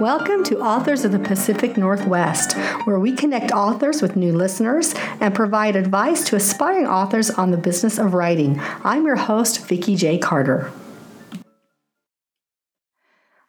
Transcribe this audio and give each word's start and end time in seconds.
Welcome 0.00 0.42
to 0.44 0.58
Authors 0.58 1.04
of 1.04 1.12
the 1.12 1.20
Pacific 1.20 1.76
Northwest, 1.76 2.56
where 2.84 2.98
we 2.98 3.12
connect 3.12 3.52
authors 3.52 4.02
with 4.02 4.16
new 4.16 4.32
listeners 4.32 4.92
and 5.20 5.32
provide 5.32 5.76
advice 5.76 6.24
to 6.24 6.36
aspiring 6.36 6.86
authors 6.86 7.30
on 7.30 7.52
the 7.52 7.56
business 7.56 7.96
of 7.96 8.12
writing. 8.12 8.60
I'm 8.82 9.06
your 9.06 9.16
host, 9.16 9.66
Vicki 9.66 9.94
J. 9.94 10.18
Carter. 10.18 10.72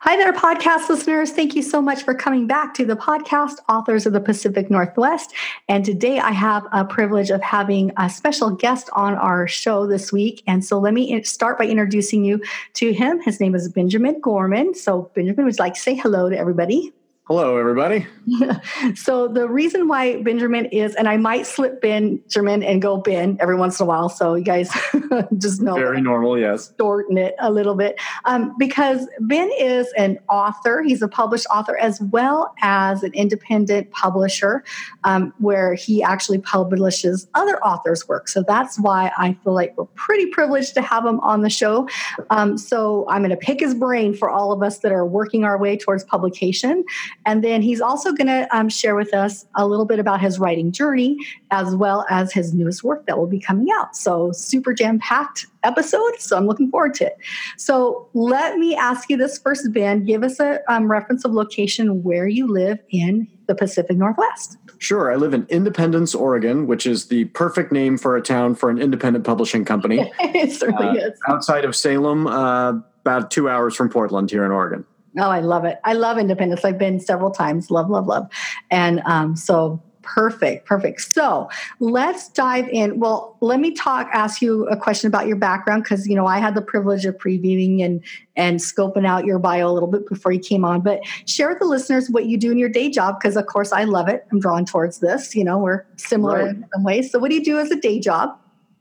Hi 0.07 0.17
there, 0.17 0.31
podcast 0.33 0.87
listeners. 0.87 1.31
Thank 1.31 1.55
you 1.55 1.63
so 1.63 1.81
much 1.81 2.03
for 2.03 2.13
coming 2.13 2.45
back 2.45 2.75
to 2.75 2.85
the 2.85 2.95
podcast, 2.95 3.55
Authors 3.67 4.05
of 4.05 4.13
the 4.13 4.19
Pacific 4.19 4.69
Northwest. 4.69 5.33
And 5.67 5.83
today 5.83 6.19
I 6.19 6.29
have 6.29 6.63
a 6.71 6.85
privilege 6.85 7.31
of 7.31 7.41
having 7.41 7.91
a 7.97 8.07
special 8.07 8.51
guest 8.51 8.87
on 8.93 9.15
our 9.15 9.47
show 9.47 9.87
this 9.87 10.13
week. 10.13 10.43
And 10.45 10.63
so 10.63 10.77
let 10.77 10.93
me 10.93 11.23
start 11.23 11.57
by 11.57 11.65
introducing 11.65 12.23
you 12.23 12.39
to 12.75 12.93
him. 12.93 13.19
His 13.21 13.39
name 13.39 13.55
is 13.55 13.67
Benjamin 13.67 14.19
Gorman. 14.19 14.75
So, 14.75 15.09
Benjamin, 15.15 15.45
would 15.45 15.55
you 15.55 15.63
like 15.63 15.73
to 15.73 15.79
say 15.81 15.95
hello 15.95 16.29
to 16.29 16.37
everybody? 16.37 16.93
Hello, 17.27 17.57
everybody. 17.57 18.05
so 18.95 19.27
the 19.27 19.49
reason 19.49 19.87
why 19.87 20.21
Benjamin 20.21 20.65
is, 20.65 20.93
and 20.93 21.09
I 21.09 21.17
might 21.17 21.47
slip 21.47 21.81
Benjamin 21.81 22.61
and 22.61 22.83
go 22.83 22.97
Ben 22.97 23.37
every 23.39 23.55
once 23.55 23.79
in 23.79 23.85
a 23.85 23.87
while. 23.87 24.09
So 24.09 24.35
you 24.35 24.43
guys 24.43 24.71
just 25.39 25.59
know. 25.59 25.73
Very 25.73 26.01
normal, 26.01 26.37
yes. 26.37 26.71
Shorten 26.79 27.17
it 27.17 27.33
a 27.39 27.51
little 27.51 27.73
bit. 27.73 27.99
Um, 28.25 28.53
because 28.59 29.07
Ben 29.21 29.49
is 29.57 29.91
an 29.97 30.19
author. 30.29 30.83
He's 30.83 31.01
a 31.01 31.07
published 31.07 31.47
author 31.49 31.75
as 31.77 31.99
well 31.99 32.53
as 32.61 33.01
an 33.01 33.11
independent 33.15 33.89
publisher 33.89 34.63
um, 35.03 35.33
where 35.39 35.73
he 35.73 36.03
actually 36.03 36.37
publishes 36.37 37.27
other 37.33 37.57
authors' 37.63 38.07
work. 38.07 38.27
So 38.27 38.43
that's 38.47 38.79
why 38.79 39.11
I 39.17 39.33
feel 39.43 39.55
like 39.55 39.75
we're 39.77 39.85
pretty 39.95 40.27
privileged 40.27 40.75
to 40.75 40.81
have 40.83 41.03
him 41.03 41.19
on 41.21 41.41
the 41.41 41.49
show. 41.49 41.89
Um, 42.29 42.55
so 42.55 43.07
I'm 43.09 43.23
going 43.23 43.31
to 43.31 43.35
pick 43.35 43.61
his 43.61 43.73
brain 43.73 44.13
for 44.13 44.29
all 44.29 44.51
of 44.51 44.61
us 44.61 44.77
that 44.79 44.91
are 44.91 45.07
working 45.07 45.43
our 45.43 45.57
way 45.57 45.75
towards 45.75 46.03
publication. 46.03 46.85
And 47.25 47.43
then 47.43 47.61
he's 47.61 47.81
also 47.81 48.11
going 48.11 48.27
to 48.27 48.47
um, 48.55 48.69
share 48.69 48.95
with 48.95 49.13
us 49.13 49.45
a 49.55 49.67
little 49.67 49.85
bit 49.85 49.99
about 49.99 50.21
his 50.21 50.39
writing 50.39 50.71
journey 50.71 51.17
as 51.51 51.75
well 51.75 52.05
as 52.09 52.31
his 52.31 52.53
newest 52.53 52.83
work 52.83 53.05
that 53.07 53.17
will 53.17 53.27
be 53.27 53.39
coming 53.39 53.67
out. 53.75 53.95
So, 53.95 54.31
super 54.31 54.73
jam 54.73 54.99
packed 54.99 55.47
episode. 55.63 56.19
So, 56.19 56.37
I'm 56.37 56.47
looking 56.47 56.69
forward 56.69 56.93
to 56.95 57.07
it. 57.07 57.17
So, 57.57 58.07
let 58.13 58.57
me 58.57 58.75
ask 58.75 59.09
you 59.09 59.17
this 59.17 59.37
first, 59.37 59.71
Ben. 59.73 60.05
Give 60.05 60.23
us 60.23 60.39
a 60.39 60.59
um, 60.71 60.89
reference 60.89 61.25
of 61.25 61.31
location 61.31 62.03
where 62.03 62.27
you 62.27 62.47
live 62.47 62.79
in 62.89 63.27
the 63.47 63.55
Pacific 63.55 63.97
Northwest. 63.97 64.57
Sure. 64.79 65.11
I 65.11 65.15
live 65.15 65.33
in 65.33 65.45
Independence, 65.49 66.13
Oregon, 66.13 66.67
which 66.67 66.85
is 66.85 67.07
the 67.07 67.25
perfect 67.25 67.71
name 67.71 67.97
for 67.97 68.15
a 68.15 68.21
town 68.21 68.55
for 68.55 68.69
an 68.69 68.77
independent 68.77 69.25
publishing 69.25 69.65
company. 69.65 70.11
it 70.19 70.51
certainly 70.51 71.01
uh, 71.01 71.07
is. 71.07 71.19
Outside 71.27 71.65
of 71.65 71.75
Salem, 71.75 72.27
uh, 72.27 72.73
about 73.01 73.31
two 73.31 73.49
hours 73.49 73.75
from 73.75 73.89
Portland 73.89 74.31
here 74.31 74.45
in 74.45 74.51
Oregon. 74.51 74.85
Oh, 75.17 75.29
I 75.29 75.39
love 75.39 75.65
it. 75.65 75.79
I 75.83 75.93
love 75.93 76.17
independence. 76.17 76.65
I've 76.65 76.77
been 76.77 76.99
several 76.99 77.31
times. 77.31 77.71
Love, 77.71 77.89
love, 77.89 78.07
love. 78.07 78.29
And 78.69 79.01
um, 79.05 79.35
so 79.35 79.81
perfect, 80.05 80.65
perfect. 80.65 81.01
So 81.01 81.49
let's 81.79 82.29
dive 82.29 82.69
in. 82.69 82.99
Well, 82.99 83.35
let 83.41 83.59
me 83.59 83.71
talk, 83.71 84.07
ask 84.13 84.41
you 84.41 84.67
a 84.67 84.77
question 84.77 85.07
about 85.07 85.27
your 85.27 85.35
background 85.35 85.83
because 85.83 86.07
you 86.07 86.15
know 86.15 86.25
I 86.25 86.39
had 86.39 86.55
the 86.55 86.61
privilege 86.61 87.05
of 87.05 87.17
previewing 87.17 87.83
and 87.83 88.03
and 88.35 88.59
scoping 88.59 89.05
out 89.05 89.25
your 89.25 89.39
bio 89.39 89.69
a 89.69 89.73
little 89.73 89.89
bit 89.89 90.07
before 90.07 90.31
you 90.31 90.39
came 90.39 90.63
on. 90.63 90.81
But 90.81 91.01
share 91.25 91.49
with 91.49 91.59
the 91.59 91.65
listeners 91.65 92.09
what 92.09 92.25
you 92.25 92.37
do 92.37 92.51
in 92.51 92.57
your 92.57 92.69
day 92.69 92.89
job 92.89 93.19
because 93.19 93.35
of 93.35 93.47
course 93.47 93.71
I 93.73 93.83
love 93.83 94.07
it. 94.07 94.25
I'm 94.31 94.39
drawn 94.39 94.65
towards 94.65 94.99
this. 94.99 95.35
You 95.35 95.43
know, 95.43 95.57
we're 95.57 95.85
similar 95.97 96.45
right. 96.45 96.49
in 96.49 96.65
some 96.73 96.83
ways. 96.83 97.11
So 97.11 97.19
what 97.19 97.29
do 97.29 97.35
you 97.35 97.43
do 97.43 97.59
as 97.59 97.71
a 97.71 97.79
day 97.79 97.99
job? 97.99 98.37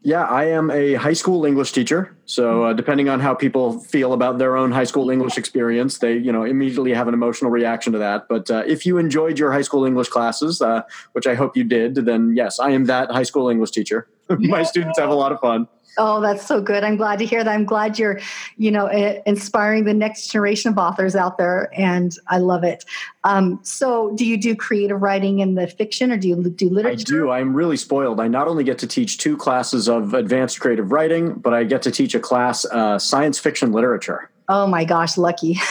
Yeah, 0.06 0.24
I 0.24 0.44
am 0.44 0.70
a 0.70 0.94
high 0.94 1.14
school 1.14 1.46
English 1.46 1.72
teacher. 1.72 2.14
So, 2.26 2.64
uh, 2.64 2.72
depending 2.74 3.08
on 3.08 3.20
how 3.20 3.32
people 3.32 3.80
feel 3.80 4.12
about 4.12 4.36
their 4.36 4.54
own 4.54 4.70
high 4.70 4.84
school 4.84 5.08
English 5.08 5.38
experience, 5.38 5.96
they 5.96 6.18
you 6.18 6.30
know 6.30 6.44
immediately 6.44 6.92
have 6.92 7.08
an 7.08 7.14
emotional 7.14 7.50
reaction 7.50 7.94
to 7.94 7.98
that. 8.00 8.28
But 8.28 8.50
uh, 8.50 8.64
if 8.66 8.84
you 8.84 8.98
enjoyed 8.98 9.38
your 9.38 9.50
high 9.50 9.62
school 9.62 9.86
English 9.86 10.08
classes, 10.08 10.60
uh, 10.60 10.82
which 11.12 11.26
I 11.26 11.34
hope 11.34 11.56
you 11.56 11.64
did, 11.64 11.94
then 11.94 12.36
yes, 12.36 12.60
I 12.60 12.70
am 12.72 12.84
that 12.84 13.10
high 13.10 13.22
school 13.22 13.48
English 13.48 13.70
teacher. 13.70 14.06
My 14.28 14.62
students 14.62 14.98
have 14.98 15.08
a 15.08 15.14
lot 15.14 15.32
of 15.32 15.40
fun. 15.40 15.68
Oh, 15.98 16.20
that's 16.20 16.46
so 16.46 16.60
good. 16.60 16.84
I'm 16.84 16.96
glad 16.96 17.18
to 17.20 17.26
hear 17.26 17.44
that. 17.44 17.50
I'm 17.50 17.64
glad 17.64 17.98
you're, 17.98 18.20
you 18.56 18.70
know, 18.70 18.88
inspiring 19.26 19.84
the 19.84 19.94
next 19.94 20.28
generation 20.28 20.72
of 20.72 20.78
authors 20.78 21.14
out 21.14 21.38
there, 21.38 21.70
and 21.76 22.16
I 22.28 22.38
love 22.38 22.64
it. 22.64 22.84
Um, 23.24 23.60
so, 23.62 24.14
do 24.16 24.26
you 24.26 24.36
do 24.36 24.56
creative 24.56 25.00
writing 25.00 25.38
in 25.38 25.54
the 25.54 25.66
fiction, 25.66 26.10
or 26.10 26.16
do 26.16 26.28
you 26.28 26.36
do 26.50 26.68
literature? 26.68 27.00
I 27.00 27.18
do. 27.18 27.30
I'm 27.30 27.54
really 27.54 27.76
spoiled. 27.76 28.20
I 28.20 28.28
not 28.28 28.48
only 28.48 28.64
get 28.64 28.78
to 28.78 28.86
teach 28.86 29.18
two 29.18 29.36
classes 29.36 29.88
of 29.88 30.14
advanced 30.14 30.60
creative 30.60 30.92
writing, 30.92 31.34
but 31.34 31.54
I 31.54 31.64
get 31.64 31.82
to 31.82 31.90
teach 31.90 32.14
a 32.14 32.20
class 32.20 32.64
uh, 32.66 32.98
science 32.98 33.38
fiction 33.38 33.72
literature. 33.72 34.30
Oh 34.48 34.66
my 34.66 34.84
gosh, 34.84 35.16
lucky. 35.16 35.58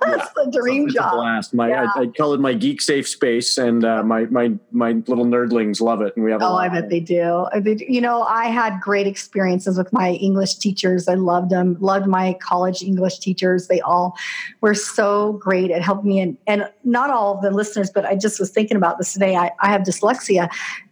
That's 0.00 0.30
yeah. 0.36 0.44
the 0.44 0.50
dream 0.50 0.86
it's 0.86 0.94
job. 0.94 1.14
A 1.14 1.16
blast. 1.16 1.54
My, 1.54 1.68
yeah. 1.68 1.86
I, 1.94 2.00
I, 2.02 2.06
call 2.06 2.34
it 2.34 2.40
my 2.40 2.52
geek 2.52 2.80
safe 2.80 3.08
space, 3.08 3.58
and 3.58 3.84
uh, 3.84 4.02
my 4.02 4.26
my 4.26 4.52
my 4.70 4.92
little 5.06 5.24
nerdlings 5.24 5.80
love 5.80 6.02
it, 6.02 6.14
and 6.16 6.24
we 6.24 6.30
have. 6.30 6.42
oh, 6.42 6.56
I 6.56 6.68
bet 6.68 6.90
they 6.90 7.00
do. 7.00 7.46
You 7.64 8.00
know, 8.00 8.22
I 8.22 8.46
had 8.46 8.80
great 8.80 9.06
experiences 9.06 9.78
with 9.78 9.92
my 9.92 10.12
English 10.12 10.56
teachers. 10.56 11.08
I 11.08 11.14
loved 11.14 11.50
them. 11.50 11.76
Loved 11.80 12.06
my 12.06 12.34
college 12.34 12.82
English 12.82 13.18
teachers. 13.18 13.68
They 13.68 13.80
all 13.80 14.16
were 14.60 14.74
so 14.74 15.34
great 15.34 15.70
at 15.70 15.82
helping 15.82 16.08
me, 16.08 16.20
and 16.20 16.36
and 16.46 16.70
not 16.84 17.10
all 17.10 17.36
of 17.36 17.42
the 17.42 17.50
listeners, 17.50 17.90
but 17.90 18.04
I 18.04 18.16
just 18.16 18.38
was 18.38 18.50
thinking 18.50 18.76
about 18.76 18.98
this 18.98 19.12
today. 19.12 19.36
I, 19.36 19.52
I 19.60 19.68
have 19.68 19.82
dyslexia, 19.82 20.50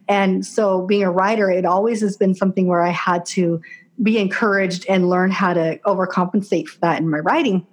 and 0.09 0.45
so 0.45 0.87
being 0.87 1.03
a 1.03 1.11
writer, 1.11 1.51
it 1.51 1.65
always 1.65 2.01
has 2.01 2.17
been 2.17 2.35
something 2.35 2.67
where 2.67 2.83
I 2.83 2.91
had 2.91 3.25
to 3.27 3.61
be 4.01 4.19
encouraged 4.19 4.87
and 4.89 5.09
learn 5.09 5.31
how 5.31 5.53
to 5.53 5.79
overcompensate 5.85 6.69
for 6.69 6.79
that 6.81 7.01
in 7.01 7.09
my 7.11 7.19
writing. 7.19 7.67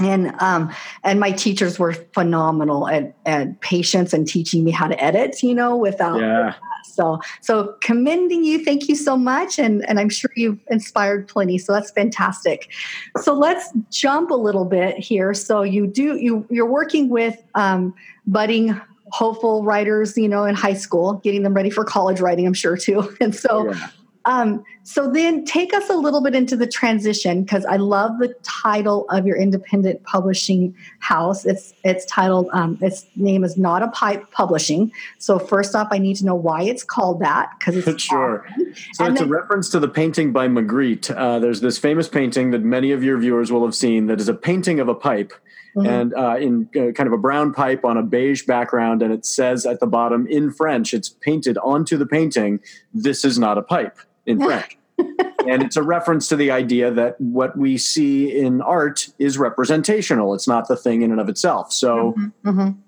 And 0.00 0.34
um, 0.40 0.72
and 1.04 1.20
my 1.20 1.30
teachers 1.30 1.78
were 1.78 1.92
phenomenal 1.92 2.88
at, 2.88 3.14
at 3.26 3.60
patience 3.60 4.12
and 4.14 4.26
teaching 4.26 4.64
me 4.64 4.70
how 4.70 4.86
to 4.86 5.02
edit 5.02 5.42
you 5.42 5.54
know 5.54 5.76
without 5.76 6.20
yeah. 6.20 6.54
so 6.84 7.20
so 7.42 7.74
commending 7.82 8.42
you. 8.42 8.64
Thank 8.64 8.88
you 8.88 8.94
so 8.94 9.16
much. 9.16 9.58
And 9.58 9.86
and 9.86 10.00
i'm 10.00 10.08
sure 10.08 10.30
you've 10.36 10.58
inspired 10.70 11.28
plenty. 11.28 11.58
So 11.58 11.74
that's 11.74 11.90
fantastic. 11.90 12.72
So 13.20 13.34
let's 13.34 13.68
jump 13.90 14.30
a 14.30 14.36
little 14.36 14.64
bit 14.64 14.96
here. 14.96 15.34
So 15.34 15.62
you 15.62 15.86
do 15.86 16.16
you 16.16 16.46
you're 16.48 16.70
working 16.70 17.10
with 17.10 17.36
um, 17.54 17.92
budding 18.26 18.80
hopeful 19.12 19.64
writers 19.64 20.16
you 20.16 20.28
know 20.28 20.44
in 20.44 20.54
high 20.54 20.72
school 20.72 21.14
getting 21.24 21.42
them 21.42 21.52
ready 21.52 21.68
for 21.68 21.84
college 21.84 22.20
writing 22.20 22.46
i'm 22.46 22.54
sure 22.54 22.76
too. 22.76 23.14
And 23.20 23.34
so 23.34 23.70
yeah. 23.70 23.88
Um, 24.26 24.64
so 24.82 25.10
then 25.10 25.44
take 25.44 25.72
us 25.72 25.88
a 25.88 25.94
little 25.94 26.20
bit 26.20 26.34
into 26.34 26.56
the 26.56 26.66
transition 26.66 27.42
because 27.42 27.64
I 27.64 27.76
love 27.76 28.18
the 28.18 28.34
title 28.42 29.06
of 29.08 29.26
your 29.26 29.36
independent 29.36 30.02
publishing 30.04 30.74
house. 30.98 31.46
It's 31.46 31.72
it's 31.84 32.04
titled 32.04 32.48
um, 32.52 32.78
its 32.82 33.06
name 33.16 33.44
is 33.44 33.56
Not 33.56 33.82
a 33.82 33.88
Pipe 33.88 34.30
Publishing. 34.30 34.92
So 35.18 35.38
first 35.38 35.74
off, 35.74 35.88
I 35.90 35.98
need 35.98 36.16
to 36.16 36.26
know 36.26 36.34
why 36.34 36.62
it's 36.62 36.84
called 36.84 37.20
that 37.20 37.50
because 37.58 37.76
it's 37.86 38.02
sure. 38.10 38.46
Awesome. 38.46 38.74
So 38.92 39.04
and 39.04 39.12
it's 39.12 39.20
then, 39.20 39.28
a 39.28 39.32
reference 39.32 39.70
to 39.70 39.80
the 39.80 39.88
painting 39.88 40.32
by 40.32 40.48
Magritte. 40.48 41.14
Uh, 41.16 41.38
there's 41.38 41.60
this 41.60 41.78
famous 41.78 42.08
painting 42.08 42.50
that 42.50 42.62
many 42.62 42.92
of 42.92 43.02
your 43.02 43.18
viewers 43.18 43.50
will 43.50 43.64
have 43.64 43.74
seen 43.74 44.06
that 44.06 44.20
is 44.20 44.28
a 44.28 44.34
painting 44.34 44.80
of 44.80 44.88
a 44.88 44.94
pipe. 44.94 45.32
Mm-hmm. 45.76 45.88
and 45.88 46.14
uh, 46.14 46.36
in 46.36 46.68
uh, 46.74 46.90
kind 46.90 47.06
of 47.06 47.12
a 47.12 47.16
brown 47.16 47.54
pipe 47.54 47.84
on 47.84 47.96
a 47.96 48.02
beige 48.02 48.44
background, 48.44 49.02
and 49.02 49.12
it 49.12 49.24
says 49.24 49.64
at 49.64 49.78
the 49.78 49.86
bottom 49.86 50.26
in 50.26 50.50
French, 50.50 50.92
it's 50.92 51.08
painted 51.08 51.56
onto 51.58 51.96
the 51.96 52.06
painting, 52.06 52.58
"This 52.92 53.24
is 53.24 53.38
not 53.38 53.56
a 53.56 53.62
pipe." 53.62 53.96
In 54.26 54.40
French. 54.44 54.76
and 54.98 55.62
it's 55.62 55.76
a 55.76 55.82
reference 55.82 56.28
to 56.28 56.36
the 56.36 56.50
idea 56.50 56.90
that 56.90 57.20
what 57.20 57.56
we 57.56 57.78
see 57.78 58.38
in 58.38 58.60
art 58.60 59.08
is 59.18 59.38
representational. 59.38 60.34
It's 60.34 60.48
not 60.48 60.68
the 60.68 60.76
thing 60.76 61.02
in 61.02 61.10
and 61.10 61.20
of 61.20 61.28
itself. 61.28 61.72
So, 61.72 62.12
mm-hmm, 62.12 62.48
mm-hmm. 62.48 62.80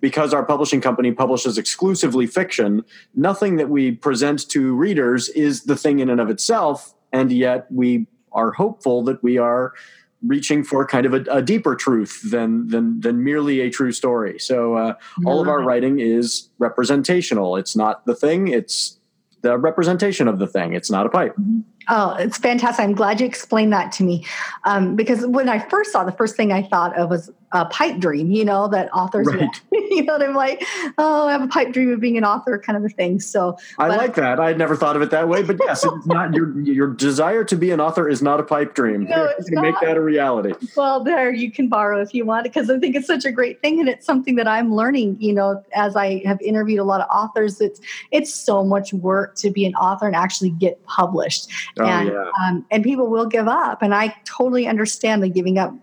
because 0.00 0.34
our 0.34 0.44
publishing 0.44 0.80
company 0.80 1.12
publishes 1.12 1.58
exclusively 1.58 2.26
fiction, 2.26 2.84
nothing 3.14 3.56
that 3.56 3.68
we 3.68 3.92
present 3.92 4.48
to 4.50 4.74
readers 4.74 5.28
is 5.30 5.64
the 5.64 5.76
thing 5.76 6.00
in 6.00 6.10
and 6.10 6.20
of 6.20 6.30
itself. 6.30 6.94
And 7.12 7.32
yet, 7.32 7.66
we 7.70 8.06
are 8.32 8.52
hopeful 8.52 9.02
that 9.04 9.22
we 9.22 9.38
are 9.38 9.74
reaching 10.22 10.62
for 10.62 10.86
kind 10.86 11.06
of 11.06 11.14
a, 11.14 11.24
a 11.30 11.42
deeper 11.42 11.74
truth 11.74 12.20
than 12.30 12.68
than 12.68 13.00
than 13.00 13.24
merely 13.24 13.60
a 13.60 13.70
true 13.70 13.92
story. 13.92 14.38
So, 14.38 14.74
uh, 14.74 14.94
all 15.24 15.40
of 15.40 15.48
our 15.48 15.62
writing 15.62 16.00
is 16.00 16.48
representational. 16.58 17.56
It's 17.56 17.76
not 17.76 18.06
the 18.06 18.14
thing. 18.14 18.48
It's 18.48 18.99
the 19.42 19.56
representation 19.58 20.28
of 20.28 20.38
the 20.38 20.46
thing. 20.46 20.74
It's 20.74 20.90
not 20.90 21.06
a 21.06 21.08
pipe. 21.08 21.32
Mm-hmm. 21.32 21.60
Oh, 21.88 22.14
it's 22.14 22.38
fantastic. 22.38 22.84
I'm 22.84 22.94
glad 22.94 23.20
you 23.20 23.26
explained 23.26 23.72
that 23.72 23.90
to 23.92 24.04
me. 24.04 24.24
Um, 24.64 24.96
because 24.96 25.26
when 25.26 25.48
I 25.48 25.58
first 25.58 25.92
saw 25.92 26.04
the 26.04 26.12
first 26.12 26.36
thing 26.36 26.52
I 26.52 26.62
thought 26.62 26.96
of 26.96 27.10
was 27.10 27.30
a 27.52 27.64
pipe 27.64 27.98
dream, 27.98 28.30
you 28.30 28.44
know, 28.44 28.68
that 28.68 28.88
authors, 28.92 29.26
right. 29.26 29.60
you 29.72 30.04
know, 30.04 30.16
I'm 30.16 30.34
like, 30.34 30.62
oh, 30.98 31.26
I 31.26 31.32
have 31.32 31.42
a 31.42 31.48
pipe 31.48 31.72
dream 31.72 31.92
of 31.92 31.98
being 31.98 32.16
an 32.16 32.24
author 32.24 32.58
kind 32.58 32.76
of 32.76 32.84
a 32.84 32.88
thing. 32.88 33.18
So 33.18 33.56
I 33.78 33.88
like 33.88 34.14
that. 34.14 34.38
I 34.38 34.48
had 34.48 34.58
never 34.58 34.76
thought 34.76 34.94
of 34.94 35.02
it 35.02 35.10
that 35.10 35.28
way, 35.28 35.42
but 35.42 35.56
yes, 35.60 35.84
it's 35.84 36.06
not 36.06 36.32
your, 36.32 36.58
your 36.60 36.88
desire 36.88 37.42
to 37.44 37.56
be 37.56 37.72
an 37.72 37.80
author 37.80 38.08
is 38.08 38.22
not 38.22 38.38
a 38.38 38.44
pipe 38.44 38.74
dream. 38.74 39.04
No, 39.04 39.32
it's 39.36 39.50
not. 39.50 39.62
make 39.62 39.74
that 39.80 39.96
a 39.96 40.00
reality. 40.00 40.52
Well, 40.76 41.02
there 41.02 41.32
you 41.32 41.50
can 41.50 41.68
borrow 41.68 42.00
if 42.00 42.14
you 42.14 42.24
want, 42.24 42.44
because 42.44 42.70
I 42.70 42.78
think 42.78 42.94
it's 42.94 43.06
such 43.06 43.24
a 43.24 43.32
great 43.32 43.60
thing. 43.60 43.80
And 43.80 43.88
it's 43.88 44.06
something 44.06 44.36
that 44.36 44.46
I'm 44.46 44.74
learning, 44.74 45.16
you 45.18 45.32
know, 45.32 45.62
as 45.74 45.96
I 45.96 46.22
have 46.24 46.40
interviewed 46.40 46.78
a 46.78 46.84
lot 46.84 47.00
of 47.00 47.08
authors, 47.10 47.60
it's, 47.60 47.80
it's 48.12 48.32
so 48.32 48.64
much 48.64 48.92
work 48.92 49.34
to 49.36 49.50
be 49.50 49.66
an 49.66 49.74
author 49.74 50.06
and 50.06 50.14
actually 50.14 50.50
get 50.50 50.84
published. 50.84 51.48
Oh, 51.80 51.84
and, 51.84 52.08
yeah. 52.08 52.30
um, 52.40 52.64
and 52.70 52.84
people 52.84 53.08
will 53.08 53.26
give 53.26 53.48
up. 53.48 53.82
And 53.82 53.92
I 53.94 54.14
totally 54.24 54.68
understand 54.68 55.22
the 55.22 55.28
giving 55.28 55.58
up 55.58 55.74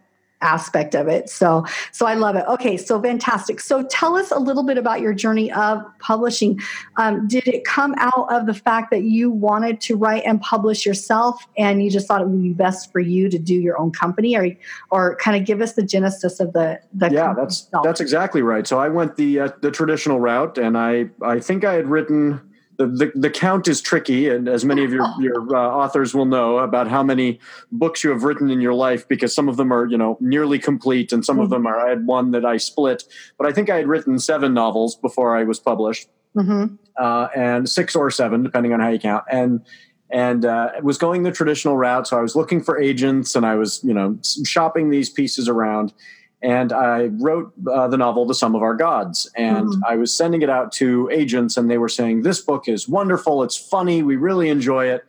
aspect 0.42 0.96
of 0.96 1.08
it. 1.08 1.30
So 1.30 1.66
so 1.92 2.06
I 2.06 2.14
love 2.14 2.36
it. 2.36 2.46
Okay, 2.48 2.78
so 2.78 3.02
fantastic. 3.02 3.60
So 3.60 3.84
tell 3.84 4.16
us 4.16 4.32
a 4.32 4.40
little 4.40 4.64
bit 4.64 4.78
about 4.78 5.02
your 5.02 5.14
journey 5.14 5.52
of 5.52 5.82
publishing. 6.00 6.60
Um, 6.98 7.28
did 7.28 7.48
it 7.48 7.66
come 7.66 7.96
out 7.98 8.32
of 8.32 8.46
the 8.46 8.54
fact 8.54 8.92
that 8.92 9.04
you 9.04 9.32
wanted 9.32 9.82
to 9.82 9.96
write 9.96 10.24
and 10.26 10.40
publish 10.42 10.86
yourself, 10.86 11.46
and 11.58 11.84
you 11.84 11.90
just 11.90 12.08
thought 12.08 12.22
it 12.22 12.28
would 12.28 12.44
be 12.44 12.54
best 12.54 12.92
for 12.92 13.00
you 13.00 13.30
to 13.30 13.40
do 13.40 13.56
your 13.56 13.80
own 13.80 13.92
company, 13.92 14.36
or 14.38 14.48
or 14.92 15.16
kind 15.16 15.40
of 15.40 15.46
give 15.46 15.62
us 15.62 15.74
the 15.74 15.84
genesis 15.84 16.40
of 16.40 16.54
the 16.54 16.80
the 16.94 17.10
yeah 17.12 17.34
that's 17.34 17.64
itself? 17.64 17.84
that's 17.84 18.02
exactly 18.02 18.42
right. 18.42 18.68
So 18.68 18.80
I 18.80 18.90
went 18.90 19.16
the 19.16 19.40
uh, 19.40 19.50
the 19.62 19.72
traditional 19.72 20.20
route, 20.20 20.58
and 20.58 20.78
I 20.78 21.10
I 21.22 21.40
think 21.40 21.64
I 21.64 21.74
had 21.74 21.88
written 21.88 22.42
the, 22.78 22.88
the, 22.88 23.12
the, 23.16 23.30
count 23.30 23.68
is 23.68 23.82
tricky, 23.82 24.30
and 24.30 24.48
as 24.48 24.64
many 24.64 24.84
of 24.84 24.92
your, 24.92 25.06
your 25.20 25.56
uh, 25.56 25.60
authors 25.60 26.14
will 26.14 26.26
know 26.26 26.60
about 26.60 26.88
how 26.88 27.02
many 27.02 27.40
books 27.72 28.04
you 28.04 28.12
have 28.12 28.24
written 28.24 28.50
in 28.50 28.62
your 28.62 28.74
life, 28.74 29.08
because 29.08 29.34
some 29.34 29.50
of 29.50 29.58
them 29.58 29.72
are 29.72 29.88
you 29.88 29.98
know 29.98 30.18
nearly 30.22 30.60
complete, 30.60 31.12
and 31.12 31.26
some 31.26 31.38
mm-hmm. 31.38 31.44
of 31.44 31.50
them 31.50 31.66
are. 31.66 31.80
I 31.80 31.90
had 31.90 32.06
one 32.06 32.32
that 32.32 32.46
I 32.46 32.58
split, 32.58 33.04
but 33.38 33.48
I 33.48 33.52
think 33.52 33.70
I 33.70 33.78
had 33.78 33.88
written 33.88 34.20
seven 34.20 34.54
novels 34.54 34.96
before 34.96 35.36
I 35.36 35.44
was 35.44 35.60
published, 35.60 36.08
mm-hmm. 36.36 36.76
uh, 36.98 37.28
and 37.36 37.68
six 37.68 37.96
or 37.96 38.12
seven, 38.12 38.44
depending 38.44 38.74
on 38.74 38.80
how 38.80 38.90
you 38.90 39.00
count, 39.00 39.24
and 39.32 39.66
and 40.10 40.46
uh, 40.46 40.72
was 40.84 40.98
going 40.98 41.24
the 41.24 41.32
traditional 41.32 41.78
route. 41.78 42.08
So 42.08 42.18
I 42.18 42.22
was 42.22 42.36
looking 42.36 42.64
for 42.64 42.80
agents, 42.80 43.36
and 43.36 43.46
I 43.46 43.56
was 43.56 43.84
you 43.84 43.94
know 43.94 44.18
shopping 44.46 44.90
these 44.90 45.10
pieces 45.10 45.50
around 45.50 45.94
and 46.42 46.72
I 46.72 47.06
wrote 47.20 47.52
uh, 47.72 47.88
the 47.88 47.98
novel, 47.98 48.26
The 48.26 48.36
Sum 48.36 48.56
of 48.56 48.62
Our 48.62 48.76
Gods. 48.76 49.30
And 49.36 49.70
mm-hmm. 49.70 49.82
I 49.88 49.96
was 49.96 50.16
sending 50.16 50.44
it 50.44 50.50
out 50.50 50.72
to 50.74 51.10
agents, 51.12 51.58
and 51.58 51.70
they 51.70 51.78
were 51.78 51.90
saying, 51.90 52.22
This 52.22 52.42
book 52.42 52.68
is 52.68 52.88
wonderful. 52.88 53.44
It's 53.44 53.58
funny. 53.58 54.04
We 54.04 54.16
really 54.16 54.50
enjoy 54.50 54.88
it. 54.88 55.04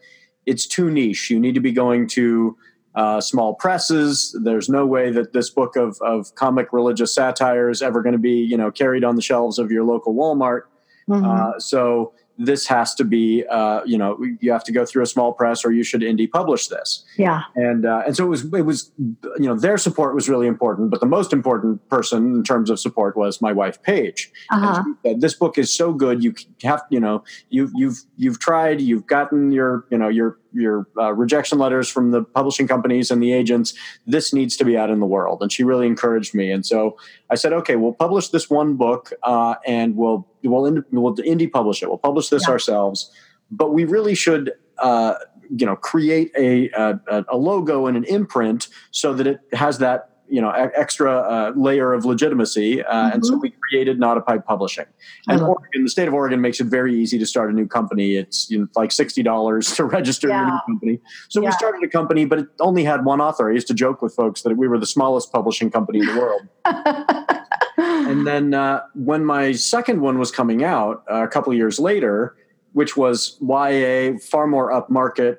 It's 0.46 0.66
too 0.66 0.90
niche. 0.90 1.28
You 1.30 1.38
need 1.38 1.54
to 1.54 1.60
be 1.60 1.72
going 1.72 2.08
to 2.08 2.56
uh, 2.94 3.20
small 3.20 3.54
presses. 3.54 4.36
There's 4.42 4.70
no 4.70 4.86
way 4.86 5.10
that 5.10 5.34
this 5.34 5.50
book 5.50 5.76
of, 5.76 5.98
of 6.00 6.34
comic 6.34 6.72
religious 6.72 7.14
satire 7.14 7.68
is 7.68 7.82
ever 7.82 8.02
going 8.02 8.14
to 8.14 8.18
be, 8.18 8.40
you 8.40 8.56
know, 8.56 8.70
carried 8.70 9.04
on 9.04 9.14
the 9.14 9.22
shelves 9.22 9.58
of 9.58 9.70
your 9.70 9.84
local 9.84 10.14
Walmart. 10.14 10.62
Mm-hmm. 11.08 11.24
Uh, 11.24 11.58
so 11.58 12.12
this 12.38 12.66
has 12.68 12.94
to 12.94 13.04
be, 13.04 13.44
uh, 13.50 13.82
you 13.84 13.98
know, 13.98 14.18
you 14.40 14.52
have 14.52 14.64
to 14.64 14.72
go 14.72 14.86
through 14.86 15.02
a 15.02 15.06
small 15.06 15.32
press, 15.32 15.64
or 15.64 15.72
you 15.72 15.82
should 15.82 16.02
indie 16.02 16.30
publish 16.30 16.68
this. 16.68 17.04
Yeah. 17.16 17.42
And 17.56 17.84
uh, 17.84 18.04
and 18.06 18.16
so 18.16 18.24
it 18.24 18.28
was 18.28 18.44
it 18.54 18.62
was, 18.62 18.92
you 18.98 19.46
know, 19.46 19.56
their 19.56 19.76
support 19.76 20.14
was 20.14 20.28
really 20.28 20.46
important, 20.46 20.90
but 20.90 21.00
the 21.00 21.06
most 21.06 21.32
important 21.32 21.86
person 21.88 22.36
in 22.36 22.44
terms 22.44 22.70
of 22.70 22.78
support 22.78 23.16
was 23.16 23.42
my 23.42 23.52
wife 23.52 23.82
Paige. 23.82 24.30
Uh-huh. 24.50 24.84
Said, 25.04 25.20
this 25.20 25.34
book 25.34 25.58
is 25.58 25.72
so 25.72 25.92
good, 25.92 26.22
you 26.22 26.32
have, 26.62 26.82
you 26.90 27.00
know, 27.00 27.22
you've 27.50 27.70
you've 27.74 27.98
you've 28.16 28.38
tried, 28.38 28.80
you've 28.80 29.06
gotten 29.06 29.52
your, 29.52 29.86
you 29.90 29.98
know, 29.98 30.08
your 30.08 30.38
your 30.52 30.86
uh, 30.98 31.12
rejection 31.12 31.58
letters 31.58 31.88
from 31.88 32.10
the 32.10 32.22
publishing 32.22 32.66
companies 32.66 33.10
and 33.10 33.22
the 33.22 33.32
agents. 33.32 33.74
This 34.06 34.32
needs 34.32 34.56
to 34.56 34.64
be 34.64 34.76
out 34.76 34.90
in 34.90 35.00
the 35.00 35.06
world, 35.06 35.42
and 35.42 35.52
she 35.52 35.64
really 35.64 35.86
encouraged 35.86 36.34
me. 36.34 36.50
And 36.50 36.64
so 36.64 36.96
I 37.30 37.34
said, 37.34 37.52
okay, 37.52 37.76
we'll 37.76 37.92
publish 37.92 38.28
this 38.28 38.50
one 38.50 38.76
book, 38.76 39.12
uh, 39.22 39.56
and 39.66 39.96
we'll 39.96 40.26
we'll, 40.42 40.66
ind- 40.66 40.84
we'll 40.90 41.16
indie 41.16 41.50
publish 41.50 41.82
it. 41.82 41.88
We'll 41.88 41.98
publish 41.98 42.28
this 42.28 42.46
yeah. 42.46 42.52
ourselves, 42.52 43.10
but 43.50 43.72
we 43.72 43.84
really 43.84 44.14
should. 44.14 44.52
Uh, 44.78 45.14
you 45.50 45.64
know, 45.64 45.76
create 45.76 46.30
a, 46.36 46.68
a, 46.70 47.24
a 47.30 47.36
logo 47.38 47.86
and 47.86 47.96
an 47.96 48.04
imprint 48.04 48.68
so 48.90 49.14
that 49.14 49.26
it 49.26 49.40
has 49.54 49.78
that 49.78 50.17
you 50.30 50.40
know 50.40 50.50
extra 50.50 51.12
uh, 51.12 51.52
layer 51.56 51.92
of 51.92 52.04
legitimacy, 52.04 52.82
uh, 52.82 52.92
mm-hmm. 52.92 53.14
and 53.14 53.26
so 53.26 53.32
mm-hmm. 53.32 53.42
we 53.42 53.54
created 53.68 53.98
Not 53.98 54.16
a 54.16 54.20
Pipe 54.20 54.44
Publishing. 54.46 54.86
And 55.26 55.40
Oregon, 55.40 55.84
the 55.84 55.90
state 55.90 56.08
of 56.08 56.14
Oregon 56.14 56.40
makes 56.40 56.60
it 56.60 56.64
very 56.64 56.94
easy 56.94 57.18
to 57.18 57.26
start 57.26 57.50
a 57.50 57.52
new 57.52 57.66
company. 57.66 58.16
It's 58.16 58.50
you 58.50 58.60
know, 58.60 58.68
like 58.76 58.92
sixty 58.92 59.22
dollars 59.22 59.72
to 59.76 59.84
register 59.84 60.28
yeah. 60.28 60.40
your 60.40 60.52
new 60.52 60.60
company. 60.66 61.00
So 61.28 61.40
yeah. 61.40 61.48
we 61.48 61.52
started 61.52 61.82
a 61.82 61.88
company, 61.88 62.24
but 62.24 62.40
it 62.40 62.46
only 62.60 62.84
had 62.84 63.04
one 63.04 63.20
author. 63.20 63.50
I 63.50 63.54
used 63.54 63.68
to 63.68 63.74
joke 63.74 64.02
with 64.02 64.14
folks 64.14 64.42
that 64.42 64.56
we 64.56 64.68
were 64.68 64.78
the 64.78 64.86
smallest 64.86 65.32
publishing 65.32 65.70
company 65.70 66.00
in 66.00 66.06
the 66.06 66.18
world. 66.18 66.42
and 67.78 68.26
then 68.26 68.54
uh, 68.54 68.82
when 68.94 69.24
my 69.24 69.52
second 69.52 70.00
one 70.00 70.18
was 70.18 70.30
coming 70.30 70.64
out 70.64 71.04
uh, 71.10 71.22
a 71.22 71.28
couple 71.28 71.52
years 71.54 71.78
later, 71.78 72.36
which 72.72 72.96
was 72.96 73.38
YA, 73.40 74.18
far 74.18 74.46
more 74.46 74.70
upmarket 74.70 75.38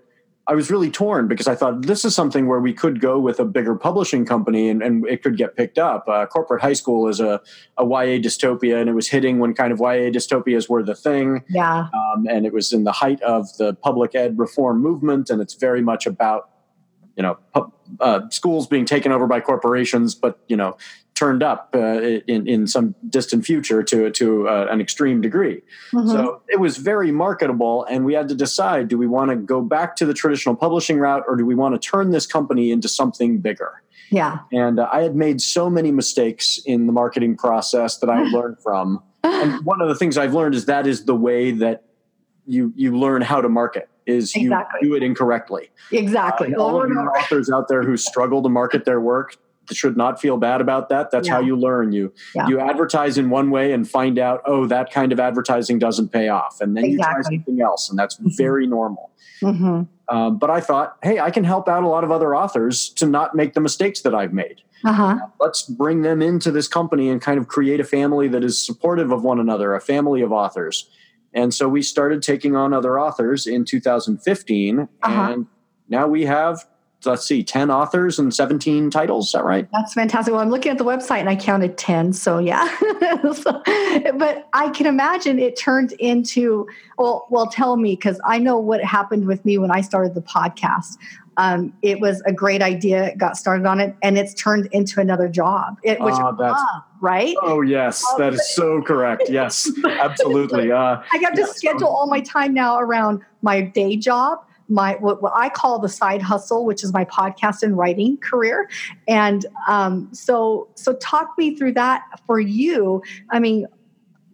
I 0.50 0.56
was 0.56 0.72
really 0.72 0.90
torn 0.90 1.28
because 1.28 1.48
I 1.48 1.54
thought 1.54 1.84
this 1.84 2.04
is 2.04 2.16
something 2.16 2.48
where 2.48 2.60
we 2.60 2.74
could 2.74 3.00
go 3.00 3.20
with 3.20 3.40
a 3.40 3.46
bigger 3.46 3.76
publishing 3.76 4.26
company 4.26 4.68
and, 4.68 4.82
and 4.82 5.08
it 5.08 5.22
could 5.22 5.38
get 5.38 5.56
picked 5.56 5.78
up. 5.78 6.08
Uh, 6.08 6.26
Corporate 6.26 6.60
High 6.60 6.74
School 6.74 7.08
is 7.08 7.20
a, 7.20 7.40
a 7.78 7.84
YA 7.84 8.18
dystopia, 8.18 8.82
and 8.82 8.90
it 8.90 8.94
was 8.94 9.10
hitting 9.10 9.38
when 9.38 9.54
kind 9.54 9.72
of 9.72 9.78
YA 9.78 10.10
dystopias 10.10 10.68
were 10.68 10.82
the 10.82 10.96
thing. 10.96 11.44
Yeah. 11.50 11.90
Um, 11.94 12.26
and 12.28 12.48
it 12.48 12.52
was 12.52 12.74
in 12.74 12.84
the 12.84 12.92
height 12.92 13.22
of 13.22 13.56
the 13.58 13.76
public 13.76 14.16
ed 14.16 14.40
reform 14.40 14.82
movement, 14.82 15.30
and 15.30 15.40
it's 15.40 15.54
very 15.54 15.84
much 15.84 16.08
about 16.08 16.50
you 17.16 17.22
know 17.22 17.38
uh, 18.00 18.22
schools 18.30 18.66
being 18.66 18.86
taken 18.86 19.12
over 19.12 19.28
by 19.28 19.42
corporations, 19.42 20.16
but 20.16 20.40
you 20.48 20.58
know 20.58 20.78
turned 21.20 21.44
up 21.44 21.70
uh, 21.76 22.00
in 22.28 22.48
in 22.48 22.66
some 22.66 22.96
distant 23.10 23.46
future 23.46 23.84
to 23.84 24.10
to 24.12 24.48
uh, 24.48 24.68
an 24.72 24.80
extreme 24.80 25.20
degree. 25.20 25.62
Mm-hmm. 25.92 26.10
So 26.10 26.42
it 26.48 26.60
was 26.60 26.78
very 26.78 27.12
marketable, 27.12 27.84
and 27.86 28.06
we 28.06 28.14
had 28.14 28.30
to 28.30 28.36
decide: 28.36 28.88
do 28.88 28.98
we 28.98 29.06
want 29.06 29.30
to 29.30 29.36
go 29.36 29.62
back 29.62 29.98
to 29.98 30.06
the 30.06 30.14
traditional 30.14 30.56
publishing 30.56 30.98
route, 30.98 31.24
or 31.28 31.36
do 31.36 31.46
we 31.46 31.56
want 31.56 31.80
to 31.80 31.90
turn 31.90 32.12
this 32.12 32.26
company 32.26 32.72
into 32.72 32.88
something 32.88 33.40
bigger? 33.40 33.84
Yeah. 34.12 34.40
And 34.52 34.80
uh, 34.80 34.90
I 34.92 35.02
had 35.02 35.16
made 35.16 35.42
so 35.42 35.70
many 35.70 35.92
mistakes 35.92 36.60
in 36.66 36.88
the 36.88 36.94
marketing 36.94 37.36
process 37.36 37.98
that 37.98 38.10
I 38.10 38.24
learned 38.32 38.58
from. 38.64 39.04
And 39.24 39.64
one 39.66 39.82
of 39.82 39.90
the 39.90 39.96
things 39.96 40.18
I've 40.18 40.34
learned 40.34 40.56
is 40.56 40.66
that 40.66 40.88
is 40.88 41.06
the 41.06 41.16
way 41.16 41.52
that 41.52 41.84
you 42.48 42.74
you 42.76 42.98
learn 42.98 43.22
how 43.22 43.42
to 43.42 43.50
market 43.50 43.90
is 44.06 44.34
exactly. 44.36 44.80
you 44.82 44.90
do 44.90 44.96
it 44.96 45.04
incorrectly. 45.04 45.70
Exactly. 45.92 46.56
Uh, 46.56 46.62
all 46.62 46.82
of 46.82 46.90
your 46.90 47.16
authors 47.16 47.52
out 47.52 47.68
there 47.68 47.84
who 47.84 47.98
struggle 47.98 48.42
to 48.42 48.50
market 48.50 48.86
their 48.86 49.02
work 49.02 49.36
should 49.72 49.98
not 49.98 50.20
feel 50.22 50.38
bad 50.38 50.62
about 50.62 50.90
that. 50.90 51.12
That's 51.12 51.28
yeah. 51.28 51.36
how 51.36 51.40
you 51.40 51.56
learn. 51.56 51.92
You 51.92 52.14
yeah. 52.36 52.48
you 52.48 52.60
advertise 52.60 53.18
in 53.18 53.30
one 53.30 53.52
way 53.52 53.72
and 53.72 53.90
find 53.90 54.20
out, 54.20 54.42
oh, 54.46 54.66
that 54.68 54.92
kind 54.92 55.12
of 55.12 55.20
advertising 55.20 55.80
doesn't 55.80 56.10
pay 56.10 56.30
off, 56.30 56.62
and 56.62 56.76
then 56.76 56.86
exactly. 56.86 56.98
you 56.98 57.14
try 57.14 57.38
something 57.38 57.62
else, 57.62 57.90
and 57.90 57.98
that's 57.98 58.16
mm-hmm. 58.16 58.30
very 58.36 58.68
normal. 58.68 59.12
Mm-hmm. 59.42 59.84
Um, 60.16 60.38
but 60.38 60.50
I 60.50 60.60
thought, 60.60 60.98
hey, 61.04 61.20
I 61.20 61.32
can 61.32 61.44
help 61.44 61.68
out 61.68 61.84
a 61.84 61.88
lot 61.88 62.04
of 62.04 62.12
other 62.12 62.36
authors 62.36 62.90
to 62.92 63.06
not 63.06 63.36
make 63.36 63.54
the 63.54 63.62
mistakes 63.62 64.02
that 64.02 64.16
I've 64.16 64.34
made. 64.34 64.62
Uh-huh. 64.84 65.04
Uh, 65.04 65.28
let's 65.40 65.64
bring 65.64 66.02
them 66.02 66.22
into 66.22 66.52
this 66.52 66.68
company 66.68 67.10
and 67.10 67.22
kind 67.22 67.38
of 67.38 67.48
create 67.48 67.80
a 67.80 67.84
family 67.84 68.28
that 68.30 68.44
is 68.44 68.64
supportive 68.64 69.12
of 69.12 69.24
one 69.24 69.40
another, 69.40 69.76
a 69.76 69.82
family 69.82 70.22
of 70.22 70.32
authors. 70.32 70.90
And 71.34 71.54
so 71.54 71.70
we 71.70 71.82
started 71.82 72.24
taking 72.24 72.56
on 72.56 72.74
other 72.74 73.00
authors 73.00 73.46
in 73.46 73.66
2015, 73.66 74.80
uh-huh. 74.80 75.32
and 75.32 75.48
now 75.88 76.08
we 76.08 76.26
have 76.26 76.66
let's 77.06 77.26
see, 77.26 77.44
10 77.44 77.72
authors 77.72 78.20
and 78.20 78.34
17 78.34 78.90
titles. 78.90 79.28
Is 79.28 79.32
that 79.34 79.46
right? 79.46 79.68
That's 79.72 79.94
fantastic. 79.94 80.34
Well, 80.34 80.42
I'm 80.42 80.50
looking 80.50 80.72
at 80.72 80.78
the 80.78 80.84
website 80.86 81.20
and 81.20 81.30
I 81.30 81.36
counted 81.36 81.78
10. 81.78 82.14
So 82.14 82.40
yeah. 82.40 82.68
so, 83.34 83.62
but 84.18 84.48
I 84.54 84.72
can 84.74 84.86
imagine 84.86 85.40
it 85.40 85.58
turned 85.58 85.94
into, 85.94 86.68
well, 86.98 87.28
well, 87.30 87.48
tell 87.48 87.78
me, 87.78 87.96
because 87.96 88.20
I 88.26 88.38
know 88.40 88.58
what 88.58 88.84
happened 88.84 89.28
with 89.28 89.44
me 89.46 89.58
when 89.58 89.72
I 89.72 89.82
started 89.82 90.14
the 90.14 90.22
podcast. 90.22 90.98
Um, 91.38 91.74
it 91.82 92.02
was 92.02 92.22
a 92.26 92.34
great 92.34 92.62
idea, 92.62 93.16
got 93.16 93.38
started 93.38 93.66
on 93.66 93.80
it, 93.80 93.96
and 94.04 94.18
it's 94.18 94.34
turned 94.34 94.68
into 94.74 95.00
another 95.00 95.30
job, 95.30 95.78
it, 95.84 95.98
which 96.02 96.16
uh, 96.16 96.34
love, 96.38 96.58
right? 97.00 97.34
Oh, 97.42 97.62
yes, 97.62 98.04
that 98.18 98.34
is 98.34 98.54
so 98.54 98.82
correct. 98.82 99.24
Yes, 99.30 99.72
absolutely. 99.86 100.70
Uh, 100.70 101.02
I 101.14 101.18
got 101.22 101.36
to 101.36 101.48
schedule 101.48 101.88
all 101.88 102.08
my 102.08 102.20
time 102.20 102.54
now 102.54 102.78
around 102.78 103.24
my 103.42 103.62
day 103.62 103.96
job 103.96 104.40
my 104.70 104.94
what, 105.00 105.22
what, 105.22 105.34
I 105.36 105.50
call 105.50 105.80
the 105.80 105.90
side 105.90 106.22
hustle, 106.22 106.66
which 106.66 106.84
is 106.84 106.94
my 106.94 107.06
podcast 107.06 107.64
and 107.64 107.78
writing 107.78 108.18
career. 108.18 108.70
And 109.08 109.46
um, 109.68 110.10
so, 110.14 110.70
so 110.76 110.94
talk 110.94 111.38
me 111.38 111.56
through 111.56 111.74
that 111.74 112.04
for 112.26 112.40
you. 112.40 113.04
I 113.30 113.40
mean, 113.40 113.68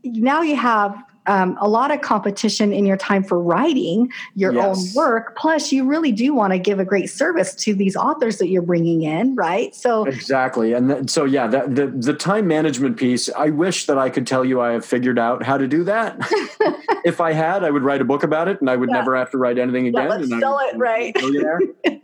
now 0.03 0.41
you 0.41 0.55
have 0.55 1.01
um, 1.27 1.57
a 1.59 1.67
lot 1.67 1.91
of 1.91 2.01
competition 2.01 2.71
in 2.71 2.85
your 2.85 2.97
time 2.97 3.23
for 3.23 3.41
writing 3.41 4.11
your 4.35 4.53
yes. 4.53 4.65
own 4.65 4.95
work. 4.95 5.35
Plus, 5.35 5.71
you 5.71 5.85
really 5.85 6.11
do 6.11 6.33
want 6.33 6.53
to 6.53 6.59
give 6.59 6.79
a 6.79 6.85
great 6.85 7.09
service 7.09 7.55
to 7.55 7.73
these 7.73 7.95
authors 7.95 8.37
that 8.37 8.47
you're 8.49 8.61
bringing 8.61 9.03
in, 9.03 9.35
right? 9.35 9.73
So 9.73 10.05
exactly, 10.05 10.73
and 10.73 10.89
th- 10.89 11.09
so 11.09 11.25
yeah, 11.25 11.47
the, 11.47 11.65
the 11.67 11.87
the 11.87 12.13
time 12.13 12.47
management 12.47 12.97
piece. 12.97 13.29
I 13.35 13.49
wish 13.49 13.87
that 13.87 13.97
I 13.97 14.09
could 14.09 14.27
tell 14.27 14.45
you 14.45 14.61
I 14.61 14.73
have 14.73 14.85
figured 14.85 15.17
out 15.17 15.43
how 15.43 15.57
to 15.57 15.67
do 15.67 15.83
that. 15.85 16.19
if 17.05 17.21
I 17.21 17.33
had, 17.33 17.63
I 17.63 17.69
would 17.69 17.83
write 17.83 18.01
a 18.01 18.03
book 18.03 18.23
about 18.23 18.47
it, 18.47 18.59
and 18.59 18.69
I 18.69 18.75
would 18.75 18.89
yeah. 18.89 18.95
never 18.95 19.15
have 19.15 19.29
to 19.29 19.37
write 19.37 19.59
anything 19.59 19.85
again. 19.85 20.03
Yeah, 20.03 20.09
let's 20.09 20.31
and 20.31 20.41
sell 20.41 20.59
it, 20.59 20.75
right? 20.75 21.15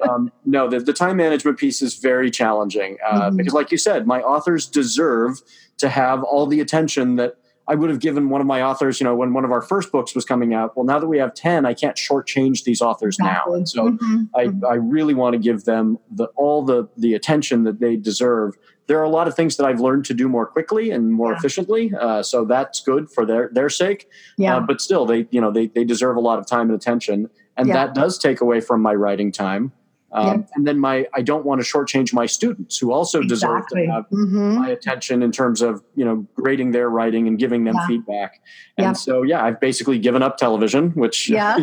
um, 0.09 0.31
no, 0.45 0.69
the, 0.69 0.79
the 0.79 0.93
time 0.93 1.17
management 1.17 1.57
piece 1.57 1.81
is 1.81 1.95
very 1.95 2.29
challenging 2.29 2.97
uh, 3.03 3.23
mm-hmm. 3.23 3.35
because, 3.35 3.53
like 3.53 3.71
you 3.71 3.79
said, 3.79 4.05
my 4.05 4.21
authors 4.21 4.67
deserve 4.67 5.41
to 5.79 5.89
have 5.89 6.23
all 6.23 6.45
the 6.45 6.59
attention 6.59 7.15
that 7.15 7.37
I 7.67 7.73
would 7.73 7.89
have 7.89 7.99
given 7.99 8.29
one 8.29 8.41
of 8.41 8.47
my 8.47 8.61
authors, 8.61 8.99
you 8.99 9.05
know, 9.05 9.15
when 9.15 9.33
one 9.33 9.43
of 9.43 9.51
our 9.51 9.61
first 9.61 9.91
books 9.91 10.13
was 10.13 10.23
coming 10.23 10.53
out. 10.53 10.77
Well, 10.77 10.85
now 10.85 10.99
that 10.99 11.07
we 11.07 11.17
have 11.17 11.33
10, 11.33 11.65
I 11.65 11.73
can't 11.73 11.95
shortchange 11.95 12.63
these 12.63 12.81
authors 12.81 13.17
exactly. 13.17 13.51
now. 13.51 13.57
And 13.57 13.69
so 13.69 13.89
mm-hmm. 13.89 14.23
I, 14.35 14.45
mm-hmm. 14.45 14.65
I 14.65 14.75
really 14.75 15.15
want 15.15 15.33
to 15.33 15.39
give 15.39 15.63
them 15.63 15.97
the, 16.11 16.25
all 16.35 16.63
the, 16.63 16.89
the 16.97 17.15
attention 17.15 17.63
that 17.63 17.79
they 17.79 17.95
deserve. 17.95 18.55
There 18.91 18.99
are 18.99 19.03
a 19.03 19.09
lot 19.09 19.29
of 19.29 19.35
things 19.37 19.55
that 19.55 19.65
I've 19.65 19.79
learned 19.79 20.03
to 20.07 20.13
do 20.13 20.27
more 20.27 20.45
quickly 20.45 20.91
and 20.91 21.13
more 21.13 21.31
yeah. 21.31 21.37
efficiently. 21.37 21.93
Uh, 21.97 22.21
so 22.21 22.43
that's 22.43 22.81
good 22.81 23.09
for 23.09 23.25
their, 23.25 23.49
their 23.53 23.69
sake. 23.69 24.09
Yeah. 24.37 24.57
Uh, 24.57 24.59
but 24.59 24.81
still, 24.81 25.05
they, 25.05 25.27
you 25.31 25.39
know, 25.39 25.49
they, 25.49 25.67
they 25.67 25.85
deserve 25.85 26.17
a 26.17 26.19
lot 26.19 26.39
of 26.39 26.45
time 26.45 26.69
and 26.69 26.73
attention. 26.73 27.29
And 27.55 27.69
yeah. 27.69 27.75
that 27.75 27.95
does 27.95 28.17
take 28.17 28.41
away 28.41 28.59
from 28.59 28.81
my 28.81 28.93
writing 28.93 29.31
time. 29.31 29.71
Um, 30.13 30.45
And 30.55 30.67
then 30.67 30.77
my 30.77 31.07
I 31.13 31.21
don't 31.21 31.45
want 31.45 31.63
to 31.63 31.67
shortchange 31.67 32.13
my 32.13 32.25
students 32.25 32.77
who 32.77 32.91
also 32.91 33.21
exactly. 33.21 33.27
deserve 33.27 33.67
to 33.67 33.91
have 33.91 34.09
mm-hmm. 34.09 34.55
my 34.55 34.69
attention 34.69 35.23
in 35.23 35.31
terms 35.31 35.61
of 35.61 35.81
you 35.95 36.03
know 36.03 36.27
grading 36.35 36.71
their 36.71 36.89
writing 36.89 37.27
and 37.27 37.39
giving 37.39 37.63
them 37.63 37.75
yeah. 37.75 37.87
feedback. 37.87 38.41
And 38.77 38.85
yeah. 38.85 38.93
so 38.93 39.21
yeah, 39.21 39.43
I've 39.43 39.59
basically 39.59 39.99
given 39.99 40.21
up 40.21 40.37
television, 40.37 40.91
which 40.91 41.29
yeah. 41.29 41.55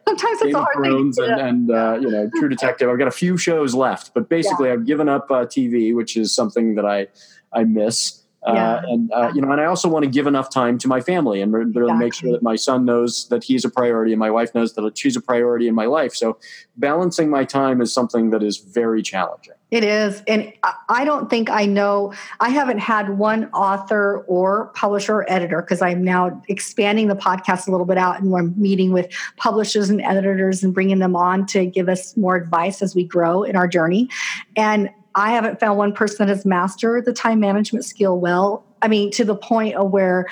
Sometimes 0.08 0.40
Game 0.40 0.48
it's 0.48 0.56
hard. 0.56 0.74
Thrones 0.76 1.18
and, 1.18 1.40
and 1.40 1.70
uh, 1.70 1.98
you 2.00 2.10
know 2.10 2.30
True 2.36 2.48
Detective. 2.56 2.88
I've 2.90 2.98
got 2.98 3.08
a 3.08 3.12
few 3.12 3.36
shows 3.36 3.74
left, 3.74 4.12
but 4.14 4.28
basically. 4.28 4.66
I've 4.70 4.86
given 4.86 5.08
up 5.08 5.30
uh, 5.30 5.46
TV, 5.46 5.94
which 5.94 6.16
is 6.16 6.34
something 6.34 6.74
that 6.74 6.84
I 6.84 7.08
I 7.52 7.64
miss. 7.64 8.22
Uh, 8.46 8.54
yeah. 8.54 8.82
and 8.86 9.12
uh, 9.12 9.32
you 9.34 9.40
know, 9.40 9.50
and 9.50 9.60
I 9.60 9.64
also 9.64 9.88
want 9.88 10.04
to 10.04 10.10
give 10.10 10.28
enough 10.28 10.50
time 10.50 10.78
to 10.78 10.88
my 10.88 11.00
family 11.00 11.40
and 11.40 11.52
really 11.52 11.68
exactly. 11.68 11.98
make 11.98 12.14
sure 12.14 12.30
that 12.30 12.42
my 12.44 12.54
son 12.54 12.84
knows 12.84 13.26
that 13.28 13.42
he's 13.42 13.64
a 13.64 13.68
priority 13.68 14.12
and 14.12 14.20
my 14.20 14.30
wife 14.30 14.54
knows 14.54 14.74
that 14.74 14.96
she's 14.96 15.16
a 15.16 15.20
priority 15.20 15.66
in 15.66 15.74
my 15.74 15.86
life. 15.86 16.14
So, 16.14 16.38
balancing 16.76 17.28
my 17.28 17.44
time 17.44 17.80
is 17.80 17.92
something 17.92 18.30
that 18.30 18.44
is 18.44 18.58
very 18.58 19.02
challenging. 19.02 19.54
It 19.72 19.82
is, 19.82 20.22
and 20.28 20.52
I 20.88 21.04
don't 21.04 21.28
think 21.28 21.50
I 21.50 21.66
know. 21.66 22.14
I 22.38 22.50
haven't 22.50 22.78
had 22.78 23.18
one 23.18 23.46
author 23.46 24.24
or 24.28 24.66
publisher 24.76 25.16
or 25.16 25.30
editor 25.32 25.60
because 25.60 25.82
I'm 25.82 26.04
now 26.04 26.40
expanding 26.48 27.08
the 27.08 27.16
podcast 27.16 27.66
a 27.66 27.72
little 27.72 27.86
bit 27.86 27.98
out, 27.98 28.20
and 28.20 28.30
we're 28.30 28.44
meeting 28.44 28.92
with 28.92 29.12
publishers 29.36 29.90
and 29.90 30.00
editors 30.02 30.62
and 30.62 30.72
bringing 30.72 31.00
them 31.00 31.16
on 31.16 31.46
to 31.46 31.66
give 31.66 31.88
us 31.88 32.16
more 32.16 32.36
advice 32.36 32.80
as 32.80 32.94
we 32.94 33.02
grow 33.02 33.42
in 33.42 33.56
our 33.56 33.66
journey. 33.66 34.08
And 34.54 34.88
I 35.16 35.32
haven't 35.32 35.58
found 35.58 35.78
one 35.78 35.92
person 35.94 36.26
that 36.26 36.32
has 36.32 36.44
mastered 36.44 37.06
the 37.06 37.12
time 37.12 37.40
management 37.40 37.86
skill 37.86 38.20
well. 38.20 38.62
I 38.82 38.88
mean, 38.88 39.10
to 39.12 39.24
the 39.24 39.34
point 39.34 39.74
of 39.74 39.90
where 39.90 40.26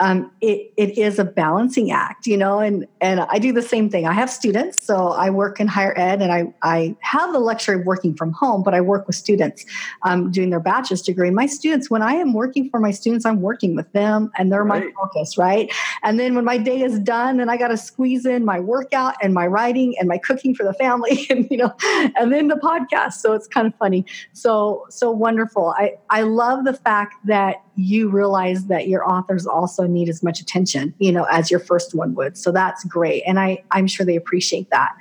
um, 0.00 0.30
it, 0.42 0.72
it 0.76 0.98
is 0.98 1.18
a 1.18 1.24
balancing 1.24 1.90
act, 1.90 2.26
you 2.26 2.36
know, 2.36 2.58
and, 2.58 2.86
and 3.00 3.20
I 3.20 3.38
do 3.38 3.52
the 3.52 3.62
same 3.62 3.88
thing. 3.88 4.06
I 4.06 4.12
have 4.12 4.28
students, 4.28 4.84
so 4.84 5.08
I 5.08 5.30
work 5.30 5.58
in 5.58 5.68
higher 5.68 5.98
ed 5.98 6.20
and 6.20 6.30
I, 6.32 6.52
I 6.62 6.94
have 7.00 7.32
the 7.32 7.38
luxury 7.38 7.76
of 7.76 7.86
working 7.86 8.14
from 8.14 8.32
home, 8.32 8.62
but 8.62 8.74
I 8.74 8.82
work 8.82 9.06
with 9.06 9.16
students 9.16 9.64
um, 10.02 10.30
doing 10.30 10.50
their 10.50 10.60
bachelor's 10.60 11.00
degree. 11.00 11.28
And 11.28 11.36
my 11.36 11.46
students, 11.46 11.90
when 11.90 12.02
I 12.02 12.12
am 12.14 12.34
working 12.34 12.68
for 12.68 12.78
my 12.78 12.90
students, 12.90 13.24
I'm 13.24 13.40
working 13.40 13.74
with 13.74 13.90
them 13.92 14.30
and 14.36 14.52
they're 14.52 14.64
right. 14.64 14.84
my 14.84 14.92
focus, 15.00 15.38
right? 15.38 15.72
And 16.02 16.20
then 16.20 16.34
when 16.34 16.44
my 16.44 16.58
day 16.58 16.82
is 16.82 16.98
done, 16.98 17.38
then 17.38 17.48
I 17.48 17.56
got 17.56 17.68
to 17.68 17.78
squeeze 17.78 18.26
in 18.26 18.44
my 18.44 18.60
workout 18.60 19.14
and 19.22 19.32
my 19.32 19.46
writing 19.46 19.94
and 19.98 20.08
my 20.08 20.18
cooking 20.18 20.54
for 20.54 20.64
the 20.64 20.74
family 20.74 21.26
and, 21.30 21.48
you 21.50 21.56
know, 21.56 21.74
and 22.16 22.32
then 22.32 22.48
the 22.48 22.56
podcast. 22.56 23.14
So 23.14 23.32
it's 23.32 23.46
kind 23.46 23.66
of 23.66 23.74
funny. 23.76 24.04
So, 24.34 24.86
so 24.90 25.10
wonderful. 25.10 25.74
I, 25.78 25.94
I 26.10 26.22
love 26.22 26.66
the 26.66 26.74
fact 26.74 27.14
that 27.24 27.62
you 27.76 28.08
realize 28.08 28.66
that 28.66 28.88
your 28.88 29.08
authors 29.08 29.46
also 29.46 29.86
need 29.86 30.08
as 30.08 30.22
much 30.22 30.40
attention, 30.40 30.94
you 30.98 31.12
know, 31.12 31.24
as 31.24 31.50
your 31.50 31.60
first 31.60 31.94
one 31.94 32.14
would. 32.14 32.36
So 32.36 32.50
that's 32.50 32.84
great. 32.84 33.22
And 33.26 33.38
I, 33.38 33.62
I'm 33.70 33.86
sure 33.86 34.04
they 34.04 34.16
appreciate 34.16 34.70
that. 34.70 34.92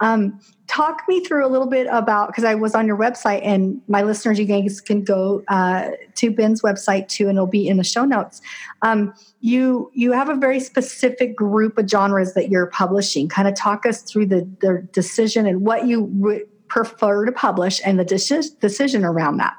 Um, 0.00 0.40
talk 0.66 1.02
me 1.06 1.22
through 1.24 1.46
a 1.46 1.48
little 1.48 1.66
bit 1.66 1.86
about 1.90 2.28
because 2.28 2.44
I 2.44 2.54
was 2.54 2.74
on 2.74 2.86
your 2.86 2.96
website 2.96 3.40
and 3.44 3.80
my 3.88 4.02
listeners, 4.02 4.38
you 4.38 4.46
guys 4.46 4.80
can 4.80 5.04
go 5.04 5.42
uh, 5.48 5.90
to 6.16 6.30
Ben's 6.30 6.62
website 6.62 7.08
too, 7.08 7.28
and 7.28 7.36
it'll 7.36 7.46
be 7.46 7.68
in 7.68 7.76
the 7.76 7.84
show 7.84 8.04
notes. 8.04 8.40
Um, 8.82 9.14
you 9.40 9.90
you 9.94 10.12
have 10.12 10.28
a 10.28 10.34
very 10.34 10.60
specific 10.60 11.36
group 11.36 11.76
of 11.78 11.88
genres 11.88 12.34
that 12.34 12.48
you're 12.48 12.66
publishing. 12.66 13.28
Kind 13.28 13.48
of 13.48 13.54
talk 13.54 13.86
us 13.86 14.02
through 14.02 14.26
the 14.26 14.48
the 14.60 14.88
decision 14.92 15.46
and 15.46 15.60
what 15.60 15.86
you 15.86 16.10
re- 16.14 16.44
prefer 16.68 17.24
to 17.24 17.32
publish 17.32 17.80
and 17.84 17.98
the 17.98 18.04
deci- 18.04 18.58
decision 18.60 19.04
around 19.04 19.36
that. 19.36 19.54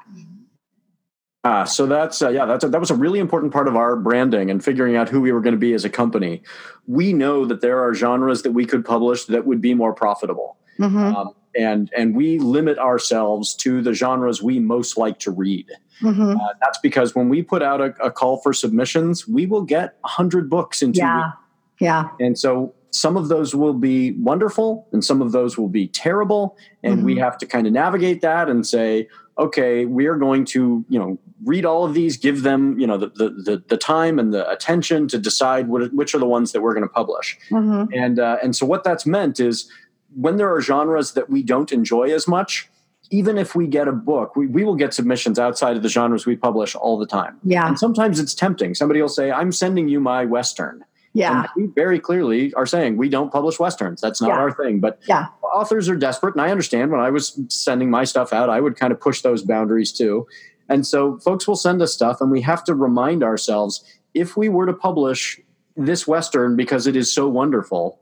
Ah, 1.46 1.62
so 1.62 1.86
that's 1.86 2.22
uh, 2.22 2.28
yeah, 2.28 2.44
that's 2.44 2.64
a, 2.64 2.68
that 2.68 2.80
was 2.80 2.90
a 2.90 2.94
really 2.96 3.20
important 3.20 3.52
part 3.52 3.68
of 3.68 3.76
our 3.76 3.94
branding 3.94 4.50
and 4.50 4.64
figuring 4.64 4.96
out 4.96 5.08
who 5.08 5.20
we 5.20 5.30
were 5.30 5.40
going 5.40 5.54
to 5.54 5.58
be 5.58 5.74
as 5.74 5.84
a 5.84 5.88
company. 5.88 6.42
We 6.88 7.12
know 7.12 7.44
that 7.44 7.60
there 7.60 7.80
are 7.84 7.94
genres 7.94 8.42
that 8.42 8.50
we 8.50 8.66
could 8.66 8.84
publish 8.84 9.26
that 9.26 9.46
would 9.46 9.60
be 9.60 9.72
more 9.72 9.94
profitable, 9.94 10.56
mm-hmm. 10.76 10.98
um, 10.98 11.34
and 11.56 11.88
and 11.96 12.16
we 12.16 12.40
limit 12.40 12.78
ourselves 12.78 13.54
to 13.56 13.80
the 13.80 13.94
genres 13.94 14.42
we 14.42 14.58
most 14.58 14.96
like 14.96 15.20
to 15.20 15.30
read. 15.30 15.70
Mm-hmm. 16.02 16.36
Uh, 16.36 16.48
that's 16.60 16.78
because 16.78 17.14
when 17.14 17.28
we 17.28 17.42
put 17.42 17.62
out 17.62 17.80
a, 17.80 17.94
a, 18.02 18.10
call 18.10 18.38
for 18.38 18.52
submissions, 18.52 19.28
we 19.28 19.46
will 19.46 19.62
get 19.62 19.98
hundred 20.04 20.50
books 20.50 20.82
in 20.82 20.92
two 20.92 20.98
yeah. 20.98 21.16
weeks. 21.16 21.36
Yeah, 21.78 22.08
and 22.18 22.36
so 22.36 22.74
some 22.90 23.16
of 23.16 23.28
those 23.28 23.54
will 23.54 23.74
be 23.74 24.12
wonderful 24.12 24.88
and 24.92 25.04
some 25.04 25.22
of 25.22 25.30
those 25.30 25.56
will 25.58 25.68
be 25.68 25.86
terrible 25.86 26.56
and 26.82 26.96
mm-hmm. 26.96 27.04
we 27.04 27.16
have 27.16 27.36
to 27.36 27.44
kind 27.44 27.66
of 27.66 27.72
navigate 27.74 28.22
that 28.22 28.48
and 28.48 28.66
say 28.66 29.06
okay 29.36 29.84
we 29.84 30.06
are 30.06 30.16
going 30.16 30.46
to 30.46 30.82
you 30.88 30.98
know 30.98 31.18
read 31.44 31.64
all 31.64 31.84
of 31.84 31.94
these 31.94 32.16
give 32.16 32.42
them 32.42 32.78
you 32.78 32.86
know 32.86 32.96
the 32.96 33.08
the, 33.08 33.62
the, 33.68 33.76
time 33.76 34.18
and 34.18 34.32
the 34.32 34.48
attention 34.50 35.06
to 35.06 35.18
decide 35.18 35.68
what, 35.68 35.92
which 35.92 36.14
are 36.14 36.18
the 36.18 36.26
ones 36.26 36.52
that 36.52 36.62
we're 36.62 36.72
going 36.72 36.82
to 36.82 36.88
publish 36.88 37.38
mm-hmm. 37.50 37.92
and 37.92 38.18
uh, 38.18 38.38
and 38.42 38.56
so 38.56 38.64
what 38.64 38.84
that's 38.84 39.04
meant 39.04 39.38
is 39.38 39.70
when 40.14 40.36
there 40.36 40.52
are 40.52 40.62
genres 40.62 41.12
that 41.12 41.28
we 41.28 41.42
don't 41.42 41.72
enjoy 41.72 42.04
as 42.04 42.26
much 42.26 42.70
even 43.10 43.38
if 43.38 43.54
we 43.54 43.66
get 43.66 43.88
a 43.88 43.92
book, 43.92 44.36
we, 44.36 44.46
we 44.46 44.64
will 44.64 44.74
get 44.74 44.92
submissions 44.92 45.38
outside 45.38 45.76
of 45.76 45.82
the 45.82 45.88
genres 45.88 46.26
we 46.26 46.36
publish 46.36 46.74
all 46.74 46.98
the 46.98 47.06
time. 47.06 47.38
Yeah. 47.44 47.66
And 47.66 47.78
sometimes 47.78 48.18
it's 48.18 48.34
tempting. 48.34 48.74
Somebody 48.74 49.00
will 49.00 49.08
say, 49.08 49.30
I'm 49.30 49.52
sending 49.52 49.88
you 49.88 50.00
my 50.00 50.24
Western. 50.24 50.84
Yeah. 51.12 51.40
And 51.40 51.48
we 51.56 51.72
very 51.72 51.98
clearly 51.98 52.52
are 52.54 52.66
saying 52.66 52.96
we 52.96 53.08
don't 53.08 53.32
publish 53.32 53.58
Westerns. 53.58 54.00
That's 54.00 54.20
not 54.20 54.28
yeah. 54.28 54.36
our 54.38 54.52
thing. 54.52 54.80
But 54.80 55.00
yeah. 55.08 55.28
authors 55.42 55.88
are 55.88 55.96
desperate. 55.96 56.34
And 56.34 56.42
I 56.42 56.50
understand 56.50 56.90
when 56.90 57.00
I 57.00 57.10
was 57.10 57.40
sending 57.48 57.90
my 57.90 58.04
stuff 58.04 58.32
out, 58.32 58.50
I 58.50 58.60
would 58.60 58.76
kind 58.76 58.92
of 58.92 59.00
push 59.00 59.22
those 59.22 59.42
boundaries 59.42 59.92
too. 59.92 60.26
And 60.68 60.86
so 60.86 61.18
folks 61.18 61.46
will 61.46 61.56
send 61.56 61.80
us 61.82 61.92
stuff, 61.92 62.20
and 62.20 62.30
we 62.30 62.40
have 62.42 62.64
to 62.64 62.74
remind 62.74 63.22
ourselves 63.22 63.84
if 64.14 64.36
we 64.36 64.48
were 64.48 64.66
to 64.66 64.72
publish 64.72 65.40
this 65.76 66.06
Western 66.06 66.56
because 66.56 66.86
it 66.86 66.96
is 66.96 67.12
so 67.12 67.28
wonderful, 67.28 68.00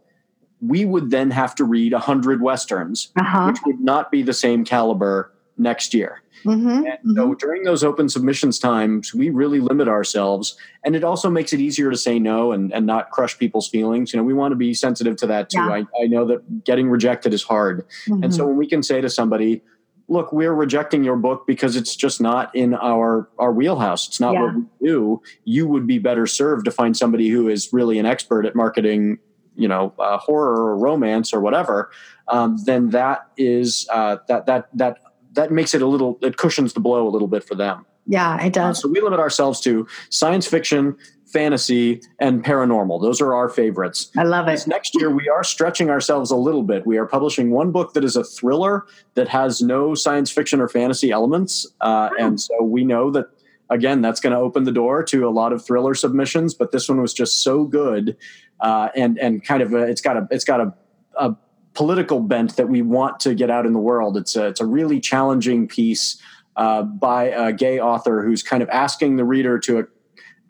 we 0.61 0.85
would 0.85 1.11
then 1.11 1.30
have 1.30 1.54
to 1.56 1.64
read 1.64 1.92
100 1.92 2.40
Westerns, 2.40 3.11
uh-huh. 3.16 3.47
which 3.49 3.59
would 3.66 3.80
not 3.80 4.11
be 4.11 4.23
the 4.23 4.33
same 4.33 4.64
caliber 4.64 5.33
next 5.59 5.92
year. 5.94 6.23
Mm-hmm, 6.44 6.68
and 6.68 6.87
mm-hmm. 6.87 7.16
so 7.16 7.35
during 7.35 7.62
those 7.62 7.83
open 7.83 8.09
submissions 8.09 8.59
times, 8.59 9.14
we 9.14 9.30
really 9.30 9.61
limit 9.61 9.88
ourselves. 9.88 10.56
And 10.85 10.94
it 10.94 11.02
also 11.02 11.30
makes 11.30 11.52
it 11.52 11.61
easier 11.61 11.90
to 11.90 11.97
say 11.97 12.18
no 12.18 12.52
and, 12.52 12.73
and 12.73 12.87
not 12.87 13.11
crush 13.11 13.38
people's 13.38 13.68
feelings. 13.68 14.12
You 14.12 14.18
know, 14.18 14.25
we 14.25 14.35
want 14.35 14.52
to 14.52 14.56
be 14.56 14.75
sensitive 14.75 15.16
to 15.16 15.26
that 15.28 15.49
too. 15.50 15.59
Yeah. 15.59 15.68
I, 15.68 16.02
I 16.02 16.06
know 16.06 16.26
that 16.26 16.64
getting 16.64 16.90
rejected 16.90 17.33
is 17.33 17.42
hard. 17.42 17.87
Mm-hmm. 18.06 18.25
And 18.25 18.35
so 18.35 18.40
mm-hmm. 18.40 18.49
when 18.49 18.56
we 18.59 18.66
can 18.66 18.83
say 18.83 19.00
to 19.00 19.09
somebody, 19.09 19.62
look, 20.08 20.32
we're 20.32 20.52
rejecting 20.52 21.04
your 21.04 21.16
book 21.16 21.46
because 21.46 21.76
it's 21.76 21.96
just 21.96 22.20
not 22.20 22.54
in 22.54 22.75
our 22.75 23.28
our 23.38 23.52
wheelhouse. 23.52 24.08
It's 24.08 24.20
not 24.20 24.34
yeah. 24.34 24.42
what 24.42 24.54
we 24.56 24.88
do. 24.88 25.23
You 25.44 25.66
would 25.68 25.87
be 25.87 25.99
better 25.99 26.26
served 26.26 26.64
to 26.66 26.70
find 26.70 26.96
somebody 26.96 27.28
who 27.28 27.49
is 27.49 27.73
really 27.73 27.99
an 27.99 28.06
expert 28.06 28.46
at 28.46 28.54
marketing, 28.54 29.18
you 29.56 29.68
know, 29.68 29.94
uh, 29.99 30.18
horror 30.18 30.70
or 30.70 30.76
romance 30.76 31.32
or 31.32 31.40
whatever. 31.40 31.90
Um, 32.28 32.58
then 32.64 32.90
that 32.90 33.28
is 33.37 33.88
uh, 33.92 34.18
that 34.28 34.46
that 34.46 34.68
that 34.75 34.99
that 35.32 35.50
makes 35.50 35.75
it 35.75 35.82
a 35.82 35.87
little 35.87 36.18
it 36.23 36.37
cushions 36.37 36.73
the 36.73 36.80
blow 36.80 37.06
a 37.06 37.11
little 37.11 37.28
bit 37.28 37.44
for 37.44 37.54
them. 37.54 37.87
Yeah, 38.06 38.42
it 38.44 38.52
does. 38.52 38.78
Uh, 38.78 38.80
so 38.82 38.88
we 38.88 39.00
limit 39.00 39.18
ourselves 39.18 39.61
to 39.62 39.87
science 40.11 40.46
fiction, 40.46 40.96
fantasy, 41.35 42.00
and 42.21 42.43
paranormal. 42.45 43.03
Those 43.03 43.21
are 43.21 43.35
our 43.35 43.50
favorites. 43.50 44.11
I 44.17 44.23
love 44.23 44.49
it. 44.49 44.53
This 44.53 44.67
next 44.67 44.95
year, 44.95 45.11
we 45.11 45.29
are 45.29 45.43
stretching 45.45 45.91
ourselves 45.91 46.31
a 46.31 46.37
little 46.37 46.62
bit. 46.62 46.87
We 46.87 46.97
are 46.97 47.07
publishing 47.07 47.50
one 47.50 47.73
book 47.73 47.93
that 47.95 48.05
is 48.05 48.14
a 48.17 48.25
thriller 48.25 48.87
that 49.14 49.29
has 49.29 49.61
no 49.61 49.95
science 49.95 50.31
fiction 50.31 50.61
or 50.61 50.69
fantasy 50.69 51.11
elements, 51.11 51.67
uh, 51.81 52.11
oh. 52.12 52.25
and 52.25 52.41
so 52.41 52.62
we 52.62 52.85
know 52.85 53.11
that 53.11 53.26
again 53.69 54.00
that's 54.00 54.21
going 54.21 54.33
to 54.33 54.38
open 54.38 54.64
the 54.64 54.73
door 54.73 55.03
to 55.03 55.29
a 55.29 55.31
lot 55.31 55.53
of 55.53 55.64
thriller 55.64 55.95
submissions. 55.95 56.55
But 56.55 56.71
this 56.71 56.88
one 56.88 57.03
was 57.03 57.12
just 57.12 57.43
so 57.43 57.64
good, 57.64 58.17
uh, 58.61 58.88
and 58.95 59.19
and 59.19 59.45
kind 59.45 59.62
of 59.62 59.75
a, 59.75 59.83
it's 59.83 60.00
got 60.00 60.17
a 60.17 60.29
it's 60.31 60.45
got 60.45 60.61
a, 60.61 60.73
a 61.17 61.35
political 61.75 62.21
bent 62.21 62.57
that 62.57 62.69
we 62.69 62.81
want 62.81 63.19
to 63.21 63.35
get 63.35 63.50
out 63.50 63.67
in 63.67 63.73
the 63.73 63.81
world. 63.81 64.17
It's 64.17 64.37
a, 64.37 64.47
it's 64.47 64.61
a 64.61 64.67
really 64.67 65.00
challenging 65.00 65.67
piece 65.67 66.23
uh, 66.57 66.83
by 66.83 67.25
a 67.25 67.53
gay 67.53 67.81
author 67.81 68.23
who's 68.23 68.43
kind 68.43 68.62
of 68.62 68.69
asking 68.69 69.17
the 69.17 69.25
reader 69.25 69.59
to 69.59 69.88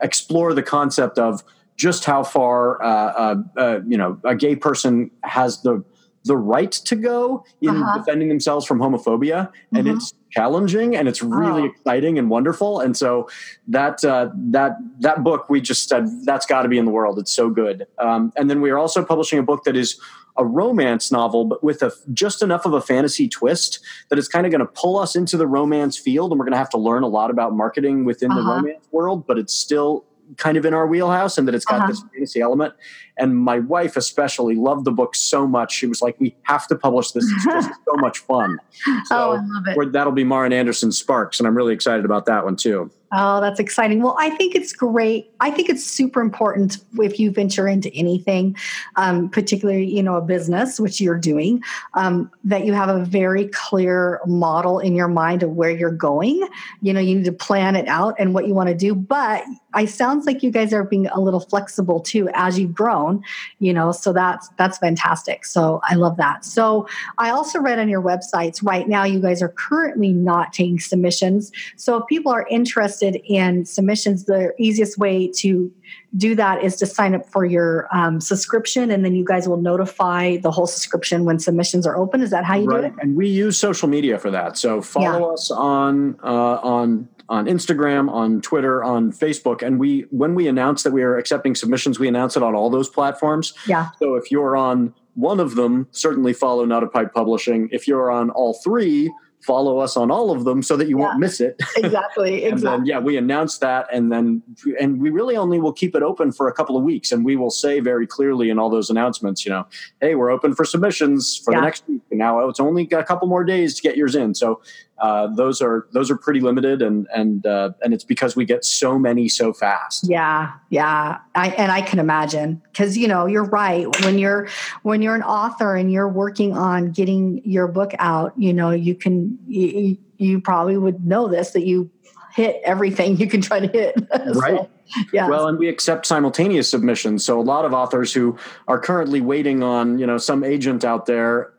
explore 0.01 0.53
the 0.53 0.63
concept 0.63 1.17
of 1.17 1.43
just 1.77 2.05
how 2.05 2.23
far 2.23 2.81
uh, 2.81 2.87
uh, 2.87 3.35
uh, 3.57 3.79
you 3.85 3.97
know 3.97 4.19
a 4.23 4.35
gay 4.35 4.55
person 4.55 5.11
has 5.23 5.61
the 5.61 5.83
the 6.25 6.35
right 6.35 6.71
to 6.71 6.95
go 6.95 7.45
in 7.61 7.69
uh-huh. 7.69 7.99
defending 7.99 8.29
themselves 8.29 8.65
from 8.65 8.79
homophobia, 8.79 9.47
mm-hmm. 9.47 9.77
and 9.77 9.87
it's 9.87 10.13
challenging 10.31 10.95
and 10.95 11.07
it's 11.07 11.21
really 11.21 11.61
oh. 11.61 11.65
exciting 11.65 12.19
and 12.19 12.29
wonderful. 12.29 12.81
And 12.81 12.97
so 12.97 13.29
that 13.67 14.03
uh, 14.03 14.29
that 14.35 14.77
that 14.99 15.23
book 15.23 15.49
we 15.49 15.61
just 15.61 15.87
said 15.87 16.07
that's 16.25 16.45
got 16.45 16.63
to 16.63 16.69
be 16.69 16.77
in 16.77 16.85
the 16.85 16.91
world. 16.91 17.19
It's 17.19 17.31
so 17.31 17.49
good. 17.49 17.87
Um, 17.99 18.33
and 18.35 18.49
then 18.49 18.59
we 18.59 18.71
are 18.71 18.77
also 18.77 19.05
publishing 19.05 19.39
a 19.39 19.43
book 19.43 19.63
that 19.63 19.75
is 19.75 19.99
a 20.37 20.43
romance 20.43 21.11
novel, 21.11 21.45
but 21.45 21.63
with 21.63 21.81
a 21.81 21.93
just 22.13 22.41
enough 22.41 22.65
of 22.65 22.73
a 22.73 22.81
fantasy 22.81 23.29
twist 23.29 23.79
that 24.09 24.19
it's 24.19 24.27
kind 24.27 24.45
of 24.45 24.51
going 24.51 24.59
to 24.59 24.71
pull 24.73 24.97
us 24.97 25.15
into 25.15 25.37
the 25.37 25.47
romance 25.47 25.97
field, 25.97 26.31
and 26.31 26.39
we're 26.39 26.45
going 26.45 26.53
to 26.53 26.57
have 26.57 26.69
to 26.71 26.77
learn 26.77 27.03
a 27.03 27.07
lot 27.07 27.29
about 27.29 27.53
marketing 27.53 28.03
within 28.03 28.31
uh-huh. 28.31 28.41
the 28.41 28.47
romance 28.47 28.85
world. 28.91 29.25
But 29.25 29.37
it's 29.37 29.53
still 29.53 30.05
kind 30.37 30.57
of 30.57 30.65
in 30.65 30.73
our 30.73 30.87
wheelhouse, 30.87 31.37
and 31.37 31.47
that 31.47 31.55
it's 31.55 31.65
got 31.65 31.79
uh-huh. 31.79 31.87
this 31.87 32.03
fantasy 32.13 32.41
element. 32.41 32.73
And 33.17 33.37
my 33.37 33.59
wife 33.59 33.95
especially 33.95 34.55
loved 34.55 34.85
the 34.85 34.91
book 34.91 35.15
so 35.15 35.47
much; 35.47 35.73
she 35.73 35.87
was 35.87 36.01
like, 36.01 36.19
"We 36.19 36.35
have 36.43 36.67
to 36.67 36.75
publish 36.75 37.11
this. 37.11 37.25
It's 37.29 37.45
just 37.45 37.69
so 37.87 37.95
much 37.95 38.19
fun." 38.19 38.59
So 39.05 39.15
oh, 39.15 39.31
I 39.31 39.73
love 39.73 39.87
it. 39.87 39.91
That'll 39.93 40.13
be 40.13 40.23
Maren 40.23 40.53
Anderson 40.53 40.91
Sparks, 40.91 41.39
and 41.39 41.47
I'm 41.47 41.55
really 41.55 41.73
excited 41.73 42.05
about 42.05 42.25
that 42.25 42.43
one 42.43 42.55
too. 42.55 42.91
Oh, 43.17 43.39
that's 43.39 43.59
exciting. 43.59 44.01
Well, 44.01 44.17
I 44.19 44.29
think 44.31 44.55
it's 44.55 44.73
great. 44.73 45.31
I 45.39 45.49
think 45.49 45.69
it's 45.69 45.85
super 45.85 46.19
important 46.19 46.77
if 46.97 47.17
you 47.17 47.31
venture 47.31 47.65
into 47.65 47.93
anything, 47.93 48.57
um, 48.97 49.29
particularly, 49.29 49.85
you 49.85 50.03
know, 50.03 50.15
a 50.15 50.21
business, 50.21 50.79
which 50.81 50.99
you're 50.99 51.17
doing, 51.17 51.63
um, 51.93 52.29
that 52.43 52.65
you 52.65 52.73
have 52.73 52.89
a 52.89 53.05
very 53.05 53.47
clear 53.49 54.19
model 54.25 54.79
in 54.79 54.95
your 54.95 55.07
mind 55.07 55.43
of 55.43 55.51
where 55.51 55.69
you're 55.69 55.91
going. 55.91 56.45
You 56.81 56.93
know, 56.93 56.99
you 56.99 57.15
need 57.15 57.25
to 57.25 57.31
plan 57.31 57.77
it 57.77 57.87
out 57.87 58.15
and 58.19 58.33
what 58.33 58.47
you 58.47 58.53
want 58.53 58.69
to 58.69 58.75
do. 58.75 58.93
But 58.93 59.43
I 59.75 59.85
sounds 59.85 60.25
like 60.25 60.41
you 60.41 60.51
guys 60.51 60.73
are 60.73 60.83
being 60.83 61.07
a 61.07 61.19
little 61.19 61.39
flexible 61.39 61.99
too 61.99 62.29
as 62.33 62.57
you've 62.57 62.73
grown, 62.73 63.23
you 63.59 63.73
know, 63.73 63.91
so 63.91 64.13
that's 64.13 64.49
that's 64.57 64.77
fantastic. 64.77 65.45
So 65.45 65.81
I 65.83 65.95
love 65.95 66.17
that. 66.17 66.45
So 66.45 66.87
I 67.17 67.29
also 67.29 67.59
read 67.59 67.79
on 67.79 67.89
your 67.89 68.01
websites 68.01 68.65
right 68.65 68.87
now 68.87 69.03
you 69.03 69.19
guys 69.19 69.41
are 69.41 69.49
currently 69.49 70.13
not 70.13 70.53
taking 70.53 70.79
submissions. 70.79 71.51
So 71.75 71.97
if 71.97 72.07
people 72.07 72.31
are 72.31 72.47
interested 72.49 73.21
in 73.25 73.65
submissions, 73.65 74.25
the 74.25 74.53
easiest 74.57 74.97
way 74.97 75.29
to 75.37 75.71
do 76.17 76.35
that 76.35 76.63
is 76.63 76.75
to 76.77 76.85
sign 76.85 77.13
up 77.13 77.25
for 77.29 77.45
your 77.45 77.87
um, 77.95 78.21
subscription 78.21 78.89
and 78.89 79.03
then 79.03 79.15
you 79.15 79.25
guys 79.25 79.47
will 79.47 79.61
notify 79.61 80.37
the 80.37 80.51
whole 80.51 80.67
subscription 80.67 81.25
when 81.25 81.39
submissions 81.39 81.85
are 81.85 81.97
open 81.97 82.21
is 82.21 82.29
that 82.31 82.45
how 82.45 82.55
you 82.55 82.67
right. 82.67 82.81
do 82.81 82.87
it 82.87 82.93
and 83.01 83.15
we 83.15 83.27
use 83.27 83.57
social 83.57 83.87
media 83.87 84.17
for 84.17 84.31
that 84.31 84.57
so 84.57 84.81
follow 84.81 85.27
yeah. 85.27 85.33
us 85.33 85.51
on 85.51 86.17
uh, 86.23 86.59
on 86.63 87.07
on 87.29 87.45
instagram 87.45 88.09
on 88.09 88.41
twitter 88.41 88.83
on 88.83 89.11
facebook 89.11 89.61
and 89.61 89.79
we 89.79 90.05
when 90.11 90.35
we 90.35 90.47
announce 90.47 90.83
that 90.83 90.91
we 90.91 91.03
are 91.03 91.17
accepting 91.17 91.55
submissions 91.55 91.99
we 91.99 92.07
announce 92.07 92.35
it 92.37 92.43
on 92.43 92.55
all 92.55 92.69
those 92.69 92.89
platforms 92.89 93.53
yeah 93.67 93.89
so 93.99 94.15
if 94.15 94.31
you're 94.31 94.55
on 94.55 94.93
one 95.15 95.39
of 95.39 95.55
them 95.55 95.87
certainly 95.91 96.33
follow 96.33 96.65
not 96.65 96.83
a 96.83 96.87
pipe 96.87 97.13
publishing 97.13 97.69
if 97.71 97.87
you're 97.87 98.11
on 98.11 98.29
all 98.31 98.53
three 98.63 99.11
follow 99.45 99.77
us 99.77 99.95
on 99.95 100.09
all 100.09 100.31
of 100.31 100.43
them 100.43 100.63
so 100.63 100.75
that 100.75 100.89
you 100.89 100.97
yeah, 100.97 101.05
won't 101.05 101.19
miss 101.19 101.39
it. 101.39 101.61
Exactly. 101.77 102.43
and 102.45 102.53
exactly. 102.53 102.77
then 102.77 102.85
yeah, 102.85 102.99
we 102.99 103.15
announce 103.15 103.59
that 103.59 103.87
and 103.93 104.11
then 104.11 104.41
and 104.79 104.99
we 104.99 105.09
really 105.09 105.37
only 105.37 105.59
will 105.59 105.73
keep 105.73 105.95
it 105.95 106.01
open 106.01 106.31
for 106.31 106.47
a 106.47 106.53
couple 106.53 106.75
of 106.75 106.83
weeks 106.83 107.11
and 107.11 107.23
we 107.23 107.35
will 107.35 107.51
say 107.51 107.79
very 107.79 108.07
clearly 108.07 108.49
in 108.49 108.57
all 108.57 108.69
those 108.69 108.89
announcements, 108.89 109.45
you 109.45 109.51
know, 109.51 109.67
hey, 110.01 110.15
we're 110.15 110.31
open 110.31 110.55
for 110.55 110.65
submissions 110.65 111.37
for 111.43 111.53
yeah. 111.53 111.59
the 111.59 111.65
next 111.65 111.87
week. 111.87 112.01
And 112.09 112.19
now 112.19 112.47
it's 112.49 112.59
only 112.59 112.85
got 112.85 113.01
a 113.01 113.05
couple 113.05 113.27
more 113.27 113.43
days 113.43 113.75
to 113.75 113.81
get 113.81 113.95
yours 113.95 114.15
in. 114.15 114.33
So 114.33 114.61
uh, 114.99 115.27
those 115.27 115.61
are 115.61 115.87
those 115.91 116.09
are 116.09 116.17
pretty 116.17 116.39
limited 116.39 116.81
and 116.81 117.07
and 117.13 117.45
uh, 117.45 117.71
and 117.83 117.93
it's 117.93 118.03
because 118.03 118.35
we 118.35 118.45
get 118.45 118.63
so 118.63 118.97
many 118.97 119.27
so 119.27 119.53
fast. 119.53 120.07
Yeah 120.07 120.53
yeah. 120.75 121.19
I, 121.35 121.49
and 121.49 121.71
i 121.71 121.81
can 121.81 121.99
imagine. 121.99 122.61
Because 122.71 122.97
you 122.97 123.07
know 123.07 123.25
you're 123.25 123.45
right. 123.45 123.87
When 124.03 124.17
you're 124.17 124.47
when 124.83 125.01
you're 125.01 125.15
an 125.15 125.23
author 125.23 125.75
and 125.75 125.91
you're 125.91 126.09
working 126.09 126.53
on 126.53 126.91
getting 126.91 127.41
your 127.45 127.67
book 127.67 127.91
out 127.99 128.33
you 128.37 128.53
know 128.53 128.71
you 128.71 128.95
can 128.95 129.37
you, 129.47 129.97
you 130.17 130.41
probably 130.41 130.77
would 130.77 131.05
know 131.05 131.27
this 131.27 131.51
that 131.51 131.65
you 131.65 131.89
hit 132.33 132.61
everything 132.63 133.17
you 133.21 133.27
can 133.27 133.41
try 133.41 133.59
to 133.59 133.67
hit. 133.67 133.95
Right. 134.35 134.59
so, 134.59 134.69
yeah. 135.13 135.27
Well, 135.27 135.47
and 135.47 135.57
we 135.57 135.67
accept 135.67 136.05
simultaneous 136.05 136.69
submissions. 136.69 137.25
So 137.25 137.39
a 137.39 137.43
lot 137.43 137.65
of 137.65 137.73
authors 137.73 138.13
who 138.13 138.37
are 138.67 138.79
currently 138.79 139.21
waiting 139.21 139.63
on, 139.63 139.97
you 139.97 140.05
know, 140.05 140.17
some 140.17 140.43
agent 140.43 140.83
out 140.85 141.05
there 141.05 141.55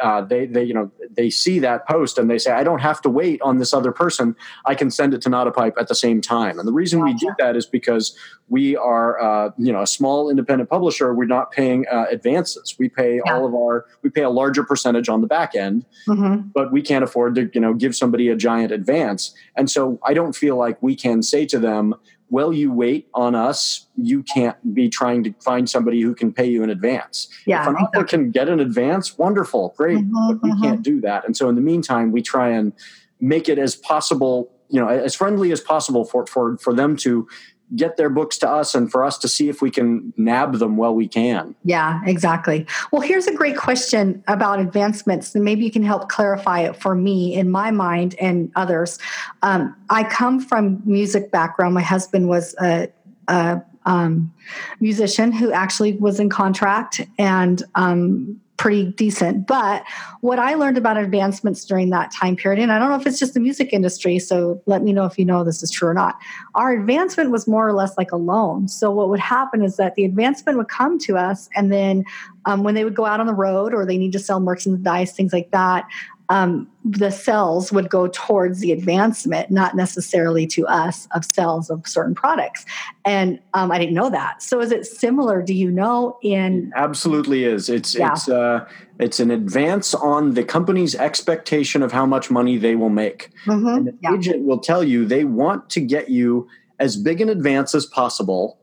uh, 0.00 0.20
they 0.20 0.46
they 0.46 0.62
you 0.62 0.74
know 0.74 0.90
they 1.10 1.28
see 1.28 1.58
that 1.58 1.86
post 1.88 2.18
and 2.18 2.30
they 2.30 2.38
say 2.38 2.52
I 2.52 2.62
don't 2.62 2.78
have 2.80 3.00
to 3.02 3.08
wait 3.08 3.40
on 3.42 3.58
this 3.58 3.74
other 3.74 3.90
person. 3.90 4.36
I 4.64 4.74
can 4.74 4.90
send 4.90 5.12
it 5.12 5.22
to 5.22 5.28
Not 5.28 5.48
a 5.48 5.50
Pipe 5.50 5.74
at 5.78 5.88
the 5.88 5.94
same 5.94 6.20
time. 6.20 6.58
And 6.58 6.68
the 6.68 6.72
reason 6.72 7.00
gotcha. 7.00 7.12
we 7.12 7.18
do 7.18 7.34
that 7.38 7.56
is 7.56 7.66
because 7.66 8.16
we 8.48 8.76
are 8.76 9.20
uh, 9.20 9.50
you 9.58 9.72
know 9.72 9.82
a 9.82 9.86
small 9.86 10.30
independent 10.30 10.70
publisher. 10.70 11.14
We're 11.14 11.24
not 11.26 11.50
paying 11.50 11.86
uh, 11.90 12.04
advances. 12.10 12.76
We 12.78 12.88
pay 12.88 13.20
yeah. 13.24 13.34
all 13.34 13.46
of 13.46 13.54
our 13.54 13.86
we 14.02 14.10
pay 14.10 14.22
a 14.22 14.30
larger 14.30 14.62
percentage 14.62 15.08
on 15.08 15.20
the 15.20 15.26
back 15.26 15.56
end, 15.56 15.84
mm-hmm. 16.06 16.48
but 16.54 16.70
we 16.70 16.82
can't 16.82 17.02
afford 17.02 17.34
to 17.36 17.50
you 17.52 17.60
know 17.60 17.74
give 17.74 17.96
somebody 17.96 18.28
a 18.28 18.36
giant 18.36 18.70
advance. 18.72 19.34
And 19.56 19.68
so 19.70 19.98
I 20.04 20.14
don't 20.14 20.36
feel 20.36 20.56
like 20.56 20.80
we 20.82 20.94
can 20.94 21.22
say 21.22 21.44
to 21.46 21.58
them 21.58 21.94
well, 22.30 22.52
you 22.52 22.72
wait 22.72 23.08
on 23.12 23.34
us, 23.34 23.86
you 23.96 24.22
can't 24.22 24.74
be 24.74 24.88
trying 24.88 25.24
to 25.24 25.34
find 25.40 25.68
somebody 25.68 26.00
who 26.00 26.14
can 26.14 26.32
pay 26.32 26.46
you 26.46 26.62
in 26.62 26.70
advance. 26.70 27.28
Yeah, 27.44 27.62
if 27.62 27.68
an 27.68 27.74
author 27.76 28.04
can 28.04 28.30
get 28.30 28.48
an 28.48 28.60
advance, 28.60 29.18
wonderful, 29.18 29.74
great, 29.76 29.98
mm-hmm, 29.98 30.28
but 30.28 30.42
we 30.42 30.50
mm-hmm. 30.50 30.62
can't 30.62 30.82
do 30.82 31.00
that. 31.00 31.26
And 31.26 31.36
so 31.36 31.48
in 31.48 31.56
the 31.56 31.60
meantime, 31.60 32.12
we 32.12 32.22
try 32.22 32.48
and 32.50 32.72
make 33.20 33.48
it 33.48 33.58
as 33.58 33.74
possible, 33.74 34.50
you 34.68 34.80
know, 34.80 34.88
as 34.88 35.14
friendly 35.14 35.52
as 35.52 35.60
possible 35.60 36.04
for 36.04 36.24
for 36.26 36.56
for 36.58 36.72
them 36.72 36.96
to 36.96 37.28
get 37.76 37.96
their 37.96 38.10
books 38.10 38.38
to 38.38 38.48
us 38.48 38.74
and 38.74 38.90
for 38.90 39.04
us 39.04 39.18
to 39.18 39.28
see 39.28 39.48
if 39.48 39.62
we 39.62 39.70
can 39.70 40.12
nab 40.16 40.58
them 40.58 40.76
while 40.76 40.94
we 40.94 41.06
can. 41.06 41.54
Yeah, 41.64 42.00
exactly. 42.06 42.66
Well, 42.90 43.02
here's 43.02 43.26
a 43.26 43.34
great 43.34 43.56
question 43.56 44.22
about 44.28 44.60
advancements, 44.60 45.34
and 45.34 45.44
maybe 45.44 45.64
you 45.64 45.70
can 45.70 45.82
help 45.82 46.08
clarify 46.08 46.60
it 46.60 46.76
for 46.76 46.94
me 46.94 47.34
in 47.34 47.50
my 47.50 47.70
mind 47.70 48.14
and 48.20 48.50
others. 48.56 48.98
Um, 49.42 49.76
I 49.88 50.04
come 50.04 50.40
from 50.40 50.82
music 50.84 51.30
background. 51.30 51.74
My 51.74 51.82
husband 51.82 52.28
was 52.28 52.54
a, 52.60 52.88
a 53.28 53.62
um, 53.86 54.32
musician 54.80 55.32
who 55.32 55.52
actually 55.52 55.94
was 55.94 56.20
in 56.20 56.28
contract 56.28 57.00
and 57.18 57.62
um, 57.74 58.40
pretty 58.60 58.84
decent. 58.92 59.46
But 59.46 59.84
what 60.20 60.38
I 60.38 60.52
learned 60.52 60.76
about 60.76 60.98
advancements 60.98 61.64
during 61.64 61.88
that 61.90 62.12
time 62.12 62.36
period, 62.36 62.60
and 62.60 62.70
I 62.70 62.78
don't 62.78 62.90
know 62.90 63.00
if 63.00 63.06
it's 63.06 63.18
just 63.18 63.32
the 63.32 63.40
music 63.40 63.72
industry, 63.72 64.18
so 64.18 64.62
let 64.66 64.82
me 64.82 64.92
know 64.92 65.06
if 65.06 65.18
you 65.18 65.24
know 65.24 65.42
this 65.44 65.62
is 65.62 65.70
true 65.70 65.88
or 65.88 65.94
not. 65.94 66.16
Our 66.54 66.70
advancement 66.72 67.30
was 67.30 67.48
more 67.48 67.66
or 67.66 67.72
less 67.72 67.96
like 67.96 68.12
a 68.12 68.18
loan. 68.18 68.68
So 68.68 68.90
what 68.90 69.08
would 69.08 69.18
happen 69.18 69.62
is 69.62 69.78
that 69.78 69.94
the 69.94 70.04
advancement 70.04 70.58
would 70.58 70.68
come 70.68 70.98
to 70.98 71.16
us, 71.16 71.48
and 71.56 71.72
then 71.72 72.04
um, 72.44 72.62
when 72.62 72.74
they 72.74 72.84
would 72.84 72.94
go 72.94 73.06
out 73.06 73.18
on 73.18 73.26
the 73.26 73.32
road 73.32 73.72
or 73.72 73.86
they 73.86 73.96
need 73.96 74.12
to 74.12 74.18
sell 74.18 74.40
merchandise, 74.40 75.12
things 75.12 75.32
like 75.32 75.50
that, 75.52 75.88
um, 76.30 76.70
the 76.84 77.10
cells 77.10 77.72
would 77.72 77.90
go 77.90 78.06
towards 78.06 78.60
the 78.60 78.70
advancement, 78.70 79.50
not 79.50 79.74
necessarily 79.74 80.46
to 80.46 80.64
us 80.68 81.08
of 81.12 81.24
cells 81.24 81.68
of 81.68 81.86
certain 81.86 82.14
products. 82.14 82.64
And 83.04 83.40
um, 83.52 83.72
I 83.72 83.78
didn't 83.78 83.94
know 83.94 84.10
that. 84.10 84.40
So 84.40 84.60
is 84.60 84.70
it 84.70 84.86
similar? 84.86 85.42
Do 85.42 85.52
you 85.52 85.70
know? 85.72 86.16
In 86.22 86.68
it 86.68 86.72
absolutely 86.76 87.44
is. 87.44 87.68
It's 87.68 87.96
yeah. 87.96 88.12
it's 88.12 88.28
uh, 88.28 88.64
it's 89.00 89.18
an 89.18 89.32
advance 89.32 89.92
on 89.92 90.34
the 90.34 90.44
company's 90.44 90.94
expectation 90.94 91.82
of 91.82 91.90
how 91.90 92.06
much 92.06 92.30
money 92.30 92.56
they 92.56 92.76
will 92.76 92.90
make. 92.90 93.30
Mm-hmm. 93.46 93.66
And 93.66 93.86
the 93.88 93.98
yeah. 94.00 94.14
agent 94.14 94.46
will 94.46 94.60
tell 94.60 94.84
you 94.84 95.04
they 95.04 95.24
want 95.24 95.68
to 95.70 95.80
get 95.80 96.10
you 96.10 96.48
as 96.78 96.96
big 96.96 97.20
an 97.20 97.28
advance 97.28 97.74
as 97.74 97.86
possible, 97.86 98.58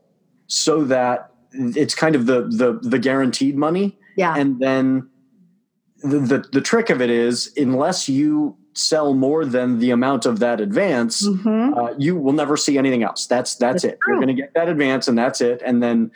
so 0.46 0.84
that 0.84 1.32
it's 1.52 1.94
kind 1.94 2.16
of 2.16 2.24
the 2.24 2.44
the 2.44 2.80
the 2.82 2.98
guaranteed 2.98 3.56
money. 3.56 3.98
Yeah. 4.16 4.34
And 4.34 4.58
then 4.58 5.10
the, 6.02 6.18
the, 6.18 6.38
the 6.52 6.60
trick 6.60 6.90
of 6.90 7.00
it 7.00 7.10
is 7.10 7.52
unless 7.56 8.08
you 8.08 8.56
sell 8.74 9.14
more 9.14 9.44
than 9.44 9.78
the 9.80 9.90
amount 9.90 10.24
of 10.26 10.38
that 10.38 10.60
advance, 10.60 11.26
mm-hmm. 11.26 11.74
uh, 11.74 11.92
you 11.98 12.16
will 12.16 12.32
never 12.32 12.56
see 12.56 12.78
anything 12.78 13.02
else. 13.02 13.26
That's 13.26 13.56
that's, 13.56 13.82
that's 13.82 13.94
it. 13.94 13.98
True. 14.00 14.14
You're 14.14 14.22
going 14.22 14.36
to 14.36 14.40
get 14.40 14.54
that 14.54 14.68
advance, 14.68 15.08
and 15.08 15.18
that's 15.18 15.40
it. 15.40 15.62
And 15.64 15.82
then 15.82 16.10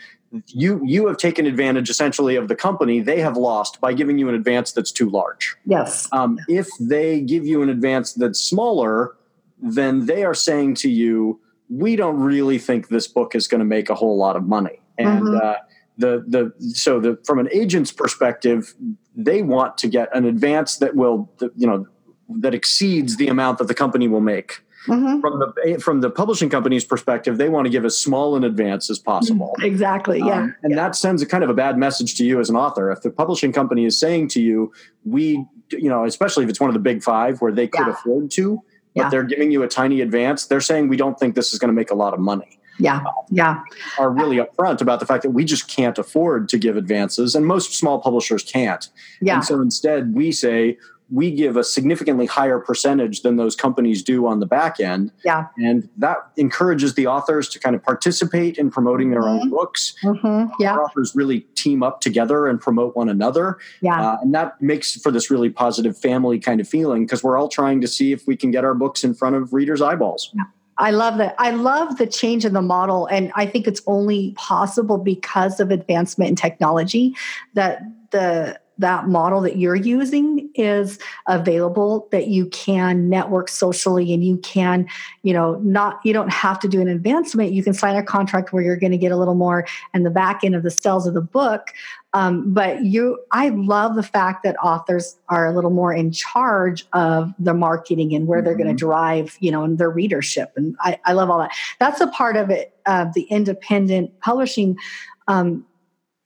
you 0.47 0.81
you 0.85 1.07
have 1.09 1.17
taken 1.17 1.47
advantage 1.47 1.91
essentially 1.91 2.37
of 2.37 2.49
the 2.49 2.57
company 2.57 3.01
they 3.01 3.21
have 3.21 3.37
lost 3.37 3.81
by 3.81 3.93
giving 3.93 4.19
you 4.19 4.29
an 4.29 4.35
advance 4.35 4.73
that's 4.73 4.93
too 4.93 5.11
large. 5.11 5.57
Yes. 5.67 6.09
Um, 6.13 6.39
if 6.49 6.69
they 6.81 7.21
give 7.21 7.47
you 7.47 7.63
an 7.63 7.69
advance 7.69 8.15
that's 8.15 8.41
smaller, 8.41 9.17
then 9.61 10.07
they 10.07 10.25
are 10.25 10.35
saying 10.35 10.77
to 10.77 10.91
you, 10.91 11.41
"We 11.69 11.97
don't 11.97 12.19
really 12.19 12.59
think 12.59 12.89
this 12.89 13.09
book 13.09 13.35
is 13.35 13.47
going 13.49 13.59
to 13.59 13.65
make 13.67 13.91
a 13.91 13.95
whole 13.95 14.17
lot 14.17 14.37
of 14.37 14.47
money." 14.47 14.81
And 14.97 15.23
mm-hmm. 15.23 15.47
uh, 15.47 15.55
the 15.99 16.25
the 16.27 16.53
so 16.75 17.01
the 17.01 17.19
from 17.25 17.39
an 17.39 17.49
agent's 17.53 17.93
perspective, 17.93 18.75
they 19.15 19.43
want 19.43 19.79
to 19.79 19.89
get 19.89 20.15
an 20.17 20.25
advance 20.25 20.77
that 20.77 20.97
will 20.97 21.31
you 21.57 21.67
know 21.67 21.87
that 22.41 22.55
exceeds 22.55 23.17
the 23.17 23.29
amount 23.29 23.59
that 23.59 23.69
the 23.69 23.75
company 23.75 24.09
will 24.09 24.21
make. 24.21 24.63
Mm-hmm. 24.87 25.21
From 25.21 25.39
the 25.39 25.79
from 25.81 26.01
the 26.01 26.11
publishing 26.11 26.51
company's 26.51 26.85
perspective, 26.85 27.39
they 27.39 27.49
want 27.49 27.67
to 27.67 27.71
give 27.71 27.85
as 27.85 27.97
small 27.97 28.35
an 28.35 28.43
advance 28.43 28.91
as 28.91 28.99
possible. 28.99 29.55
Mm-hmm. 29.59 29.67
Exactly. 29.67 30.19
Yeah. 30.19 30.41
Um, 30.41 30.57
and 30.65 30.73
yeah. 30.73 30.77
that 30.77 30.97
sends 30.97 31.23
a 31.23 31.27
kind 31.27 31.45
of 31.45 31.51
a 31.51 31.55
bad 31.55 31.79
message 31.79 32.17
to 32.17 32.25
you 32.25 32.41
as 32.41 32.51
an 32.51 32.57
author. 32.57 32.91
If 32.91 33.03
the 33.03 33.11
publishing 33.11 33.53
company 33.53 33.85
is 33.85 33.99
saying 33.99 34.29
to 34.29 34.43
you, 34.43 34.73
"We," 35.05 35.47
you 35.71 35.89
know, 35.89 36.05
especially 36.05 36.45
if 36.45 36.51
it's 36.51 36.61
one 36.61 36.69
of 36.69 36.75
the 36.75 36.81
big 36.81 37.03
five 37.03 37.41
where 37.41 37.53
they 37.53 37.69
could 37.69 37.87
yeah. 37.87 37.93
afford 37.93 38.33
to, 38.33 38.61
but 38.97 39.03
yeah. 39.03 39.09
they're 39.09 39.23
giving 39.23 39.53
you 39.53 39.63
a 39.63 39.69
tiny 39.69 40.01
advance, 40.01 40.47
they're 40.47 40.61
saying, 40.61 40.89
"We 40.89 40.97
don't 40.97 41.17
think 41.17 41.37
this 41.37 41.53
is 41.53 41.61
going 41.61 41.69
to 41.69 41.75
make 41.75 41.93
a 41.93 41.97
lot 41.97 42.13
of 42.13 42.19
money." 42.19 42.59
Yeah 42.79 43.03
yeah 43.31 43.63
are 43.99 44.11
really 44.11 44.37
upfront 44.37 44.81
about 44.81 45.01
the 45.01 45.07
fact 45.07 45.23
that 45.23 45.31
we 45.31 45.45
just 45.45 45.69
can't 45.69 45.99
afford 45.99 46.49
to 46.49 46.59
give 46.59 46.77
advances 46.77 47.35
and 47.35 47.47
most 47.47 47.75
small 47.75 48.01
publishers 48.01 48.43
can't 48.43 48.89
yeah 49.21 49.37
and 49.37 49.45
so 49.45 49.61
instead 49.61 50.15
we 50.15 50.33
say 50.33 50.77
we 51.13 51.31
give 51.31 51.59
a 51.59 51.63
significantly 51.63 52.25
higher 52.25 52.59
percentage 52.59 53.21
than 53.21 53.37
those 53.37 53.55
companies 53.55 54.03
do 54.03 54.27
on 54.27 54.41
the 54.41 54.47
back 54.47 54.81
end. 54.81 55.13
Yeah. 55.25 55.49
And 55.59 55.89
that 55.99 56.17
encourages 56.39 56.95
the 56.95 57.07
authors 57.07 57.51
to 57.51 57.59
kind 57.59 57.77
of 57.77 57.83
participate 57.83 58.57
in 58.57 58.71
promoting 58.71 59.11
their 59.11 59.21
mm-hmm. 59.21 59.43
own 59.43 59.51
books. 59.51 59.95
Mm-hmm. 60.03 60.55
Yeah. 60.59 60.73
Our 60.73 60.85
authors 60.85 61.15
really 61.15 61.41
team 61.55 61.83
up 61.83 62.01
together 62.01 62.47
and 62.47 62.59
promote 62.59 62.97
one 62.97 63.11
another. 63.11 63.59
Yeah. 63.83 64.01
Uh, 64.01 64.19
and 64.23 64.35
that 64.35 64.61
makes 64.63 64.99
for 65.01 65.13
this 65.13 65.31
really 65.31 65.51
positive 65.51 65.99
family 65.99 66.39
kind 66.39 66.63
of 66.63 66.69
feeling 66.69 67.05
because 67.05 67.23
we're 67.23 67.37
all 67.37 67.49
trying 67.49 67.83
to 67.83 67.89
see 67.89 68.13
if 68.13 68.27
we 68.27 68.35
can 68.35 68.51
get 68.51 68.65
our 68.65 68.75
books 68.75 69.05
in 69.05 69.13
front 69.13 69.37
of 69.37 69.53
readers' 69.53 69.83
eyeballs. 69.83 70.31
Yeah. 70.33 70.45
I 70.79 70.91
love 70.91 71.19
that. 71.19 71.35
I 71.39 71.51
love 71.51 71.99
the 71.99 72.07
change 72.07 72.45
in 72.45 72.55
the 72.55 72.63
model. 72.63 73.07
And 73.07 73.31
I 73.35 73.47
think 73.47 73.67
it's 73.67 73.83
only 73.87 74.33
possible 74.33 74.99
because 74.99 75.61
of 75.61 75.71
advancement 75.71 76.31
in 76.31 76.37
technology 76.37 77.15
that 77.55 77.83
the 78.11 78.59
that 78.79 79.07
model 79.07 79.41
that 79.43 79.57
you're 79.57 79.77
using 79.77 80.51
is 80.55 80.99
available 81.29 82.09
that 82.11 82.29
you 82.29 82.47
can 82.47 83.09
network 83.09 83.49
socially 83.49 84.13
and 84.15 84.25
you 84.25 84.39
can 84.39 84.89
you 85.23 85.33
know 85.33 85.57
not 85.63 86.01
you 86.05 86.13
don't 86.13 86.33
have 86.33 86.59
to 86.59 86.69
do 86.69 86.81
an 86.81 86.89
advancement 86.89 87.53
you 87.53 87.63
can 87.63 87.75
sign 87.75 87.97
a 87.97 88.03
contract 88.03 88.53
where 88.53 88.63
you're 88.63 88.77
going 88.77 88.91
to 88.91 88.99
get 88.99 89.13
a 89.13 89.17
little 89.17 89.35
more 89.35 89.67
and 89.93 90.07
the 90.07 90.11
back 90.11 90.43
end 90.43 90.55
of 90.55 90.63
the 90.63 90.71
sales 90.71 91.07
of 91.07 91.13
the 91.13 91.21
book 91.21 91.69
um, 92.15 92.53
but 92.53 92.85
you 92.85 93.19
i 93.31 93.49
love 93.51 93.95
the 93.95 94.03
fact 94.03 94.43
that 94.43 94.57
authors 94.63 95.19
are 95.29 95.47
a 95.47 95.55
little 95.55 95.71
more 95.71 95.93
in 95.93 96.11
charge 96.13 96.87
of 96.93 97.33
the 97.39 97.55
marketing 97.55 98.15
and 98.15 98.27
where 98.27 98.39
mm-hmm. 98.39 98.47
they're 98.47 98.57
going 98.57 98.69
to 98.69 98.75
drive 98.75 99.37
you 99.41 99.51
know 99.51 99.63
and 99.65 99.79
their 99.79 99.91
readership 99.91 100.53
and 100.57 100.77
I, 100.81 100.99
I 101.05 101.13
love 101.13 101.31
all 101.31 101.39
that 101.39 101.53
that's 101.79 102.01
a 102.01 102.07
part 102.09 102.37
of 102.37 102.51
it 102.51 102.77
uh, 102.87 103.07
the 103.15 103.23
independent 103.23 104.19
publishing 104.21 104.77
um, 105.29 105.65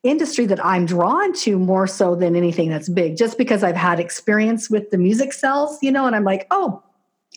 industry 0.09 0.47
that 0.47 0.65
I'm 0.65 0.87
drawn 0.87 1.33
to 1.35 1.59
more 1.59 1.87
so 1.87 2.15
than 2.15 2.37
anything 2.37 2.71
that's 2.71 2.89
big, 2.89 3.17
just 3.17 3.39
because 3.39 3.63
I've 3.63 3.77
had 3.77 4.01
experience 4.01 4.71
with 4.71 4.91
the 4.91 4.99
music 4.99 5.33
sales, 5.33 5.79
you 5.83 5.91
know, 5.91 6.07
and 6.07 6.15
I'm 6.15 6.25
like, 6.25 6.47
oh, 6.51 6.83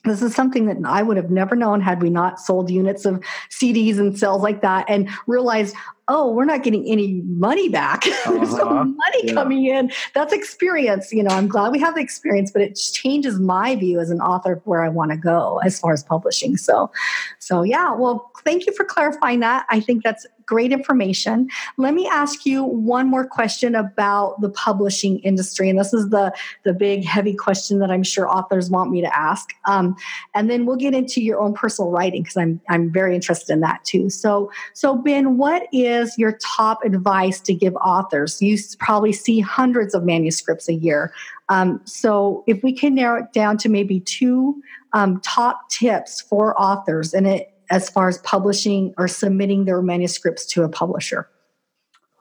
this 0.05 0.21
is 0.21 0.33
something 0.33 0.65
that 0.67 0.77
I 0.85 1.03
would 1.03 1.17
have 1.17 1.29
never 1.29 1.55
known 1.55 1.81
had 1.81 2.01
we 2.01 2.09
not 2.09 2.39
sold 2.39 2.69
units 2.69 3.05
of 3.05 3.21
CDs 3.49 3.99
and 3.99 4.17
sales 4.17 4.41
like 4.41 4.61
that 4.61 4.85
and 4.87 5.09
realized, 5.27 5.75
oh, 6.07 6.31
we're 6.31 6.45
not 6.45 6.63
getting 6.63 6.85
any 6.87 7.21
money 7.25 7.69
back. 7.69 8.03
Uh-huh. 8.19 8.33
There's 8.33 8.53
no 8.53 8.83
money 8.83 9.21
yeah. 9.23 9.33
coming 9.33 9.65
in. 9.65 9.91
That's 10.13 10.33
experience. 10.33 11.11
You 11.11 11.23
know, 11.23 11.33
I'm 11.33 11.47
glad 11.47 11.71
we 11.71 11.79
have 11.79 11.95
the 11.95 12.01
experience, 12.01 12.51
but 12.51 12.61
it 12.61 12.75
changes 12.75 13.39
my 13.39 13.75
view 13.75 13.99
as 13.99 14.09
an 14.09 14.19
author 14.19 14.53
of 14.53 14.61
where 14.65 14.83
I 14.83 14.89
want 14.89 15.11
to 15.11 15.17
go 15.17 15.59
as 15.63 15.79
far 15.79 15.93
as 15.93 16.03
publishing. 16.03 16.57
So, 16.57 16.91
so 17.39 17.63
yeah. 17.63 17.93
Well, 17.93 18.29
thank 18.43 18.67
you 18.67 18.73
for 18.73 18.83
clarifying 18.83 19.39
that. 19.39 19.65
I 19.69 19.79
think 19.79 20.03
that's 20.03 20.27
great 20.49 20.71
information. 20.71 21.47
Let 21.77 21.93
me 21.93 22.07
ask 22.07 22.43
you 22.43 22.63
one 22.63 23.07
more 23.07 23.27
question 23.27 23.75
about 23.75 24.41
the 24.41 24.49
publishing 24.49 25.19
industry, 25.19 25.69
and 25.69 25.77
this 25.77 25.93
is 25.93 26.09
the 26.09 26.33
the 26.63 26.73
big 26.73 27.05
heavy 27.05 27.35
question 27.35 27.77
that 27.79 27.91
I'm 27.91 28.01
sure 28.01 28.27
authors 28.27 28.67
want 28.71 28.89
me 28.89 29.01
to 29.01 29.15
ask. 29.15 29.51
Um, 29.67 29.95
and 30.33 30.49
then 30.49 30.65
we'll 30.65 30.75
get 30.75 30.95
into 30.95 31.21
your 31.21 31.39
own 31.39 31.53
personal 31.53 31.91
writing 31.91 32.23
because 32.23 32.35
I'm 32.35 32.59
I'm 32.67 32.91
very 32.91 33.13
interested 33.13 33.53
in 33.53 33.59
that 33.59 33.85
too. 33.85 34.09
So 34.09 34.51
so 34.73 34.95
Ben, 34.95 35.37
what 35.37 35.67
is 35.71 36.17
your 36.17 36.39
top 36.43 36.83
advice 36.83 37.39
to 37.41 37.53
give 37.53 37.75
authors? 37.75 38.41
You 38.41 38.57
probably 38.79 39.13
see 39.13 39.39
hundreds 39.39 39.93
of 39.93 40.03
manuscripts 40.03 40.67
a 40.67 40.73
year. 40.73 41.13
Um, 41.49 41.79
so 41.85 42.43
if 42.47 42.63
we 42.63 42.73
can 42.73 42.95
narrow 42.95 43.23
it 43.23 43.33
down 43.33 43.57
to 43.59 43.69
maybe 43.69 43.99
two 43.99 44.61
um, 44.93 45.21
top 45.21 45.69
tips 45.69 46.21
for 46.21 46.59
authors, 46.59 47.13
and 47.13 47.27
it 47.27 47.53
as 47.69 47.89
far 47.89 48.07
as 48.07 48.17
publishing 48.19 48.93
or 48.97 49.07
submitting 49.07 49.65
their 49.65 49.81
manuscripts 49.81 50.45
to 50.47 50.63
a 50.63 50.69
publisher? 50.69 51.29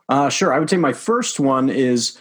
Uh, 0.08 0.28
sure. 0.28 0.52
I 0.52 0.58
would 0.58 0.70
say 0.70 0.76
my 0.76 0.92
first 0.92 1.38
one 1.38 1.68
is 1.68 2.18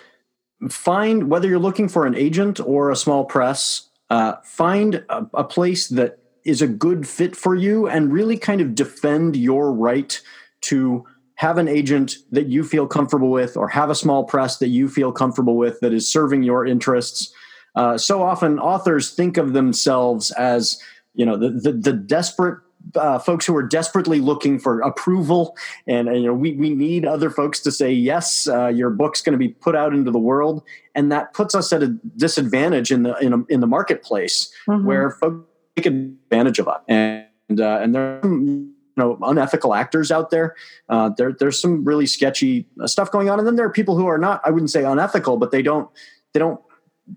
find 0.69 1.29
whether 1.29 1.47
you're 1.47 1.59
looking 1.59 1.87
for 1.87 2.05
an 2.05 2.15
agent 2.15 2.59
or 2.59 2.89
a 2.89 2.95
small 2.95 3.25
press, 3.25 3.89
uh, 4.09 4.33
find 4.43 4.95
a, 5.09 5.25
a 5.33 5.43
place 5.43 5.87
that 5.89 6.19
is 6.43 6.61
a 6.61 6.67
good 6.67 7.07
fit 7.07 7.35
for 7.35 7.55
you 7.55 7.87
and 7.87 8.11
really 8.11 8.37
kind 8.37 8.61
of 8.61 8.73
defend 8.73 9.35
your 9.35 9.71
right 9.71 10.21
to 10.61 11.05
have 11.35 11.57
an 11.57 11.67
agent 11.67 12.15
that 12.31 12.47
you 12.47 12.63
feel 12.63 12.87
comfortable 12.87 13.29
with 13.29 13.55
or 13.55 13.67
have 13.67 13.89
a 13.89 13.95
small 13.95 14.23
press 14.23 14.57
that 14.57 14.69
you 14.69 14.89
feel 14.89 15.11
comfortable 15.11 15.55
with 15.55 15.79
that 15.81 15.93
is 15.93 16.07
serving 16.07 16.41
your 16.41 16.65
interests. 16.65 17.31
Uh, 17.75 17.97
so 17.97 18.23
often 18.23 18.59
authors 18.59 19.11
think 19.11 19.37
of 19.37 19.53
themselves 19.53 20.31
as 20.31 20.81
you 21.13 21.25
know 21.25 21.37
the, 21.37 21.49
the, 21.49 21.71
the 21.71 21.93
desperate 21.93 22.59
uh, 22.95 23.19
folks 23.19 23.45
who 23.45 23.55
are 23.55 23.63
desperately 23.63 24.19
looking 24.19 24.59
for 24.59 24.81
approval, 24.81 25.55
and, 25.87 26.07
and, 26.07 26.21
you 26.21 26.27
know 26.27 26.33
we 26.33 26.53
we 26.53 26.69
need 26.69 27.05
other 27.05 27.29
folks 27.29 27.59
to 27.61 27.71
say 27.71 27.91
yes, 27.91 28.47
uh, 28.47 28.67
your 28.67 28.89
book's 28.89 29.21
going 29.21 29.33
to 29.33 29.37
be 29.37 29.49
put 29.49 29.75
out 29.75 29.93
into 29.93 30.11
the 30.11 30.19
world, 30.19 30.63
and 30.95 31.11
that 31.11 31.33
puts 31.33 31.55
us 31.55 31.71
at 31.73 31.83
a 31.83 31.87
disadvantage 32.15 32.91
in 32.91 33.03
the 33.03 33.15
in, 33.17 33.33
a, 33.33 33.43
in 33.49 33.59
the 33.59 33.67
marketplace 33.67 34.51
mm-hmm. 34.67 34.85
where 34.85 35.11
folks 35.11 35.45
take 35.75 35.85
advantage 35.85 36.59
of 36.59 36.67
us, 36.67 36.81
and 36.87 37.25
uh, 37.59 37.79
and 37.81 37.95
there. 37.95 38.19
Are, 38.23 38.27
you 38.27 39.03
know, 39.03 39.19
unethical 39.21 39.75
actors 39.75 40.11
out 40.11 40.31
there. 40.31 40.55
Uh, 40.89 41.11
there. 41.17 41.31
There's 41.31 41.61
some 41.61 41.83
really 41.83 42.07
sketchy 42.07 42.67
stuff 42.85 43.11
going 43.11 43.29
on, 43.29 43.37
and 43.37 43.47
then 43.47 43.55
there 43.55 43.67
are 43.67 43.71
people 43.71 43.95
who 43.95 44.07
are 44.07 44.17
not. 44.17 44.41
I 44.43 44.49
wouldn't 44.49 44.71
say 44.71 44.83
unethical, 44.83 45.37
but 45.37 45.51
they 45.51 45.61
don't. 45.61 45.87
They 46.33 46.39
don't 46.39 46.59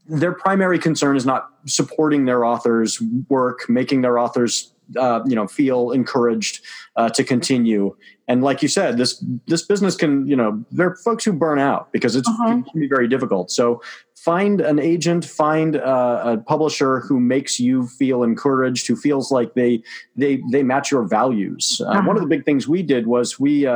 their 0.07 0.33
primary 0.33 0.79
concern 0.79 1.17
is 1.17 1.27
not 1.27 1.49
supporting 1.67 2.25
their 2.25 2.45
authors' 2.45 3.01
work, 3.29 3.69
making 3.69 4.03
their 4.03 4.19
authors 4.19 4.73
uh, 4.99 5.21
you 5.27 5.35
know 5.35 5.47
feel 5.47 5.91
encouraged 5.91 6.63
uh, 6.97 7.09
to 7.11 7.25
continue. 7.25 7.97
And 8.29 8.43
like 8.43 8.63
you 8.63 8.69
said, 8.69 8.97
this 8.97 9.25
this 9.47 9.63
business 9.63 9.97
can 9.97 10.27
you 10.27 10.37
know 10.37 10.65
there 10.71 10.89
are 10.89 10.97
folks 10.97 11.25
who 11.25 11.33
burn 11.33 11.59
out 11.59 11.93
because 11.93 12.17
it's 12.17 12.29
uh-huh. 12.29 12.59
it 12.59 12.71
can 12.71 12.81
be 12.81 12.89
very 12.89 13.09
difficult. 13.09 13.51
So 13.51 13.83
find 14.17 14.61
an 14.61 14.79
agent, 14.79 15.25
find 15.25 15.77
uh, 15.77 16.23
a 16.25 16.39
publisher 16.39 17.01
who 17.01 17.19
makes 17.19 17.59
you 17.59 17.87
feel 17.87 18.23
encouraged, 18.23 18.87
who 18.87 18.97
feels 18.97 19.33
like 19.33 19.55
they 19.55 19.83
they 20.17 20.41
they 20.51 20.63
match 20.63 20.91
your 20.91 21.05
values. 21.05 21.81
Uh, 21.81 21.89
uh-huh. 21.89 22.03
One 22.07 22.17
of 22.17 22.23
the 22.23 22.29
big 22.29 22.45
things 22.45 22.69
we 22.69 22.83
did 22.83 23.07
was 23.07 23.41
we 23.41 23.67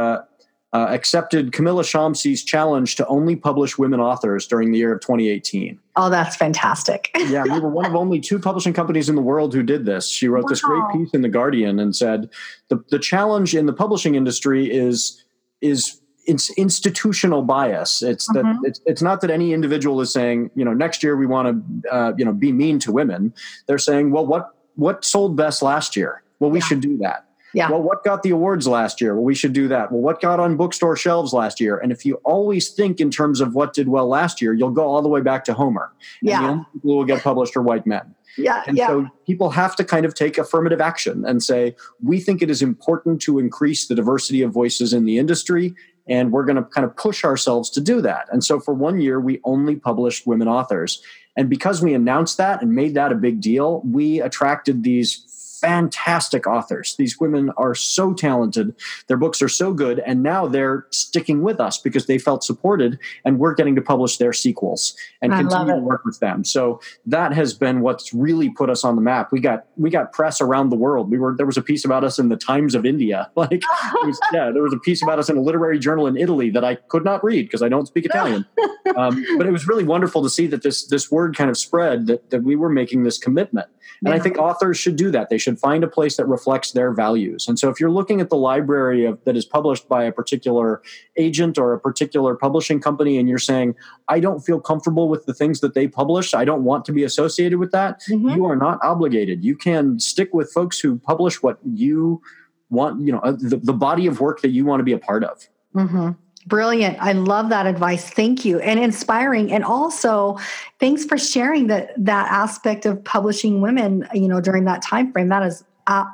uh, 0.74 0.88
accepted 0.90 1.52
Kamila 1.52 1.84
Shamsie's 1.84 2.42
challenge 2.42 2.96
to 2.96 3.06
only 3.06 3.36
publish 3.36 3.78
women 3.78 4.00
authors 4.00 4.44
during 4.44 4.72
the 4.72 4.78
year 4.78 4.92
of 4.92 5.00
2018. 5.00 5.78
Oh, 5.94 6.10
that's 6.10 6.34
fantastic. 6.34 7.12
yeah, 7.28 7.44
we 7.44 7.60
were 7.60 7.68
one 7.68 7.86
of 7.86 7.94
only 7.94 8.18
two 8.18 8.40
publishing 8.40 8.72
companies 8.72 9.08
in 9.08 9.14
the 9.14 9.22
world 9.22 9.54
who 9.54 9.62
did 9.62 9.86
this. 9.86 10.08
She 10.08 10.26
wrote 10.26 10.44
wow. 10.44 10.48
this 10.48 10.60
great 10.60 10.82
piece 10.92 11.10
in 11.14 11.22
The 11.22 11.28
Guardian 11.28 11.78
and 11.78 11.94
said 11.94 12.28
the, 12.70 12.82
the 12.90 12.98
challenge 12.98 13.54
in 13.54 13.66
the 13.66 13.72
publishing 13.72 14.16
industry 14.16 14.70
is 14.70 15.22
is 15.60 16.00
it's 16.26 16.50
institutional 16.58 17.42
bias. 17.42 18.02
It's 18.02 18.26
that 18.32 18.44
mm-hmm. 18.44 18.64
it's, 18.64 18.80
it's 18.84 19.02
not 19.02 19.20
that 19.20 19.30
any 19.30 19.52
individual 19.52 20.00
is 20.00 20.12
saying, 20.12 20.50
you 20.56 20.64
know, 20.64 20.72
next 20.72 21.04
year 21.04 21.16
we 21.16 21.26
want 21.26 21.82
to, 21.84 21.88
uh, 21.90 22.12
you 22.16 22.24
know, 22.24 22.32
be 22.32 22.50
mean 22.50 22.80
to 22.80 22.90
women. 22.90 23.32
They're 23.68 23.78
saying, 23.78 24.10
well, 24.10 24.26
what 24.26 24.50
what 24.74 25.04
sold 25.04 25.36
best 25.36 25.62
last 25.62 25.94
year? 25.94 26.24
Well, 26.40 26.50
we 26.50 26.58
yeah. 26.58 26.64
should 26.64 26.80
do 26.80 26.96
that. 26.98 27.23
Yeah. 27.54 27.70
Well, 27.70 27.82
what 27.82 28.04
got 28.04 28.22
the 28.22 28.30
awards 28.30 28.66
last 28.66 29.00
year? 29.00 29.14
Well, 29.14 29.24
we 29.24 29.34
should 29.34 29.52
do 29.52 29.68
that. 29.68 29.92
Well, 29.92 30.00
what 30.00 30.20
got 30.20 30.40
on 30.40 30.56
bookstore 30.56 30.96
shelves 30.96 31.32
last 31.32 31.60
year? 31.60 31.78
And 31.78 31.92
if 31.92 32.04
you 32.04 32.16
always 32.24 32.70
think 32.70 33.00
in 33.00 33.10
terms 33.10 33.40
of 33.40 33.54
what 33.54 33.72
did 33.72 33.88
well 33.88 34.08
last 34.08 34.42
year, 34.42 34.52
you'll 34.52 34.70
go 34.70 34.84
all 34.84 35.02
the 35.02 35.08
way 35.08 35.20
back 35.20 35.44
to 35.44 35.54
Homer. 35.54 35.92
Yeah. 36.20 36.40
The 36.40 36.48
only 36.48 36.64
people 36.72 36.90
who 36.90 36.96
will 36.96 37.04
get 37.04 37.22
published 37.22 37.56
are 37.56 37.62
white 37.62 37.86
men. 37.86 38.14
Yeah. 38.36 38.64
And 38.66 38.76
yeah. 38.76 38.88
so 38.88 39.06
people 39.26 39.50
have 39.50 39.76
to 39.76 39.84
kind 39.84 40.04
of 40.04 40.14
take 40.14 40.38
affirmative 40.38 40.80
action 40.80 41.24
and 41.24 41.42
say, 41.42 41.76
we 42.02 42.18
think 42.18 42.42
it 42.42 42.50
is 42.50 42.62
important 42.62 43.22
to 43.22 43.38
increase 43.38 43.86
the 43.86 43.94
diversity 43.94 44.42
of 44.42 44.50
voices 44.50 44.92
in 44.92 45.04
the 45.04 45.18
industry. 45.18 45.74
And 46.08 46.32
we're 46.32 46.44
going 46.44 46.56
to 46.56 46.64
kind 46.64 46.84
of 46.84 46.94
push 46.96 47.24
ourselves 47.24 47.70
to 47.70 47.80
do 47.80 48.00
that. 48.02 48.26
And 48.30 48.44
so 48.44 48.60
for 48.60 48.74
one 48.74 49.00
year, 49.00 49.20
we 49.20 49.40
only 49.44 49.76
published 49.76 50.26
women 50.26 50.48
authors. 50.48 51.00
And 51.36 51.48
because 51.48 51.82
we 51.82 51.94
announced 51.94 52.36
that 52.36 52.62
and 52.62 52.74
made 52.74 52.94
that 52.94 53.10
a 53.10 53.16
big 53.16 53.40
deal, 53.40 53.80
we 53.84 54.20
attracted 54.20 54.82
these 54.82 55.23
fantastic 55.64 56.46
authors. 56.46 56.94
These 56.96 57.18
women 57.18 57.50
are 57.56 57.74
so 57.74 58.12
talented. 58.12 58.74
Their 59.06 59.16
books 59.16 59.40
are 59.40 59.48
so 59.48 59.72
good. 59.72 60.00
And 60.00 60.22
now 60.22 60.46
they're 60.46 60.86
sticking 60.90 61.42
with 61.42 61.58
us 61.60 61.78
because 61.78 62.06
they 62.06 62.18
felt 62.18 62.44
supported 62.44 62.98
and 63.24 63.38
we're 63.38 63.54
getting 63.54 63.74
to 63.76 63.82
publish 63.82 64.18
their 64.18 64.32
sequels 64.32 64.94
and 65.22 65.34
I 65.34 65.40
continue 65.40 65.74
to 65.74 65.80
work 65.80 66.04
with 66.04 66.20
them. 66.20 66.44
So 66.44 66.80
that 67.06 67.32
has 67.32 67.54
been 67.54 67.80
what's 67.80 68.12
really 68.12 68.50
put 68.50 68.68
us 68.68 68.84
on 68.84 68.96
the 68.96 69.02
map. 69.02 69.32
We 69.32 69.40
got 69.40 69.66
we 69.76 69.90
got 69.90 70.12
press 70.12 70.40
around 70.40 70.68
the 70.68 70.76
world. 70.76 71.10
We 71.10 71.18
were 71.18 71.34
there 71.36 71.46
was 71.46 71.56
a 71.56 71.62
piece 71.62 71.84
about 71.84 72.04
us 72.04 72.18
in 72.18 72.28
the 72.28 72.36
Times 72.36 72.74
of 72.74 72.84
India. 72.84 73.30
Like 73.44 73.62
was, 74.02 74.18
yeah, 74.32 74.50
there 74.52 74.62
was 74.62 74.72
a 74.72 74.78
piece 74.78 75.02
about 75.02 75.18
us 75.18 75.28
in 75.28 75.36
a 75.36 75.40
literary 75.40 75.78
journal 75.78 76.06
in 76.06 76.16
Italy 76.16 76.48
that 76.50 76.64
I 76.64 76.76
could 76.76 77.04
not 77.04 77.22
read 77.22 77.42
because 77.42 77.62
I 77.62 77.68
don't 77.68 77.86
speak 77.86 78.06
Italian. 78.06 78.46
Um, 78.96 79.24
but 79.38 79.46
it 79.46 79.50
was 79.50 79.66
really 79.66 79.82
wonderful 79.82 80.22
to 80.22 80.28
see 80.28 80.46
that 80.48 80.62
this 80.62 80.86
this 80.86 81.10
word 81.10 81.34
kind 81.34 81.48
of 81.48 81.56
spread 81.56 82.06
that, 82.06 82.30
that 82.30 82.42
we 82.42 82.54
were 82.54 82.68
making 82.68 83.02
this 83.02 83.16
commitment. 83.16 83.66
And 84.04 84.12
yeah. 84.12 84.14
I 84.14 84.18
think 84.18 84.38
authors 84.38 84.76
should 84.76 84.96
do 84.96 85.10
that. 85.10 85.30
They 85.30 85.38
should 85.38 85.53
find 85.56 85.84
a 85.84 85.88
place 85.88 86.16
that 86.16 86.26
reflects 86.26 86.72
their 86.72 86.92
values. 86.92 87.46
And 87.48 87.58
so 87.58 87.68
if 87.68 87.80
you're 87.80 87.90
looking 87.90 88.20
at 88.20 88.30
the 88.30 88.36
library 88.36 89.04
of, 89.04 89.22
that 89.24 89.36
is 89.36 89.44
published 89.44 89.88
by 89.88 90.04
a 90.04 90.12
particular 90.12 90.82
agent 91.16 91.58
or 91.58 91.72
a 91.72 91.80
particular 91.80 92.34
publishing 92.34 92.80
company 92.80 93.18
and 93.18 93.28
you're 93.28 93.38
saying, 93.38 93.74
I 94.08 94.20
don't 94.20 94.40
feel 94.40 94.60
comfortable 94.60 95.08
with 95.08 95.26
the 95.26 95.34
things 95.34 95.60
that 95.60 95.74
they 95.74 95.88
publish, 95.88 96.34
I 96.34 96.44
don't 96.44 96.64
want 96.64 96.84
to 96.86 96.92
be 96.92 97.04
associated 97.04 97.58
with 97.58 97.72
that, 97.72 98.00
mm-hmm. 98.02 98.30
you 98.30 98.46
are 98.46 98.56
not 98.56 98.78
obligated. 98.82 99.44
You 99.44 99.56
can 99.56 99.98
stick 99.98 100.32
with 100.32 100.52
folks 100.52 100.78
who 100.78 100.98
publish 100.98 101.42
what 101.42 101.58
you 101.64 102.22
want, 102.70 103.00
you 103.00 103.12
know, 103.12 103.20
uh, 103.20 103.32
the, 103.32 103.56
the 103.56 103.72
body 103.72 104.06
of 104.06 104.20
work 104.20 104.40
that 104.42 104.50
you 104.50 104.64
want 104.64 104.80
to 104.80 104.84
be 104.84 104.92
a 104.92 104.98
part 104.98 105.24
of. 105.24 105.48
Mm-hmm. 105.74 106.10
Brilliant. 106.46 106.98
I 107.00 107.12
love 107.12 107.48
that 107.48 107.66
advice. 107.66 108.10
Thank 108.10 108.44
you. 108.44 108.58
And 108.60 108.78
inspiring. 108.78 109.50
And 109.50 109.64
also 109.64 110.38
thanks 110.78 111.04
for 111.04 111.16
sharing 111.16 111.68
that 111.68 111.92
that 111.96 112.30
aspect 112.30 112.84
of 112.84 113.02
publishing 113.02 113.60
women, 113.60 114.06
you 114.12 114.28
know, 114.28 114.40
during 114.40 114.64
that 114.64 114.82
time 114.82 115.10
frame. 115.12 115.28
That 115.28 115.42
is 115.42 115.64
uh, 115.86 116.04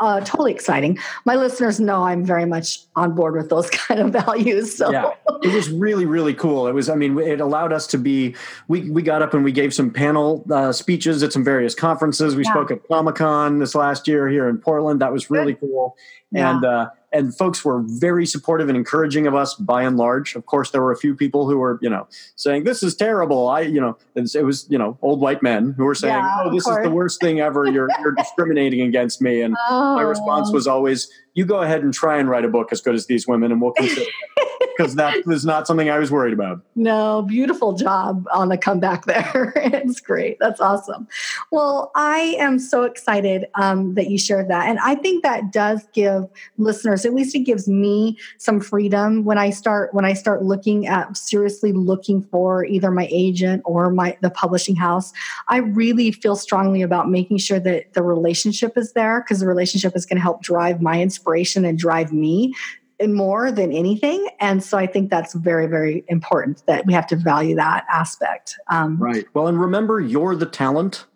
uh, 0.00 0.20
totally 0.20 0.52
exciting. 0.52 0.98
My 1.24 1.36
listeners 1.36 1.78
know 1.78 2.02
I'm 2.02 2.24
very 2.24 2.46
much 2.46 2.80
on 2.96 3.14
board 3.14 3.34
with 3.34 3.48
those 3.48 3.70
kind 3.70 4.00
of 4.00 4.12
values. 4.12 4.76
So 4.76 4.90
yeah, 4.90 5.10
it 5.42 5.52
was 5.52 5.70
really, 5.70 6.06
really 6.06 6.34
cool. 6.34 6.66
It 6.66 6.72
was, 6.72 6.88
I 6.88 6.94
mean, 6.94 7.18
it 7.18 7.40
allowed 7.40 7.72
us 7.72 7.86
to 7.88 7.98
be, 7.98 8.34
we, 8.68 8.90
we 8.90 9.02
got 9.02 9.22
up 9.22 9.34
and 9.34 9.44
we 9.44 9.52
gave 9.52 9.72
some 9.72 9.90
panel 9.90 10.44
uh, 10.50 10.72
speeches 10.72 11.22
at 11.22 11.32
some 11.32 11.44
various 11.44 11.74
conferences. 11.74 12.34
We 12.34 12.44
yeah. 12.44 12.52
spoke 12.52 12.70
at 12.70 12.86
Comic 12.88 13.16
Con 13.16 13.58
this 13.58 13.74
last 13.74 14.08
year 14.08 14.28
here 14.28 14.48
in 14.48 14.58
Portland. 14.58 15.00
That 15.00 15.12
was 15.12 15.30
really 15.30 15.52
Good. 15.52 15.68
cool. 15.68 15.96
Yeah. 16.32 16.54
And, 16.54 16.64
uh, 16.64 16.90
and 17.14 17.34
folks 17.34 17.64
were 17.64 17.82
very 17.86 18.26
supportive 18.26 18.68
and 18.68 18.76
encouraging 18.76 19.26
of 19.26 19.34
us 19.34 19.54
by 19.54 19.84
and 19.84 19.96
large. 19.96 20.34
Of 20.34 20.46
course, 20.46 20.72
there 20.72 20.82
were 20.82 20.90
a 20.90 20.96
few 20.96 21.14
people 21.14 21.48
who 21.48 21.58
were, 21.58 21.78
you 21.80 21.88
know, 21.88 22.08
saying 22.34 22.64
this 22.64 22.82
is 22.82 22.96
terrible. 22.96 23.48
I, 23.48 23.60
you 23.60 23.80
know, 23.80 23.96
it 24.16 24.44
was, 24.44 24.66
you 24.68 24.76
know, 24.76 24.98
old 25.00 25.20
white 25.20 25.42
men 25.42 25.74
who 25.76 25.84
were 25.84 25.94
saying, 25.94 26.14
yeah, 26.14 26.42
"Oh, 26.44 26.52
this 26.52 26.66
is 26.66 26.76
the 26.82 26.90
worst 26.90 27.20
thing 27.20 27.40
ever. 27.40 27.66
You're 27.66 27.88
you're 28.00 28.14
discriminating 28.18 28.82
against 28.82 29.22
me." 29.22 29.40
And 29.42 29.54
oh. 29.70 29.94
my 29.94 30.02
response 30.02 30.48
oh. 30.50 30.54
was 30.54 30.66
always, 30.66 31.08
"You 31.34 31.46
go 31.46 31.62
ahead 31.62 31.82
and 31.82 31.94
try 31.94 32.18
and 32.18 32.28
write 32.28 32.44
a 32.44 32.48
book 32.48 32.72
as 32.72 32.80
good 32.80 32.96
as 32.96 33.06
these 33.06 33.28
women, 33.28 33.52
and 33.52 33.62
we'll 33.62 33.72
consider." 33.72 34.10
Because 34.76 34.94
that 34.96 35.24
was 35.26 35.44
not 35.44 35.66
something 35.66 35.90
I 35.90 35.98
was 35.98 36.10
worried 36.10 36.32
about. 36.32 36.60
No, 36.74 37.22
beautiful 37.22 37.72
job 37.74 38.26
on 38.32 38.48
the 38.48 38.58
comeback 38.58 39.04
there. 39.06 39.52
it's 39.56 40.00
great. 40.00 40.38
That's 40.40 40.60
awesome. 40.60 41.08
Well, 41.50 41.92
I 41.94 42.36
am 42.38 42.58
so 42.58 42.82
excited 42.82 43.46
um, 43.54 43.94
that 43.94 44.10
you 44.10 44.18
shared 44.18 44.48
that. 44.48 44.68
And 44.68 44.78
I 44.80 44.94
think 44.94 45.22
that 45.22 45.52
does 45.52 45.86
give 45.92 46.24
listeners, 46.58 47.04
at 47.04 47.14
least 47.14 47.34
it 47.34 47.40
gives 47.40 47.68
me 47.68 48.18
some 48.38 48.60
freedom 48.60 49.24
when 49.24 49.38
I 49.38 49.50
start 49.50 49.94
when 49.94 50.04
I 50.04 50.12
start 50.12 50.42
looking 50.42 50.86
at 50.86 51.16
seriously 51.16 51.72
looking 51.72 52.22
for 52.22 52.64
either 52.64 52.90
my 52.90 53.08
agent 53.10 53.62
or 53.64 53.90
my 53.90 54.16
the 54.20 54.30
publishing 54.30 54.76
house. 54.76 55.12
I 55.48 55.58
really 55.58 56.12
feel 56.12 56.36
strongly 56.36 56.82
about 56.82 57.10
making 57.10 57.38
sure 57.38 57.60
that 57.60 57.92
the 57.92 58.02
relationship 58.02 58.76
is 58.76 58.92
there 58.92 59.20
because 59.20 59.40
the 59.40 59.46
relationship 59.46 59.96
is 59.96 60.06
going 60.06 60.16
to 60.16 60.22
help 60.22 60.42
drive 60.42 60.80
my 60.80 61.00
inspiration 61.00 61.64
and 61.64 61.78
drive 61.78 62.12
me 62.12 62.54
more 63.06 63.50
than 63.50 63.72
anything. 63.72 64.28
And 64.40 64.62
so 64.62 64.78
I 64.78 64.86
think 64.86 65.10
that's 65.10 65.34
very, 65.34 65.66
very 65.66 66.04
important 66.08 66.62
that 66.66 66.86
we 66.86 66.92
have 66.92 67.06
to 67.08 67.16
value 67.16 67.54
that 67.56 67.84
aspect. 67.92 68.56
Um, 68.68 68.96
right. 68.98 69.26
Well, 69.34 69.46
and 69.46 69.60
remember, 69.60 70.00
you're 70.00 70.36
the 70.36 70.46
talent. 70.46 71.06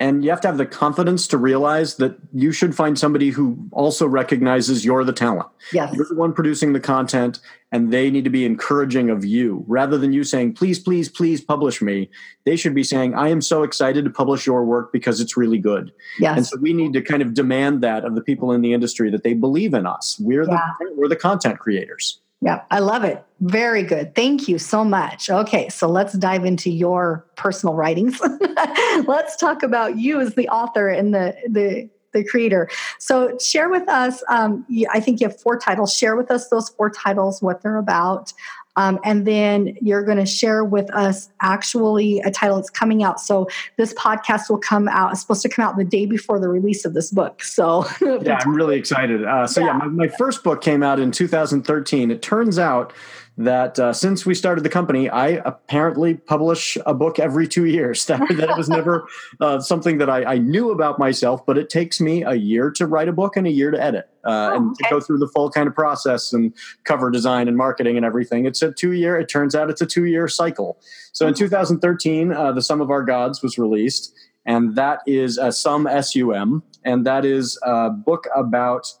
And 0.00 0.22
you 0.22 0.30
have 0.30 0.40
to 0.42 0.48
have 0.48 0.58
the 0.58 0.66
confidence 0.66 1.26
to 1.26 1.36
realize 1.36 1.96
that 1.96 2.16
you 2.32 2.52
should 2.52 2.74
find 2.76 2.96
somebody 2.96 3.30
who 3.30 3.58
also 3.72 4.06
recognizes 4.06 4.84
you're 4.84 5.02
the 5.02 5.12
talent. 5.12 5.48
Yes. 5.72 5.92
You're 5.92 6.06
the 6.08 6.14
one 6.14 6.32
producing 6.32 6.72
the 6.72 6.78
content, 6.78 7.40
and 7.72 7.92
they 7.92 8.08
need 8.08 8.22
to 8.22 8.30
be 8.30 8.46
encouraging 8.46 9.10
of 9.10 9.24
you 9.24 9.64
rather 9.66 9.98
than 9.98 10.12
you 10.12 10.22
saying, 10.22 10.54
please, 10.54 10.78
please, 10.78 11.08
please 11.08 11.40
publish 11.40 11.82
me. 11.82 12.10
They 12.44 12.54
should 12.54 12.76
be 12.76 12.84
saying, 12.84 13.14
I 13.14 13.30
am 13.30 13.42
so 13.42 13.64
excited 13.64 14.04
to 14.04 14.10
publish 14.10 14.46
your 14.46 14.64
work 14.64 14.92
because 14.92 15.20
it's 15.20 15.36
really 15.36 15.58
good. 15.58 15.92
Yes. 16.20 16.36
And 16.36 16.46
so 16.46 16.58
we 16.60 16.72
need 16.72 16.92
to 16.92 17.02
kind 17.02 17.20
of 17.20 17.34
demand 17.34 17.82
that 17.82 18.04
of 18.04 18.14
the 18.14 18.22
people 18.22 18.52
in 18.52 18.60
the 18.60 18.72
industry 18.72 19.10
that 19.10 19.24
they 19.24 19.34
believe 19.34 19.74
in 19.74 19.84
us. 19.84 20.16
We're 20.20 20.46
the, 20.46 20.60
we're 20.94 21.08
the 21.08 21.16
content 21.16 21.58
creators. 21.58 22.20
Yeah, 22.40 22.62
I 22.70 22.78
love 22.78 23.02
it. 23.04 23.24
Very 23.40 23.82
good. 23.82 24.14
Thank 24.14 24.46
you 24.48 24.58
so 24.58 24.84
much. 24.84 25.28
Okay, 25.28 25.68
so 25.68 25.88
let's 25.88 26.12
dive 26.12 26.44
into 26.44 26.70
your 26.70 27.26
personal 27.36 27.74
writings. 27.74 28.20
let's 29.06 29.36
talk 29.36 29.62
about 29.62 29.98
you 29.98 30.20
as 30.20 30.34
the 30.34 30.48
author 30.48 30.88
and 30.88 31.14
the 31.14 31.36
the 31.48 31.88
the 32.12 32.24
creator. 32.24 32.68
So 32.98 33.36
share 33.38 33.68
with 33.68 33.88
us. 33.88 34.22
Um, 34.28 34.66
I 34.92 35.00
think 35.00 35.20
you 35.20 35.28
have 35.28 35.40
four 35.40 35.58
titles. 35.58 35.92
Share 35.92 36.16
with 36.16 36.30
us 36.30 36.48
those 36.48 36.68
four 36.70 36.90
titles, 36.90 37.42
what 37.42 37.62
they're 37.62 37.76
about, 37.76 38.32
um, 38.78 39.00
and 39.02 39.26
then 39.26 39.76
you're 39.80 40.04
going 40.04 40.18
to 40.18 40.26
share 40.26 40.64
with 40.64 40.88
us 40.94 41.28
actually 41.40 42.20
a 42.20 42.30
title 42.30 42.56
that's 42.56 42.70
coming 42.70 43.02
out. 43.02 43.20
So 43.20 43.48
this 43.76 43.92
podcast 43.94 44.48
will 44.48 44.58
come 44.58 44.86
out, 44.86 45.10
it's 45.10 45.20
supposed 45.20 45.42
to 45.42 45.48
come 45.48 45.64
out 45.64 45.76
the 45.76 45.84
day 45.84 46.06
before 46.06 46.38
the 46.38 46.48
release 46.48 46.84
of 46.84 46.94
this 46.94 47.10
book. 47.10 47.42
So, 47.42 47.84
yeah, 48.00 48.38
I'm 48.40 48.54
really 48.54 48.78
excited. 48.78 49.24
Uh, 49.24 49.48
so, 49.48 49.62
yeah, 49.62 49.66
yeah 49.66 49.72
my, 49.72 49.86
my 49.86 50.08
first 50.08 50.44
book 50.44 50.62
came 50.62 50.84
out 50.84 51.00
in 51.00 51.10
2013. 51.10 52.12
It 52.12 52.22
turns 52.22 52.56
out 52.56 52.92
that 53.38 53.78
uh, 53.78 53.92
since 53.92 54.26
we 54.26 54.34
started 54.34 54.64
the 54.64 54.68
company, 54.68 55.08
I 55.08 55.40
apparently 55.44 56.14
publish 56.14 56.76
a 56.84 56.92
book 56.92 57.20
every 57.20 57.46
two 57.46 57.66
years. 57.66 58.04
that, 58.06 58.20
that 58.36 58.56
was 58.56 58.68
never 58.68 59.06
uh, 59.40 59.60
something 59.60 59.98
that 59.98 60.10
I, 60.10 60.24
I, 60.24 60.38
knew 60.38 60.70
about 60.70 60.98
myself, 60.98 61.46
but 61.46 61.56
it 61.56 61.70
takes 61.70 62.00
me 62.00 62.24
a 62.24 62.34
year 62.34 62.70
to 62.72 62.86
write 62.86 63.08
a 63.08 63.12
book 63.12 63.36
and 63.36 63.46
a 63.46 63.50
year 63.50 63.70
to 63.70 63.80
edit 63.80 64.08
uh, 64.24 64.50
oh, 64.52 64.56
and 64.56 64.70
okay. 64.72 64.88
to 64.88 64.90
go 64.90 65.00
through 65.00 65.18
the 65.18 65.28
full 65.28 65.50
kind 65.50 65.68
of 65.68 65.74
process 65.74 66.32
and 66.32 66.52
cover 66.82 67.10
design 67.10 67.46
and 67.46 67.56
marketing 67.56 67.96
and 67.96 68.04
everything. 68.04 68.44
It's 68.44 68.60
a 68.60 68.72
two 68.72 68.92
year, 68.92 69.18
it 69.18 69.28
turns 69.28 69.54
out 69.54 69.70
it's 69.70 69.80
a 69.80 69.86
two 69.86 70.06
year 70.06 70.26
cycle. 70.26 70.80
So 71.12 71.28
in 71.28 71.34
2013, 71.34 72.32
uh, 72.32 72.52
The 72.52 72.62
Sum 72.62 72.80
of 72.80 72.90
Our 72.90 73.04
Gods 73.04 73.40
was 73.40 73.56
released, 73.56 74.12
and 74.46 74.74
that 74.74 75.00
is 75.06 75.38
a 75.38 75.52
Sum 75.52 75.86
S 75.86 76.16
U 76.16 76.32
M, 76.32 76.64
and 76.84 77.06
that 77.06 77.24
is 77.24 77.56
a 77.62 77.90
book 77.90 78.26
about 78.34 78.92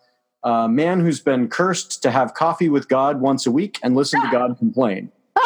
a 0.42 0.68
man 0.68 1.00
who's 1.00 1.20
been 1.20 1.48
cursed 1.48 2.02
to 2.02 2.10
have 2.10 2.34
coffee 2.34 2.68
with 2.68 2.88
God 2.88 3.20
once 3.20 3.46
a 3.46 3.50
week 3.50 3.78
and 3.82 3.94
listen 3.96 4.20
to 4.20 4.28
God 4.30 4.56
complain. 4.58 5.10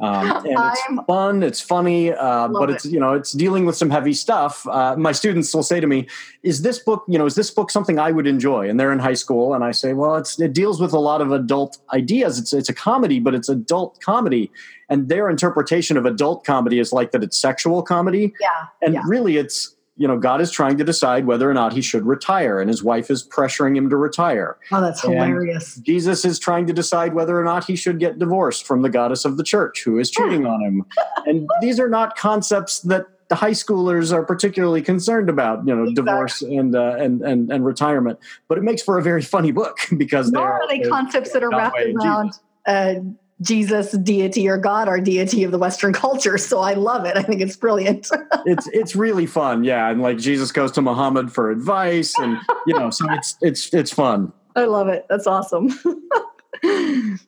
Um, 0.00 0.30
and 0.44 0.46
it's 0.46 0.82
I'm, 0.88 1.04
fun, 1.06 1.42
it's 1.42 1.60
funny, 1.60 2.12
uh, 2.12 2.48
but 2.48 2.68
it's 2.68 2.84
you 2.84 2.98
know 2.98 3.14
it's 3.14 3.32
dealing 3.32 3.64
with 3.64 3.76
some 3.76 3.90
heavy 3.90 4.12
stuff. 4.12 4.66
Uh, 4.66 4.96
my 4.96 5.12
students 5.12 5.54
will 5.54 5.62
say 5.62 5.78
to 5.78 5.86
me, 5.86 6.08
"Is 6.42 6.62
this 6.62 6.80
book 6.80 7.04
you 7.08 7.16
know 7.16 7.26
is 7.26 7.36
this 7.36 7.50
book 7.50 7.70
something 7.70 7.98
I 7.98 8.10
would 8.10 8.26
enjoy?" 8.26 8.68
And 8.68 8.78
they're 8.78 8.92
in 8.92 8.98
high 8.98 9.14
school, 9.14 9.54
and 9.54 9.62
I 9.62 9.70
say, 9.70 9.92
"Well, 9.92 10.16
it's 10.16 10.38
it 10.40 10.52
deals 10.52 10.80
with 10.80 10.92
a 10.92 10.98
lot 10.98 11.20
of 11.20 11.30
adult 11.30 11.78
ideas. 11.92 12.38
It's 12.38 12.52
it's 12.52 12.68
a 12.68 12.74
comedy, 12.74 13.20
but 13.20 13.34
it's 13.34 13.48
adult 13.48 14.00
comedy." 14.00 14.50
And 14.90 15.08
their 15.08 15.30
interpretation 15.30 15.96
of 15.96 16.04
adult 16.04 16.44
comedy 16.44 16.80
is 16.80 16.92
like 16.92 17.12
that 17.12 17.22
it's 17.22 17.38
sexual 17.38 17.82
comedy. 17.82 18.34
Yeah, 18.40 18.66
and 18.82 18.94
yeah. 18.94 19.02
really 19.06 19.36
it's 19.36 19.76
you 19.96 20.08
know, 20.08 20.18
God 20.18 20.40
is 20.40 20.50
trying 20.50 20.76
to 20.78 20.84
decide 20.84 21.24
whether 21.24 21.48
or 21.48 21.54
not 21.54 21.72
he 21.72 21.80
should 21.80 22.04
retire, 22.04 22.60
and 22.60 22.68
his 22.68 22.82
wife 22.82 23.10
is 23.10 23.26
pressuring 23.26 23.76
him 23.76 23.88
to 23.90 23.96
retire. 23.96 24.56
Oh, 24.72 24.80
that's 24.80 25.04
and 25.04 25.14
hilarious. 25.14 25.76
Jesus 25.76 26.24
is 26.24 26.38
trying 26.38 26.66
to 26.66 26.72
decide 26.72 27.14
whether 27.14 27.38
or 27.38 27.44
not 27.44 27.64
he 27.64 27.76
should 27.76 28.00
get 28.00 28.18
divorced 28.18 28.66
from 28.66 28.82
the 28.82 28.90
goddess 28.90 29.24
of 29.24 29.36
the 29.36 29.44
church 29.44 29.82
who 29.84 29.98
is 29.98 30.10
cheating 30.10 30.46
on 30.46 30.60
him. 30.62 30.84
And 31.26 31.48
these 31.62 31.80
are 31.80 31.88
not 31.88 32.16
concepts 32.16 32.80
that 32.80 33.06
the 33.28 33.34
high 33.34 33.52
schoolers 33.52 34.12
are 34.12 34.22
particularly 34.22 34.82
concerned 34.82 35.30
about, 35.30 35.66
you 35.66 35.74
know, 35.74 35.84
exactly. 35.84 35.94
divorce 35.94 36.42
and, 36.42 36.76
uh, 36.76 36.96
and 36.98 37.22
and 37.22 37.50
and 37.50 37.64
retirement. 37.64 38.18
But 38.46 38.58
it 38.58 38.64
makes 38.64 38.82
for 38.82 38.98
a 38.98 39.02
very 39.02 39.22
funny 39.22 39.52
book 39.52 39.78
because 39.96 40.30
they 40.32 40.38
are 40.38 40.60
they 40.68 40.80
concepts 40.80 41.32
that 41.32 41.42
are 41.42 41.48
wrapped 41.48 41.78
around 41.78 42.34
uh, 42.66 42.94
Jesus 43.40 43.92
deity 43.92 44.48
or 44.48 44.56
God 44.56 44.88
or 44.88 45.00
deity 45.00 45.44
of 45.44 45.50
the 45.50 45.58
Western 45.58 45.92
culture. 46.04 46.38
So 46.38 46.60
I 46.60 46.74
love 46.74 47.04
it. 47.04 47.16
I 47.16 47.22
think 47.22 47.40
it's 47.40 47.56
brilliant. 47.56 48.08
it's 48.46 48.66
it's 48.68 48.96
really 48.96 49.26
fun, 49.26 49.64
yeah. 49.64 49.90
And 49.90 50.00
like 50.00 50.18
Jesus 50.18 50.52
goes 50.52 50.72
to 50.72 50.82
Muhammad 50.82 51.32
for 51.32 51.50
advice, 51.50 52.14
and 52.18 52.38
you 52.66 52.78
know, 52.78 52.90
so 52.90 53.06
it's 53.10 53.36
it's 53.40 53.72
it's 53.74 53.92
fun. 53.92 54.32
I 54.56 54.66
love 54.66 54.88
it. 54.88 55.06
That's 55.08 55.26
awesome. 55.26 55.70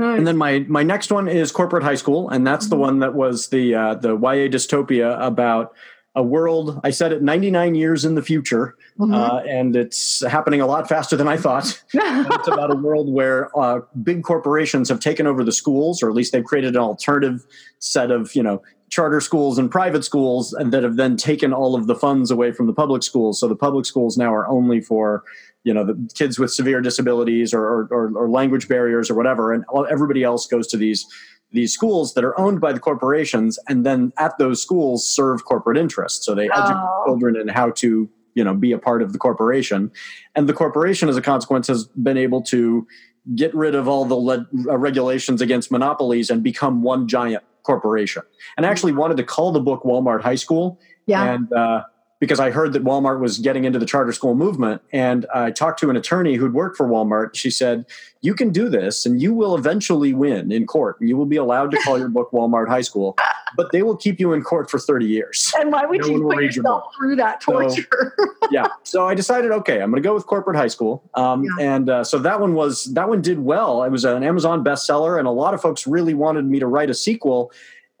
And 0.00 0.26
then 0.26 0.38
my 0.38 0.60
my 0.60 0.82
next 0.82 1.12
one 1.12 1.28
is 1.28 1.52
corporate 1.52 1.82
high 1.82 1.94
school, 1.94 2.30
and 2.30 2.46
that's 2.46 2.64
mm-hmm. 2.64 2.70
the 2.70 2.76
one 2.76 2.98
that 3.00 3.14
was 3.14 3.48
the 3.48 3.74
uh, 3.74 3.94
the 3.94 4.16
YA 4.16 4.48
dystopia 4.48 5.20
about 5.20 5.74
a 6.14 6.22
world. 6.22 6.80
I 6.82 6.90
said 6.90 7.12
it 7.12 7.22
99 7.22 7.74
years 7.74 8.04
in 8.04 8.14
the 8.14 8.22
future, 8.22 8.76
mm-hmm. 8.98 9.14
uh, 9.14 9.40
and 9.40 9.76
it's 9.76 10.24
happening 10.26 10.60
a 10.60 10.66
lot 10.66 10.88
faster 10.88 11.16
than 11.16 11.28
I 11.28 11.36
thought. 11.36 11.82
it's 11.94 12.48
about 12.48 12.72
a 12.72 12.76
world 12.76 13.12
where 13.12 13.56
uh, 13.58 13.80
big 14.02 14.24
corporations 14.24 14.88
have 14.88 15.00
taken 15.00 15.26
over 15.26 15.44
the 15.44 15.52
schools, 15.52 16.02
or 16.02 16.08
at 16.08 16.14
least 16.14 16.32
they've 16.32 16.44
created 16.44 16.74
an 16.74 16.82
alternative 16.82 17.46
set 17.78 18.10
of 18.10 18.34
you 18.34 18.42
know 18.42 18.62
charter 18.90 19.20
schools 19.20 19.56
and 19.56 19.70
private 19.70 20.04
schools, 20.04 20.52
and 20.52 20.72
that 20.72 20.82
have 20.82 20.96
then 20.96 21.16
taken 21.16 21.52
all 21.52 21.76
of 21.76 21.86
the 21.86 21.94
funds 21.94 22.32
away 22.32 22.50
from 22.50 22.66
the 22.66 22.72
public 22.72 23.04
schools. 23.04 23.38
So 23.38 23.46
the 23.46 23.56
public 23.56 23.86
schools 23.86 24.16
now 24.16 24.34
are 24.34 24.48
only 24.48 24.80
for 24.80 25.22
you 25.62 25.72
know 25.72 25.84
the 25.84 26.10
kids 26.14 26.40
with 26.40 26.52
severe 26.52 26.80
disabilities 26.80 27.54
or, 27.54 27.62
or, 27.62 28.10
or 28.16 28.28
language 28.28 28.66
barriers 28.66 29.10
or 29.10 29.14
whatever, 29.14 29.52
and 29.52 29.64
everybody 29.88 30.24
else 30.24 30.48
goes 30.48 30.66
to 30.68 30.76
these 30.76 31.06
these 31.52 31.72
schools 31.72 32.14
that 32.14 32.24
are 32.24 32.38
owned 32.38 32.60
by 32.60 32.72
the 32.72 32.80
corporations 32.80 33.58
and 33.68 33.84
then 33.84 34.12
at 34.18 34.36
those 34.38 34.62
schools 34.62 35.06
serve 35.06 35.44
corporate 35.44 35.76
interests 35.76 36.24
so 36.24 36.34
they 36.34 36.48
oh. 36.48 36.62
educate 36.62 37.04
children 37.06 37.36
in 37.36 37.48
how 37.48 37.70
to 37.70 38.08
you 38.34 38.44
know 38.44 38.54
be 38.54 38.72
a 38.72 38.78
part 38.78 39.02
of 39.02 39.12
the 39.12 39.18
corporation 39.18 39.90
and 40.34 40.48
the 40.48 40.52
corporation 40.52 41.08
as 41.08 41.16
a 41.16 41.22
consequence 41.22 41.66
has 41.66 41.86
been 41.88 42.16
able 42.16 42.42
to 42.42 42.86
get 43.34 43.54
rid 43.54 43.74
of 43.74 43.86
all 43.86 44.04
the 44.04 44.14
le- 44.14 44.46
uh, 44.68 44.78
regulations 44.78 45.42
against 45.42 45.70
monopolies 45.70 46.30
and 46.30 46.42
become 46.42 46.82
one 46.82 47.06
giant 47.08 47.42
corporation 47.62 48.22
and 48.56 48.64
I 48.64 48.70
actually 48.70 48.92
wanted 48.92 49.16
to 49.18 49.24
call 49.24 49.52
the 49.52 49.60
book 49.60 49.82
walmart 49.82 50.22
high 50.22 50.36
school 50.36 50.78
yeah. 51.06 51.34
and 51.34 51.52
uh, 51.52 51.82
because 52.20 52.38
I 52.38 52.50
heard 52.50 52.74
that 52.74 52.84
Walmart 52.84 53.18
was 53.18 53.38
getting 53.38 53.64
into 53.64 53.78
the 53.78 53.86
charter 53.86 54.12
school 54.12 54.34
movement. 54.34 54.82
And 54.92 55.26
I 55.34 55.50
talked 55.50 55.80
to 55.80 55.90
an 55.90 55.96
attorney 55.96 56.34
who'd 56.34 56.52
worked 56.52 56.76
for 56.76 56.86
Walmart. 56.86 57.34
She 57.34 57.50
said, 57.50 57.86
You 58.20 58.34
can 58.34 58.50
do 58.50 58.68
this 58.68 59.06
and 59.06 59.20
you 59.20 59.32
will 59.32 59.56
eventually 59.56 60.12
win 60.12 60.52
in 60.52 60.66
court. 60.66 60.98
You 61.00 61.16
will 61.16 61.26
be 61.26 61.36
allowed 61.36 61.70
to 61.72 61.78
call 61.78 61.98
your 61.98 62.10
book 62.10 62.30
Walmart 62.30 62.68
High 62.68 62.82
School, 62.82 63.16
but 63.56 63.72
they 63.72 63.82
will 63.82 63.96
keep 63.96 64.20
you 64.20 64.34
in 64.34 64.42
court 64.42 64.70
for 64.70 64.78
30 64.78 65.06
years. 65.06 65.50
And 65.58 65.72
why 65.72 65.86
would 65.86 66.02
no 66.02 66.08
you 66.08 66.22
put 66.22 66.44
yourself 66.44 66.84
through 66.96 67.16
that 67.16 67.40
torture? 67.40 67.88
So, 68.18 68.28
yeah. 68.50 68.68
So 68.84 69.08
I 69.08 69.14
decided, 69.14 69.50
okay, 69.52 69.80
I'm 69.80 69.90
going 69.90 70.02
to 70.02 70.06
go 70.06 70.14
with 70.14 70.26
corporate 70.26 70.56
high 70.56 70.68
school. 70.68 71.02
Um, 71.14 71.44
yeah. 71.44 71.74
And 71.74 71.88
uh, 71.88 72.04
so 72.04 72.18
that 72.18 72.38
one 72.38 72.54
was, 72.54 72.84
that 72.94 73.08
one 73.08 73.22
did 73.22 73.38
well. 73.38 73.82
It 73.82 73.90
was 73.90 74.04
an 74.04 74.22
Amazon 74.22 74.62
bestseller, 74.62 75.18
and 75.18 75.26
a 75.26 75.30
lot 75.30 75.54
of 75.54 75.62
folks 75.62 75.86
really 75.86 76.12
wanted 76.12 76.44
me 76.44 76.58
to 76.58 76.66
write 76.66 76.90
a 76.90 76.94
sequel. 76.94 77.50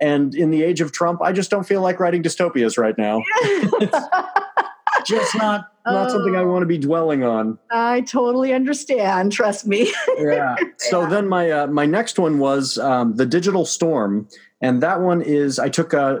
And 0.00 0.34
in 0.34 0.50
the 0.50 0.62
age 0.62 0.80
of 0.80 0.92
Trump, 0.92 1.20
I 1.22 1.32
just 1.32 1.50
don't 1.50 1.64
feel 1.64 1.82
like 1.82 2.00
writing 2.00 2.22
dystopias 2.22 2.78
right 2.78 2.96
now. 2.96 3.22
just 5.06 5.34
not 5.36 5.72
not 5.86 6.06
oh, 6.06 6.10
something 6.10 6.36
I 6.36 6.42
want 6.42 6.62
to 6.62 6.66
be 6.66 6.78
dwelling 6.78 7.24
on. 7.24 7.58
I 7.70 8.02
totally 8.02 8.52
understand. 8.52 9.32
Trust 9.32 9.66
me. 9.66 9.92
yeah. 10.18 10.56
So 10.78 11.02
yeah. 11.02 11.08
then 11.08 11.28
my 11.28 11.50
uh, 11.50 11.66
my 11.66 11.86
next 11.86 12.18
one 12.18 12.38
was 12.38 12.78
um, 12.78 13.16
the 13.16 13.26
Digital 13.26 13.64
Storm, 13.64 14.28
and 14.60 14.82
that 14.82 15.00
one 15.00 15.22
is 15.22 15.58
I 15.58 15.68
took 15.68 15.94
uh, 15.94 16.20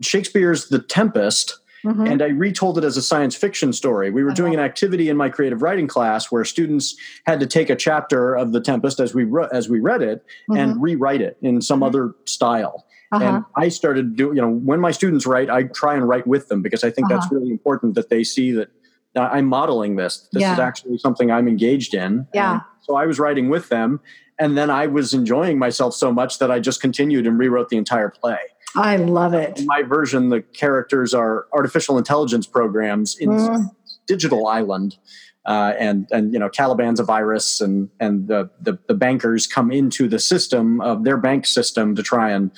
Shakespeare's 0.00 0.68
The 0.68 0.78
Tempest 0.78 1.58
mm-hmm. 1.84 2.06
and 2.06 2.22
I 2.22 2.28
retold 2.28 2.78
it 2.78 2.84
as 2.84 2.96
a 2.96 3.02
science 3.02 3.34
fiction 3.34 3.72
story. 3.72 4.10
We 4.10 4.24
were 4.24 4.32
doing 4.32 4.54
an 4.54 4.60
activity 4.60 5.08
in 5.08 5.16
my 5.16 5.28
creative 5.28 5.62
writing 5.62 5.86
class 5.86 6.30
where 6.30 6.44
students 6.44 6.96
had 7.26 7.40
to 7.40 7.46
take 7.46 7.70
a 7.70 7.76
chapter 7.76 8.34
of 8.34 8.52
The 8.52 8.60
Tempest 8.60 9.00
as 9.00 9.14
we 9.14 9.24
re- 9.24 9.48
as 9.52 9.68
we 9.68 9.80
read 9.80 10.02
it 10.02 10.24
mm-hmm. 10.50 10.56
and 10.56 10.82
rewrite 10.82 11.20
it 11.20 11.36
in 11.42 11.60
some 11.60 11.78
mm-hmm. 11.78 11.84
other 11.84 12.14
style. 12.24 12.86
Uh-huh. 13.12 13.24
And 13.24 13.44
I 13.56 13.68
started 13.68 14.16
doing, 14.16 14.36
you 14.36 14.42
know, 14.42 14.50
when 14.50 14.80
my 14.80 14.90
students 14.90 15.26
write, 15.26 15.50
I 15.50 15.64
try 15.64 15.94
and 15.94 16.08
write 16.08 16.26
with 16.26 16.48
them 16.48 16.62
because 16.62 16.82
I 16.82 16.90
think 16.90 17.06
uh-huh. 17.06 17.20
that's 17.20 17.32
really 17.32 17.50
important 17.50 17.94
that 17.94 18.08
they 18.08 18.24
see 18.24 18.52
that 18.52 18.70
I'm 19.14 19.46
modeling 19.46 19.96
this. 19.96 20.28
This 20.32 20.40
yeah. 20.40 20.54
is 20.54 20.58
actually 20.58 20.98
something 20.98 21.30
I'm 21.30 21.46
engaged 21.46 21.94
in. 21.94 22.26
Yeah. 22.32 22.52
And 22.52 22.62
so 22.80 22.96
I 22.96 23.06
was 23.06 23.18
writing 23.18 23.50
with 23.50 23.68
them, 23.68 24.00
and 24.38 24.56
then 24.56 24.70
I 24.70 24.86
was 24.86 25.12
enjoying 25.12 25.58
myself 25.58 25.94
so 25.94 26.10
much 26.10 26.38
that 26.38 26.50
I 26.50 26.60
just 26.60 26.80
continued 26.80 27.26
and 27.26 27.38
rewrote 27.38 27.68
the 27.68 27.76
entire 27.76 28.08
play. 28.08 28.38
I 28.74 28.96
love 28.96 29.34
it. 29.34 29.60
In 29.60 29.66
my 29.66 29.82
version, 29.82 30.30
the 30.30 30.40
characters 30.40 31.12
are 31.12 31.46
artificial 31.52 31.98
intelligence 31.98 32.46
programs 32.46 33.16
in 33.18 33.28
mm. 33.28 33.70
digital 34.06 34.46
island. 34.46 34.96
Uh, 35.44 35.74
and 35.76 36.06
and 36.12 36.32
you 36.32 36.38
know 36.38 36.48
Caliban's 36.48 37.00
a 37.00 37.04
virus, 37.04 37.60
and 37.60 37.90
and 37.98 38.28
the, 38.28 38.48
the, 38.60 38.78
the 38.86 38.94
bankers 38.94 39.44
come 39.44 39.72
into 39.72 40.08
the 40.08 40.20
system 40.20 40.80
of 40.80 41.02
their 41.02 41.16
bank 41.16 41.46
system 41.46 41.96
to 41.96 42.02
try 42.02 42.30
and 42.30 42.52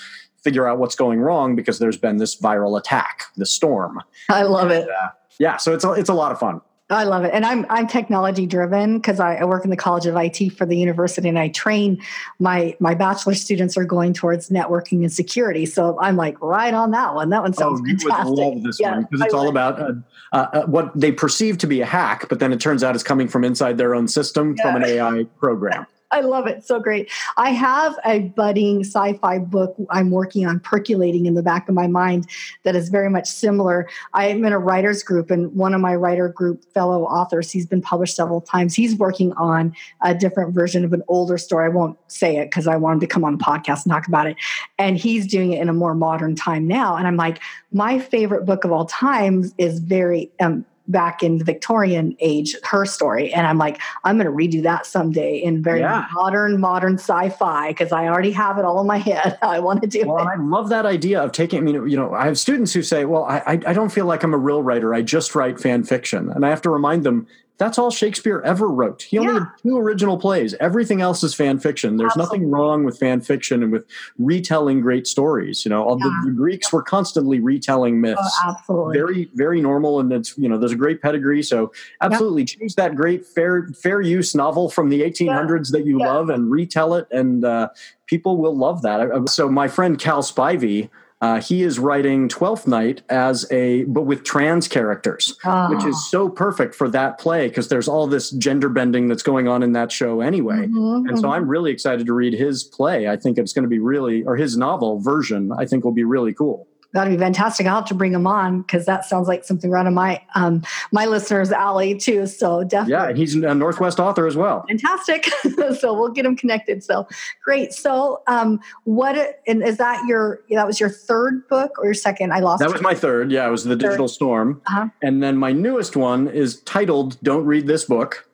figure 0.45 0.69
out 0.69 0.79
what's 0.79 0.95
going 0.95 1.21
wrong 1.21 1.57
because 1.57 1.79
there's 1.79 1.97
been 1.97 2.19
this 2.19 2.41
viral 2.41 2.79
attack, 2.79 3.25
the 3.37 3.47
storm. 3.47 4.01
I 4.29 4.43
love 4.43 4.71
and, 4.71 4.85
it. 4.85 4.89
Uh, 4.89 5.09
yeah, 5.41 5.57
so 5.57 5.75
it's 5.75 5.85
a, 5.85 5.93
it's 5.93 6.11
a 6.11 6.15
lot 6.15 6.31
of 6.31 6.39
fun. 6.39 6.61
I 6.91 7.05
love 7.05 7.25
it. 7.25 7.33
And 7.33 7.47
I'm 7.47 7.65
I'm 7.71 7.87
technology 7.87 8.47
driven 8.47 8.99
because 8.99 9.19
I, 9.19 9.37
I, 9.37 9.45
work 9.47 9.65
in 9.65 9.71
the 9.71 9.77
College 9.77 10.05
of 10.05 10.17
IT 10.17 10.51
for 10.51 10.67
the 10.67 10.77
university 10.77 11.31
and 11.31 11.39
I 11.39 11.49
train 11.49 12.01
my 12.39 12.77
my 12.79 12.95
bachelor 12.95 13.35
students 13.35 13.79
are 13.79 13.87
going 13.87 14.13
towards 14.13 14.51
networking 14.51 15.01
and 15.01 15.11
security. 15.11 15.65
So 15.65 15.99
I'm 15.99 16.17
like 16.17 16.41
right 16.43 16.75
on 16.75 16.91
that 16.91 17.15
one. 17.15 17.31
That 17.31 17.41
one 17.41 17.55
sounds 17.55 17.81
oh, 17.81 17.87
fantastic. 17.87 18.25
Would 18.27 18.39
love 18.39 18.63
this 18.63 18.79
yeah, 18.79 18.93
one 18.93 19.03
because 19.11 19.23
it's 19.23 19.33
I 19.33 19.39
all 19.39 19.49
about 19.49 19.81
uh, 19.81 19.93
uh, 20.35 20.37
uh, 20.53 20.67
what 20.67 20.93
they 20.95 21.11
perceive 21.11 21.57
to 21.59 21.67
be 21.67 21.81
a 21.81 21.87
hack, 21.87 22.29
but 22.29 22.39
then 22.39 22.53
it 22.53 22.61
turns 22.61 22.85
out 22.85 22.95
it's 22.95 23.05
coming 23.05 23.29
from 23.29 23.45
inside 23.45 23.79
their 23.79 23.95
own 23.95 24.07
system 24.07 24.55
yeah. 24.59 24.63
from 24.63 24.83
an 24.83 24.85
AI 24.85 25.25
program. 25.39 25.87
I 26.15 26.21
love 26.21 26.47
it. 26.47 26.65
So 26.65 26.79
great. 26.79 27.11
I 27.37 27.51
have 27.51 27.99
a 28.05 28.21
budding 28.21 28.85
sci 28.85 29.15
fi 29.15 29.39
book 29.39 29.75
I'm 29.91 30.13
working 30.13 30.47
on 30.47 30.61
percolating 30.61 31.27
in 31.27 31.35
the 31.35 31.43
back 31.43 31.69
of 31.69 31.75
my 31.75 31.89
mind 31.89 32.29
that 32.63 32.77
is 32.77 32.89
very 32.89 33.11
much 33.11 33.27
similar. 33.27 33.89
I'm 34.13 34.45
in 34.45 34.53
a 34.53 34.59
writer's 34.61 35.03
group, 35.03 35.33
and 35.33 35.53
one 35.57 35.75
of 35.75 35.81
my 35.81 35.97
writer 35.97 36.29
group 36.29 36.65
fellow 36.73 37.03
authors, 37.03 37.51
he's 37.51 37.67
been 37.67 37.83
published 37.83 38.15
several 38.15 38.41
times. 38.41 38.77
He's 38.77 38.95
working 38.95 39.33
on 39.33 39.75
a 40.03 40.15
different 40.15 40.55
version 40.55 40.85
of 40.85 40.93
an 40.93 41.03
older 41.09 41.37
story. 41.37 41.67
I 41.67 41.71
won't 41.71 41.99
say 42.07 42.37
it 42.37 42.45
because 42.45 42.69
I 42.69 42.77
want 42.77 42.95
him 42.95 43.01
to 43.01 43.07
come 43.09 43.25
on 43.25 43.37
the 43.37 43.45
podcast 43.45 43.85
and 43.85 43.93
talk 43.93 44.07
about 44.07 44.29
it. 44.29 44.37
And 44.79 44.97
he's 44.97 45.27
doing 45.27 45.53
it 45.53 45.61
in 45.61 45.69
a 45.69 45.73
more 45.73 45.97
modern 45.97 46.37
time 46.37 46.69
now. 46.69 46.95
And 46.95 47.09
I'm 47.09 47.17
like, 47.17 47.41
my 47.73 47.99
favorite 47.99 48.45
book 48.45 48.65
of 48.65 48.71
all 48.71 48.85
times 48.85 49.53
is 49.59 49.81
very 49.81 50.31
um, 50.39 50.65
back 50.87 51.23
in 51.23 51.39
the 51.39 51.45
Victorian 51.45 52.17
age, 52.21 52.55
her 52.63 52.85
story. 52.85 53.33
And 53.33 53.47
I'm 53.47 53.59
like, 53.59 53.81
I'm 54.05 54.19
going 54.19 54.27
to 54.27 54.33
redo 54.33 54.63
that 54.65 54.87
someday 54.87 55.39
in 55.39 55.63
very 55.63 55.81
yeah. 55.81 56.07
modern, 56.13 56.61
modern 56.61 56.95
sci-fi 56.95 57.69
because 57.69 57.93
I 57.93 58.07
already 58.07 58.33
have 58.33 58.59
it 58.59 58.65
all 58.65 58.81
in 58.81 58.87
my 58.87 58.99
head. 58.99 59.39
I 59.43 59.61
want 59.61 59.83
to 59.83 59.89
do 59.89 60.05
well, 60.07 60.19
it. 60.19 60.29
I 60.29 60.37
love 60.37 60.69
that 60.69 60.87
idea 60.87 61.23
of 61.23 61.33
taking, 61.33 61.61
I 61.61 61.63
mean, 61.63 61.89
you 61.89 61.97
know, 61.97 62.13
I 62.13 62.27
have 62.27 62.39
students 62.39 62.73
who 62.73 62.83
say, 62.83 63.05
well, 63.05 63.25
I, 63.25 63.43
I 63.47 63.73
don't 63.73 63.91
feel 63.91 64.07
like 64.07 64.23
I'm 64.23 64.35
a 64.35 64.39
real 64.39 64.63
writer. 64.63 64.95
I 64.95 65.03
just 65.03 65.35
write 65.35 65.61
fan 65.61 65.85
fiction. 65.85 66.31
And 66.31 66.45
I 66.45 66.51
have 66.51 66.63
to 66.63 66.71
remind 66.71 67.05
them, 67.05 67.27
that's 67.57 67.79
all 67.79 67.91
Shakespeare 67.91 68.43
ever 68.45 68.67
wrote. 68.67 69.03
He 69.03 69.19
only 69.19 69.33
yeah. 69.33 69.39
had 69.41 69.49
two 69.63 69.79
original 69.79 70.19
plays. 70.19 70.55
Everything 70.55 71.01
else 71.01 71.23
is 71.23 71.35
fan 71.35 71.61
fiction. 71.61 71.97
There's 71.97 72.09
absolutely. 72.09 72.39
nothing 72.39 72.51
wrong 72.51 72.85
with 72.85 72.99
fan 72.99 73.21
fiction 73.21 73.63
and 73.63 73.71
with 73.71 73.87
retelling 74.19 74.81
great 74.81 75.07
stories. 75.07 75.65
You 75.65 75.69
know, 75.69 75.85
all 75.85 75.99
yeah. 76.01 76.07
the, 76.25 76.31
the, 76.31 76.37
Greeks 76.37 76.73
were 76.73 76.83
constantly 76.83 77.39
retelling 77.39 78.01
myths. 78.01 78.21
Oh, 78.45 78.51
absolutely. 78.51 78.99
Very, 78.99 79.31
very 79.35 79.61
normal. 79.61 80.01
And 80.01 80.13
it's, 80.13 80.37
you 80.37 80.49
know, 80.49 80.59
there's 80.59 80.73
a 80.73 80.77
great 80.77 81.01
pedigree. 81.01 81.45
So 81.45 81.73
absolutely 82.01 82.43
yeah. 82.43 82.59
change 82.59 82.75
that 82.75 82.97
great 82.97 83.25
fair, 83.25 83.69
fair 83.69 84.01
use 84.01 84.35
novel 84.35 84.69
from 84.69 84.89
the 84.89 85.03
1800s 85.03 85.71
that 85.71 85.87
you 85.87 86.01
love 86.01 86.31
and 86.31 86.51
retell 86.51 86.95
it. 86.95 87.07
And 87.13 87.45
uh, 87.45 87.69
people 88.07 88.37
will 88.37 88.57
love 88.57 88.83
that. 88.83 89.29
So 89.29 89.49
my 89.49 89.69
friend 89.69 89.97
Cal 89.97 90.23
Spivey, 90.23 90.91
uh, 91.25 91.41
he 91.41 91.63
is 91.63 91.79
writing 91.79 92.29
Twelfth 92.29 92.67
Night 92.67 93.01
as 93.09 93.51
a, 93.51 93.85
but 93.85 94.03
with 94.03 94.25
trans 94.25 94.69
characters, 94.69 95.39
oh. 95.47 95.75
which 95.75 95.83
is 95.85 96.11
so 96.11 96.29
perfect 96.29 96.75
for 96.75 96.87
that 96.91 97.19
play 97.19 97.49
because 97.49 97.69
there's 97.69 97.89
all 97.89 98.07
this 98.07 98.31
gender 98.33 98.69
bending 98.69 99.09
that's 99.09 99.23
going 99.23 99.49
on 99.49 99.63
in 99.63 99.73
that 99.73 99.91
show 99.91 100.21
anyway. 100.21 100.67
Mm-hmm, 100.67 101.09
and 101.09 101.19
so 101.19 101.25
mm-hmm. 101.25 101.33
I'm 101.33 101.49
really 101.49 101.73
excited 101.73 102.05
to 102.05 102.13
read 102.13 102.35
his 102.35 102.63
play. 102.63 103.09
I 103.09 103.17
think 103.17 103.39
it's 103.39 103.55
going 103.55 103.63
to 103.63 103.71
be 103.71 103.79
really, 103.79 104.23
or 104.25 104.37
his 104.37 104.59
novel 104.59 105.01
version, 105.01 105.51
I 105.59 105.65
think 105.65 105.83
will 105.83 105.93
be 105.93 106.05
really 106.05 106.35
cool 106.35 106.69
that'd 106.95 107.13
be 107.13 107.19
fantastic. 107.19 107.67
I'll 107.67 107.77
have 107.77 107.85
to 107.87 107.95
bring 107.95 108.13
him 108.13 108.27
on 108.27 108.63
because 108.63 108.87
that 108.87 109.05
sounds 109.05 109.29
like 109.29 109.45
something 109.45 109.71
right 109.71 109.87
on 109.87 109.93
my 109.93 110.23
um, 110.35 110.63
my 110.93 111.05
listeners' 111.05 111.53
alley 111.53 111.97
too. 111.97 112.27
So 112.27 112.65
definitely, 112.65 112.93
yeah, 112.93 113.09
and 113.09 113.19
he's 113.19 113.35
a 113.35 113.55
Northwest 113.55 114.01
author 114.01 114.27
as 114.27 114.37
well. 114.37 114.65
Fantastic. 114.69 115.27
so 115.79 115.93
we'll 115.93 116.11
get 116.11 116.25
him 116.25 116.37
connected. 116.37 116.83
So 116.83 117.07
great. 117.45 117.75
So 117.75 118.23
um, 118.27 118.61
what 118.85 119.41
and 119.47 119.63
is 119.63 119.77
that 119.77 120.03
your 120.07 120.41
that 120.51 120.67
was 120.67 120.81
your 120.81 120.89
third 120.89 121.47
book 121.49 121.73
or 121.79 121.85
your 121.85 121.95
second? 121.95 122.33
I 122.33 122.41
lost. 122.41 122.61
That 122.61 122.73
was 122.73 122.81
my 122.81 122.95
third. 122.95 123.31
Yeah, 123.31 123.47
it 123.47 123.51
was 123.51 123.65
the 123.65 123.77
Digital 123.77 124.09
Storm, 124.09 124.63
uh-huh. 124.67 124.89
and 125.03 125.23
then 125.23 125.37
my 125.37 125.53
newest 125.53 125.97
one 125.97 126.29
is 126.29 126.61
titled 126.63 127.19
"Don't 127.23 127.45
Read 127.45 127.67
This 127.67 127.85
Book." 127.85 128.27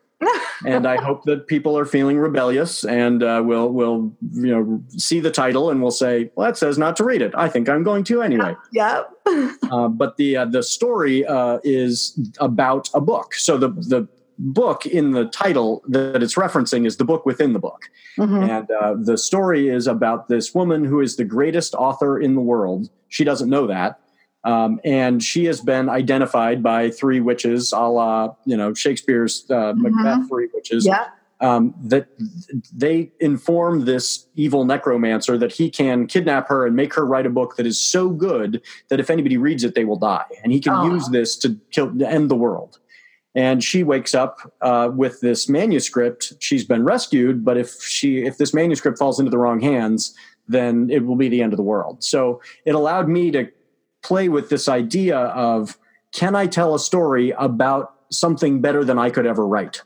And 0.64 0.86
I 0.86 1.00
hope 1.00 1.24
that 1.24 1.46
people 1.46 1.76
are 1.78 1.84
feeling 1.84 2.18
rebellious 2.18 2.84
and 2.84 3.22
uh, 3.22 3.42
will 3.44 3.72
will 3.72 4.12
you 4.32 4.50
know 4.50 4.82
see 4.88 5.20
the 5.20 5.30
title 5.30 5.70
and 5.70 5.82
will 5.82 5.90
say, 5.90 6.30
"Well, 6.34 6.46
that 6.46 6.56
says 6.56 6.78
not 6.78 6.96
to 6.96 7.04
read 7.04 7.22
it." 7.22 7.32
I 7.34 7.48
think 7.48 7.68
I'm 7.68 7.82
going 7.82 8.04
to 8.04 8.22
anyway. 8.22 8.56
Yeah. 8.72 9.02
uh, 9.70 9.88
but 9.88 10.16
the 10.16 10.36
uh, 10.36 10.44
the 10.44 10.62
story 10.62 11.24
uh, 11.24 11.58
is 11.64 12.18
about 12.38 12.88
a 12.94 13.00
book. 13.00 13.34
So 13.34 13.56
the 13.56 13.68
the 13.68 14.08
book 14.38 14.86
in 14.86 15.12
the 15.12 15.26
title 15.26 15.82
that 15.88 16.22
it's 16.22 16.34
referencing 16.34 16.86
is 16.86 16.96
the 16.96 17.04
book 17.04 17.26
within 17.26 17.52
the 17.52 17.58
book, 17.58 17.90
mm-hmm. 18.18 18.42
and 18.42 18.70
uh, 18.70 18.94
the 18.98 19.18
story 19.18 19.68
is 19.68 19.86
about 19.86 20.28
this 20.28 20.54
woman 20.54 20.84
who 20.84 21.00
is 21.00 21.16
the 21.16 21.24
greatest 21.24 21.74
author 21.74 22.18
in 22.18 22.34
the 22.34 22.40
world. 22.40 22.88
She 23.08 23.24
doesn't 23.24 23.48
know 23.48 23.66
that 23.66 24.00
um, 24.44 24.80
and 24.84 25.22
she 25.22 25.44
has 25.44 25.60
been 25.60 25.88
identified 25.88 26.62
by 26.62 26.90
three 26.90 27.20
witches, 27.20 27.72
a 27.72 27.80
la 27.80 28.34
you 28.44 28.56
know 28.56 28.74
Shakespeare's 28.74 29.44
uh, 29.50 29.72
mm-hmm. 29.72 29.82
Macbeth 29.82 30.28
three 30.28 30.48
witches. 30.54 30.86
Yeah. 30.86 31.08
Um, 31.42 31.74
that 31.84 32.06
they 32.70 33.12
inform 33.18 33.86
this 33.86 34.26
evil 34.34 34.66
necromancer 34.66 35.38
that 35.38 35.52
he 35.52 35.70
can 35.70 36.06
kidnap 36.06 36.48
her 36.48 36.66
and 36.66 36.76
make 36.76 36.92
her 36.92 37.06
write 37.06 37.24
a 37.24 37.30
book 37.30 37.56
that 37.56 37.64
is 37.64 37.80
so 37.80 38.10
good 38.10 38.60
that 38.90 39.00
if 39.00 39.08
anybody 39.08 39.38
reads 39.38 39.64
it, 39.64 39.74
they 39.74 39.86
will 39.86 39.96
die, 39.96 40.26
and 40.42 40.52
he 40.52 40.60
can 40.60 40.74
oh. 40.74 40.92
use 40.92 41.08
this 41.08 41.38
to 41.38 41.58
kill 41.70 41.96
to 41.98 42.06
end 42.06 42.30
the 42.30 42.36
world. 42.36 42.78
And 43.34 43.62
she 43.64 43.84
wakes 43.84 44.14
up 44.14 44.52
uh, 44.60 44.90
with 44.92 45.20
this 45.20 45.48
manuscript. 45.48 46.34
She's 46.40 46.64
been 46.64 46.84
rescued, 46.84 47.42
but 47.42 47.56
if 47.56 47.80
she 47.82 48.24
if 48.24 48.36
this 48.36 48.52
manuscript 48.52 48.98
falls 48.98 49.18
into 49.18 49.30
the 49.30 49.38
wrong 49.38 49.60
hands, 49.60 50.14
then 50.46 50.90
it 50.90 51.06
will 51.06 51.16
be 51.16 51.28
the 51.28 51.42
end 51.42 51.52
of 51.52 51.56
the 51.56 51.62
world. 51.62 52.02
So 52.02 52.42
it 52.66 52.74
allowed 52.74 53.08
me 53.08 53.30
to 53.30 53.48
play 54.02 54.28
with 54.28 54.48
this 54.48 54.68
idea 54.68 55.16
of 55.16 55.78
can 56.12 56.34
I 56.34 56.46
tell 56.46 56.74
a 56.74 56.78
story 56.78 57.30
about 57.30 57.94
something 58.10 58.60
better 58.60 58.84
than 58.84 58.98
I 58.98 59.10
could 59.10 59.26
ever 59.26 59.46
write? 59.46 59.82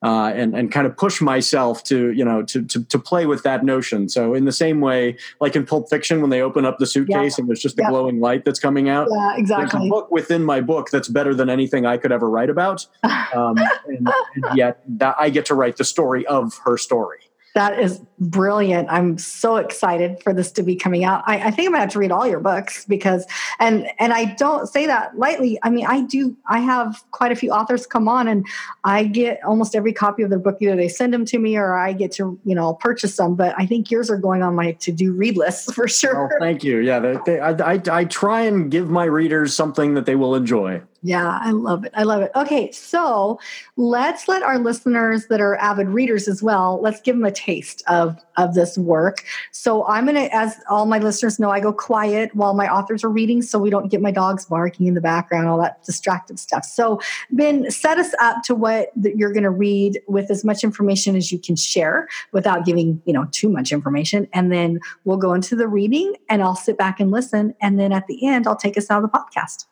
Uh, 0.00 0.30
and 0.32 0.56
and 0.56 0.70
kind 0.70 0.86
of 0.86 0.96
push 0.96 1.20
myself 1.20 1.82
to 1.82 2.12
you 2.12 2.24
know 2.24 2.40
to, 2.40 2.62
to 2.64 2.84
to 2.84 3.00
play 3.00 3.26
with 3.26 3.42
that 3.42 3.64
notion. 3.64 4.08
So 4.08 4.32
in 4.32 4.44
the 4.44 4.52
same 4.52 4.80
way, 4.80 5.16
like 5.40 5.56
in 5.56 5.66
Pulp 5.66 5.90
Fiction, 5.90 6.20
when 6.20 6.30
they 6.30 6.40
open 6.40 6.64
up 6.64 6.78
the 6.78 6.86
suitcase 6.86 7.36
yeah. 7.36 7.42
and 7.42 7.48
there's 7.48 7.60
just 7.60 7.74
the 7.74 7.82
yeah. 7.82 7.90
glowing 7.90 8.20
light 8.20 8.44
that's 8.44 8.60
coming 8.60 8.88
out. 8.88 9.08
Yeah, 9.10 9.36
exactly. 9.36 9.80
There's 9.80 9.88
a 9.88 9.90
book 9.90 10.08
within 10.12 10.44
my 10.44 10.60
book 10.60 10.90
that's 10.90 11.08
better 11.08 11.34
than 11.34 11.50
anything 11.50 11.84
I 11.84 11.96
could 11.96 12.12
ever 12.12 12.30
write 12.30 12.48
about, 12.48 12.86
um, 13.34 13.56
and, 13.88 14.08
and 14.36 14.56
yet 14.56 14.84
that 14.86 15.16
I 15.18 15.30
get 15.30 15.46
to 15.46 15.56
write 15.56 15.78
the 15.78 15.84
story 15.84 16.24
of 16.26 16.56
her 16.64 16.78
story. 16.78 17.27
That 17.58 17.80
is 17.80 18.00
brilliant. 18.20 18.88
I'm 18.88 19.18
so 19.18 19.56
excited 19.56 20.22
for 20.22 20.32
this 20.32 20.52
to 20.52 20.62
be 20.62 20.76
coming 20.76 21.02
out. 21.02 21.24
I, 21.26 21.48
I, 21.48 21.50
think 21.50 21.66
I'm 21.66 21.72
gonna 21.72 21.80
have 21.80 21.90
to 21.90 21.98
read 21.98 22.12
all 22.12 22.24
your 22.24 22.38
books 22.38 22.84
because 22.84 23.26
and 23.58 23.90
and 23.98 24.12
I 24.12 24.26
don't 24.36 24.68
say 24.68 24.86
that 24.86 25.18
lightly. 25.18 25.58
I 25.64 25.70
mean, 25.70 25.84
I 25.84 26.02
do 26.02 26.36
I 26.46 26.60
have 26.60 27.02
quite 27.10 27.32
a 27.32 27.34
few 27.34 27.50
authors 27.50 27.84
come 27.84 28.06
on 28.06 28.28
and 28.28 28.46
I 28.84 29.02
get 29.02 29.42
almost 29.42 29.74
every 29.74 29.92
copy 29.92 30.22
of 30.22 30.30
their 30.30 30.38
book. 30.38 30.58
Either 30.60 30.76
they 30.76 30.86
send 30.86 31.12
them 31.12 31.24
to 31.24 31.38
me 31.40 31.56
or 31.56 31.76
I 31.76 31.94
get 31.94 32.12
to, 32.12 32.38
you 32.44 32.54
know, 32.54 32.74
purchase 32.74 33.16
them. 33.16 33.34
But 33.34 33.56
I 33.58 33.66
think 33.66 33.90
yours 33.90 34.08
are 34.08 34.18
going 34.18 34.44
on 34.44 34.54
my 34.54 34.72
to-do 34.74 35.12
read 35.12 35.36
list 35.36 35.74
for 35.74 35.88
sure. 35.88 36.32
Oh, 36.32 36.38
thank 36.38 36.62
you. 36.62 36.78
Yeah, 36.78 37.00
they, 37.00 37.18
they, 37.26 37.40
I, 37.40 37.72
I, 37.72 37.82
I 37.90 38.04
try 38.04 38.42
and 38.42 38.70
give 38.70 38.88
my 38.88 39.04
readers 39.04 39.52
something 39.52 39.94
that 39.94 40.06
they 40.06 40.14
will 40.14 40.36
enjoy. 40.36 40.80
Yeah, 41.02 41.38
I 41.40 41.52
love 41.52 41.84
it. 41.84 41.92
I 41.94 42.02
love 42.02 42.22
it. 42.22 42.32
Okay, 42.34 42.72
so 42.72 43.38
let's 43.76 44.26
let 44.26 44.42
our 44.42 44.58
listeners 44.58 45.26
that 45.26 45.40
are 45.40 45.54
avid 45.56 45.86
readers 45.88 46.26
as 46.26 46.42
well, 46.42 46.80
let's 46.82 47.00
give 47.00 47.14
them 47.14 47.24
a 47.24 47.30
taste 47.30 47.84
of 47.86 48.18
of 48.36 48.54
this 48.54 48.76
work. 48.76 49.24
So 49.52 49.86
I'm 49.86 50.06
going 50.06 50.16
to 50.16 50.34
as 50.34 50.56
all 50.68 50.86
my 50.86 50.98
listeners 50.98 51.38
know, 51.38 51.50
I 51.50 51.60
go 51.60 51.72
quiet 51.72 52.34
while 52.34 52.52
my 52.52 52.68
authors 52.68 53.04
are 53.04 53.10
reading 53.10 53.42
so 53.42 53.60
we 53.60 53.70
don't 53.70 53.88
get 53.88 54.00
my 54.00 54.10
dogs 54.10 54.46
barking 54.46 54.86
in 54.88 54.94
the 54.94 55.00
background, 55.00 55.46
all 55.46 55.58
that 55.58 55.84
distracted 55.84 56.40
stuff. 56.40 56.64
So, 56.64 57.00
Ben, 57.30 57.70
set 57.70 57.98
us 57.98 58.12
up 58.20 58.42
to 58.44 58.56
what 58.56 58.90
you're 58.96 59.32
going 59.32 59.44
to 59.44 59.50
read 59.50 60.00
with 60.08 60.32
as 60.32 60.44
much 60.44 60.64
information 60.64 61.14
as 61.14 61.30
you 61.30 61.38
can 61.38 61.54
share 61.54 62.08
without 62.32 62.64
giving, 62.64 63.00
you 63.04 63.12
know, 63.12 63.28
too 63.30 63.48
much 63.48 63.70
information 63.70 64.26
and 64.32 64.52
then 64.52 64.80
we'll 65.04 65.16
go 65.16 65.32
into 65.32 65.54
the 65.54 65.68
reading 65.68 66.14
and 66.28 66.42
I'll 66.42 66.56
sit 66.56 66.76
back 66.76 66.98
and 66.98 67.12
listen 67.12 67.54
and 67.60 67.78
then 67.78 67.92
at 67.92 68.08
the 68.08 68.26
end 68.26 68.48
I'll 68.48 68.56
take 68.56 68.76
us 68.76 68.90
out 68.90 69.04
of 69.04 69.10
the 69.10 69.16
podcast. 69.16 69.66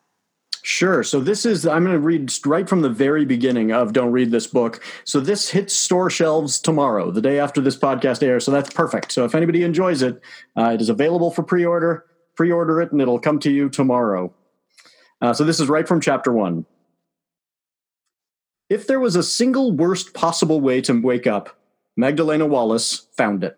Sure. 0.69 1.01
So 1.01 1.21
this 1.21 1.45
is, 1.45 1.65
I'm 1.65 1.85
going 1.85 1.95
to 1.95 1.99
read 1.99 2.29
right 2.45 2.67
from 2.67 2.81
the 2.81 2.89
very 2.89 3.23
beginning 3.23 3.71
of 3.71 3.93
Don't 3.93 4.11
Read 4.11 4.31
This 4.31 4.47
Book. 4.47 4.83
So 5.05 5.21
this 5.21 5.49
hits 5.49 5.73
store 5.73 6.09
shelves 6.09 6.59
tomorrow, 6.59 7.09
the 7.09 7.21
day 7.21 7.39
after 7.39 7.61
this 7.61 7.77
podcast 7.77 8.21
airs. 8.21 8.43
So 8.43 8.51
that's 8.51 8.73
perfect. 8.73 9.13
So 9.13 9.23
if 9.23 9.33
anybody 9.33 9.63
enjoys 9.63 10.01
it, 10.01 10.21
uh, 10.57 10.71
it 10.71 10.81
is 10.81 10.89
available 10.89 11.31
for 11.31 11.41
pre 11.41 11.63
order. 11.63 12.03
Pre 12.35 12.51
order 12.51 12.81
it 12.81 12.91
and 12.91 12.99
it'll 12.99 13.17
come 13.17 13.39
to 13.39 13.49
you 13.49 13.69
tomorrow. 13.69 14.33
Uh, 15.21 15.31
so 15.31 15.45
this 15.45 15.61
is 15.61 15.69
right 15.69 15.87
from 15.87 16.01
chapter 16.01 16.33
one. 16.33 16.65
If 18.69 18.87
there 18.87 18.99
was 18.99 19.15
a 19.15 19.23
single 19.23 19.71
worst 19.71 20.13
possible 20.13 20.59
way 20.59 20.81
to 20.81 21.01
wake 21.01 21.27
up, 21.27 21.57
Magdalena 21.95 22.45
Wallace 22.45 23.07
found 23.15 23.45
it. 23.45 23.57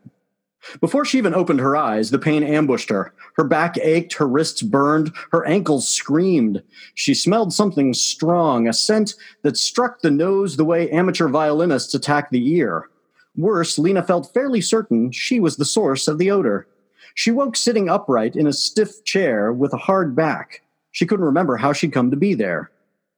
Before 0.81 1.05
she 1.05 1.17
even 1.17 1.33
opened 1.33 1.59
her 1.59 1.75
eyes, 1.75 2.11
the 2.11 2.19
pain 2.19 2.43
ambushed 2.43 2.89
her. 2.89 3.13
Her 3.35 3.43
back 3.43 3.77
ached, 3.77 4.13
her 4.15 4.27
wrists 4.27 4.61
burned, 4.61 5.13
her 5.31 5.45
ankles 5.45 5.87
screamed. 5.87 6.61
She 6.95 7.13
smelled 7.13 7.53
something 7.53 7.93
strong, 7.93 8.67
a 8.67 8.73
scent 8.73 9.15
that 9.43 9.57
struck 9.57 10.01
the 10.01 10.11
nose 10.11 10.57
the 10.57 10.65
way 10.65 10.89
amateur 10.91 11.27
violinists 11.27 11.93
attack 11.93 12.29
the 12.29 12.45
ear. 12.55 12.89
Worse, 13.35 13.79
Lena 13.79 14.03
felt 14.03 14.33
fairly 14.33 14.61
certain 14.61 15.11
she 15.11 15.39
was 15.39 15.55
the 15.55 15.65
source 15.65 16.07
of 16.07 16.17
the 16.17 16.29
odor. 16.29 16.67
She 17.15 17.31
woke 17.31 17.55
sitting 17.55 17.89
upright 17.89 18.35
in 18.35 18.47
a 18.47 18.53
stiff 18.53 19.03
chair 19.03 19.53
with 19.53 19.73
a 19.73 19.77
hard 19.77 20.15
back. 20.15 20.61
She 20.91 21.05
couldn't 21.05 21.25
remember 21.25 21.57
how 21.57 21.73
she'd 21.73 21.93
come 21.93 22.11
to 22.11 22.17
be 22.17 22.33
there. 22.33 22.71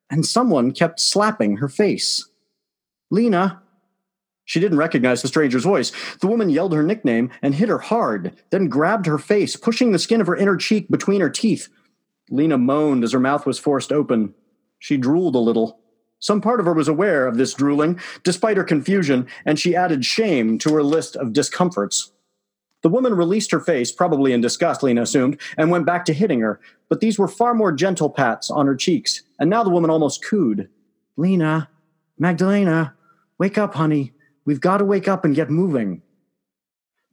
And 0.10 0.26
someone 0.26 0.72
kept 0.72 1.00
slapping 1.00 1.58
her 1.58 1.70
face. 1.70 2.28
Lena, 3.10 3.62
she 4.52 4.60
didn't 4.60 4.80
recognize 4.80 5.22
the 5.22 5.30
stranger's 5.30 5.64
voice. 5.64 5.94
The 6.20 6.28
woman 6.28 6.50
yelled 6.50 6.74
her 6.74 6.84
nickname 6.84 7.32
and 7.42 7.56
hit 7.56 7.70
her 7.70 7.78
hard, 7.78 8.36
then 8.50 8.68
grabbed 8.68 9.06
her 9.06 9.18
face, 9.18 9.56
pushing 9.56 9.94
the 9.94 9.98
skin 9.98 10.20
of 10.20 10.28
her 10.28 10.36
inner 10.36 10.58
cheek 10.58 10.90
between 10.92 11.22
her 11.22 11.30
teeth. 11.30 11.70
Lena 12.30 12.58
moaned 12.58 13.06
as 13.06 13.14
her 13.14 13.20
mouth 13.22 13.46
was 13.46 13.58
forced 13.58 13.94
open. 13.94 14.34
She 14.78 14.98
drooled 14.98 15.36
a 15.36 15.40
little. 15.40 15.80
Some 16.20 16.42
part 16.42 16.60
of 16.60 16.66
her 16.66 16.74
was 16.74 16.90
aware 16.90 17.28
of 17.28 17.38
this 17.38 17.54
drooling, 17.54 17.98
despite 18.26 18.58
her 18.58 18.66
confusion, 18.66 19.26
and 19.46 19.58
she 19.58 19.74
added 19.74 20.04
shame 20.04 20.58
to 20.58 20.74
her 20.74 20.84
list 20.84 21.16
of 21.16 21.32
discomforts. 21.32 22.12
The 22.82 22.90
woman 22.90 23.14
released 23.14 23.52
her 23.52 23.62
face, 23.62 23.90
probably 23.90 24.34
in 24.34 24.42
disgust, 24.42 24.84
Lena 24.84 25.04
assumed, 25.04 25.40
and 25.56 25.72
went 25.72 25.86
back 25.86 26.04
to 26.06 26.14
hitting 26.14 26.42
her, 26.42 26.60
but 26.90 27.00
these 27.00 27.18
were 27.18 27.30
far 27.30 27.54
more 27.54 27.72
gentle 27.72 28.10
pats 28.10 28.52
on 28.52 28.68
her 28.68 28.76
cheeks, 28.76 29.24
and 29.40 29.50
now 29.50 29.64
the 29.64 29.70
woman 29.70 29.90
almost 29.90 30.26
cooed. 30.26 30.68
Lena, 31.16 31.70
Magdalena, 32.20 32.96
wake 33.38 33.58
up, 33.58 33.76
honey. 33.76 34.12
We've 34.46 34.62
got 34.62 34.78
to 34.78 34.86
wake 34.86 35.08
up 35.08 35.24
and 35.26 35.36
get 35.36 35.50
moving. 35.50 36.02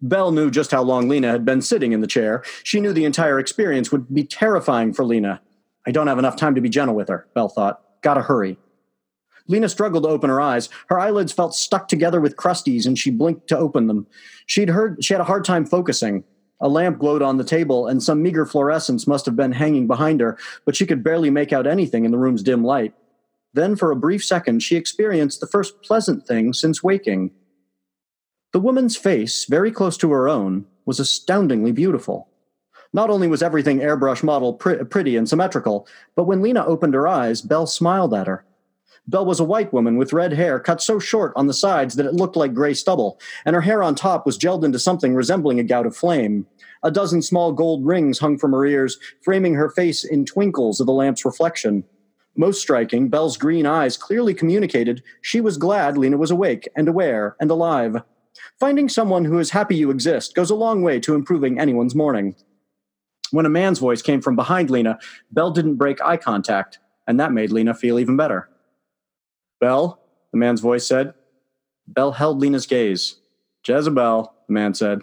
Belle 0.00 0.30
knew 0.30 0.50
just 0.50 0.70
how 0.70 0.82
long 0.82 1.08
Lena 1.08 1.30
had 1.30 1.44
been 1.44 1.60
sitting 1.60 1.92
in 1.92 2.00
the 2.00 2.06
chair. 2.06 2.42
She 2.62 2.80
knew 2.80 2.92
the 2.92 3.04
entire 3.04 3.38
experience 3.38 3.90
would 3.90 4.12
be 4.12 4.24
terrifying 4.24 4.92
for 4.92 5.04
Lena. 5.04 5.40
I 5.86 5.90
don't 5.90 6.06
have 6.06 6.18
enough 6.18 6.36
time 6.36 6.54
to 6.54 6.60
be 6.60 6.68
gentle 6.68 6.94
with 6.94 7.08
her, 7.08 7.26
Belle 7.34 7.48
thought. 7.48 7.82
Gotta 8.02 8.22
hurry. 8.22 8.58
Lena 9.48 9.68
struggled 9.68 10.04
to 10.04 10.10
open 10.10 10.30
her 10.30 10.40
eyes. 10.40 10.68
Her 10.88 11.00
eyelids 11.00 11.32
felt 11.32 11.54
stuck 11.54 11.88
together 11.88 12.20
with 12.20 12.36
crusties, 12.36 12.86
and 12.86 12.98
she 12.98 13.10
blinked 13.10 13.48
to 13.48 13.58
open 13.58 13.86
them. 13.86 14.06
She'd 14.46 14.68
heard 14.68 15.02
she 15.02 15.14
had 15.14 15.20
a 15.20 15.24
hard 15.24 15.44
time 15.44 15.64
focusing. 15.64 16.24
A 16.60 16.68
lamp 16.68 16.98
glowed 16.98 17.22
on 17.22 17.38
the 17.38 17.44
table, 17.44 17.86
and 17.86 18.02
some 18.02 18.22
meager 18.22 18.44
fluorescence 18.44 19.06
must 19.06 19.26
have 19.26 19.36
been 19.36 19.52
hanging 19.52 19.86
behind 19.86 20.20
her, 20.20 20.36
but 20.64 20.76
she 20.76 20.86
could 20.86 21.02
barely 21.02 21.30
make 21.30 21.52
out 21.52 21.66
anything 21.66 22.04
in 22.04 22.10
the 22.10 22.18
room's 22.18 22.42
dim 22.42 22.64
light. 22.64 22.94
Then, 23.54 23.76
for 23.76 23.90
a 23.90 23.96
brief 23.96 24.24
second, 24.24 24.62
she 24.62 24.76
experienced 24.76 25.40
the 25.40 25.46
first 25.46 25.82
pleasant 25.82 26.26
thing 26.26 26.52
since 26.52 26.82
waking. 26.82 27.30
The 28.52 28.60
woman's 28.60 28.96
face, 28.96 29.44
very 29.44 29.70
close 29.70 29.96
to 29.98 30.10
her 30.12 30.28
own, 30.28 30.66
was 30.86 31.00
astoundingly 31.00 31.72
beautiful. 31.72 32.28
Not 32.92 33.10
only 33.10 33.28
was 33.28 33.42
everything 33.42 33.80
airbrush 33.80 34.22
model 34.22 34.54
pr- 34.54 34.84
pretty 34.84 35.16
and 35.16 35.28
symmetrical, 35.28 35.86
but 36.16 36.24
when 36.24 36.40
Lena 36.40 36.64
opened 36.64 36.94
her 36.94 37.06
eyes, 37.06 37.42
Belle 37.42 37.66
smiled 37.66 38.14
at 38.14 38.26
her. 38.26 38.44
Belle 39.06 39.26
was 39.26 39.40
a 39.40 39.44
white 39.44 39.72
woman 39.72 39.96
with 39.96 40.12
red 40.12 40.34
hair 40.34 40.60
cut 40.60 40.82
so 40.82 40.98
short 40.98 41.32
on 41.34 41.46
the 41.46 41.54
sides 41.54 41.94
that 41.94 42.06
it 42.06 42.14
looked 42.14 42.36
like 42.36 42.52
gray 42.52 42.74
stubble, 42.74 43.18
and 43.44 43.54
her 43.54 43.62
hair 43.62 43.82
on 43.82 43.94
top 43.94 44.26
was 44.26 44.38
gelled 44.38 44.64
into 44.64 44.78
something 44.78 45.14
resembling 45.14 45.58
a 45.58 45.64
gout 45.64 45.86
of 45.86 45.96
flame. 45.96 46.46
A 46.82 46.90
dozen 46.90 47.22
small 47.22 47.52
gold 47.52 47.86
rings 47.86 48.18
hung 48.18 48.38
from 48.38 48.52
her 48.52 48.66
ears, 48.66 48.98
framing 49.22 49.54
her 49.54 49.70
face 49.70 50.04
in 50.04 50.24
twinkles 50.24 50.78
of 50.78 50.86
the 50.86 50.92
lamp's 50.92 51.24
reflection. 51.24 51.84
Most 52.38 52.62
striking, 52.62 53.08
Belle's 53.08 53.36
green 53.36 53.66
eyes 53.66 53.96
clearly 53.96 54.32
communicated 54.32 55.02
she 55.20 55.40
was 55.40 55.58
glad 55.58 55.98
Lena 55.98 56.16
was 56.16 56.30
awake 56.30 56.68
and 56.76 56.86
aware 56.86 57.34
and 57.40 57.50
alive. 57.50 57.96
Finding 58.60 58.88
someone 58.88 59.24
who 59.24 59.40
is 59.40 59.50
happy 59.50 59.74
you 59.74 59.90
exist 59.90 60.36
goes 60.36 60.48
a 60.48 60.54
long 60.54 60.82
way 60.82 61.00
to 61.00 61.16
improving 61.16 61.58
anyone's 61.58 61.96
morning. 61.96 62.36
When 63.32 63.44
a 63.44 63.50
man's 63.50 63.80
voice 63.80 64.02
came 64.02 64.22
from 64.22 64.36
behind 64.36 64.70
Lena, 64.70 65.00
Belle 65.32 65.50
didn't 65.50 65.76
break 65.76 66.00
eye 66.00 66.16
contact, 66.16 66.78
and 67.08 67.18
that 67.18 67.32
made 67.32 67.50
Lena 67.50 67.74
feel 67.74 67.98
even 67.98 68.16
better. 68.16 68.48
Belle, 69.60 70.00
the 70.30 70.38
man's 70.38 70.60
voice 70.60 70.86
said. 70.86 71.14
Belle 71.88 72.12
held 72.12 72.40
Lena's 72.40 72.66
gaze. 72.66 73.16
Jezebel, 73.66 74.32
the 74.46 74.52
man 74.52 74.74
said. 74.74 75.02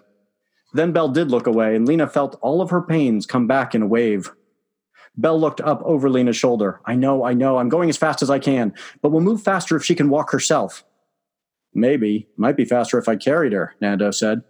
Then 0.74 0.94
Belle 0.94 1.10
did 1.10 1.32
look 1.32 1.48
away, 1.48 1.76
and 1.76 1.86
Lena 1.86 2.08
felt 2.08 2.40
all 2.42 2.62
of 2.62 2.70
her 2.70 2.82
pains 2.82 3.26
come 3.26 3.46
back 3.46 3.76
in 3.76 3.82
a 3.82 3.88
wave. 3.88 4.32
Belle 5.18 5.40
looked 5.40 5.62
up 5.62 5.82
over 5.84 6.10
Lena's 6.10 6.36
shoulder. 6.36 6.82
I 6.86 6.96
know, 6.96 7.24
I 7.24 7.34
know, 7.34 7.58
I'm 7.58 7.70
going 7.70 7.90
as 7.90 7.98
fast 7.98 8.22
as 8.22 8.30
I 8.30 8.40
can, 8.40 8.74
but 9.02 9.10
we'll 9.10 9.22
move 9.22 9.42
faster 9.42 9.76
if 9.76 9.86
she 9.86 9.96
can 9.96 10.10
walk 10.10 10.32
herself. 10.32 10.84
Maybe. 11.74 12.28
Might 12.38 12.58
be 12.58 12.66
faster 12.66 12.98
if 12.98 13.08
I 13.08 13.16
carried 13.16 13.54
her, 13.54 13.76
Nando 13.82 14.12
said. 14.12 14.42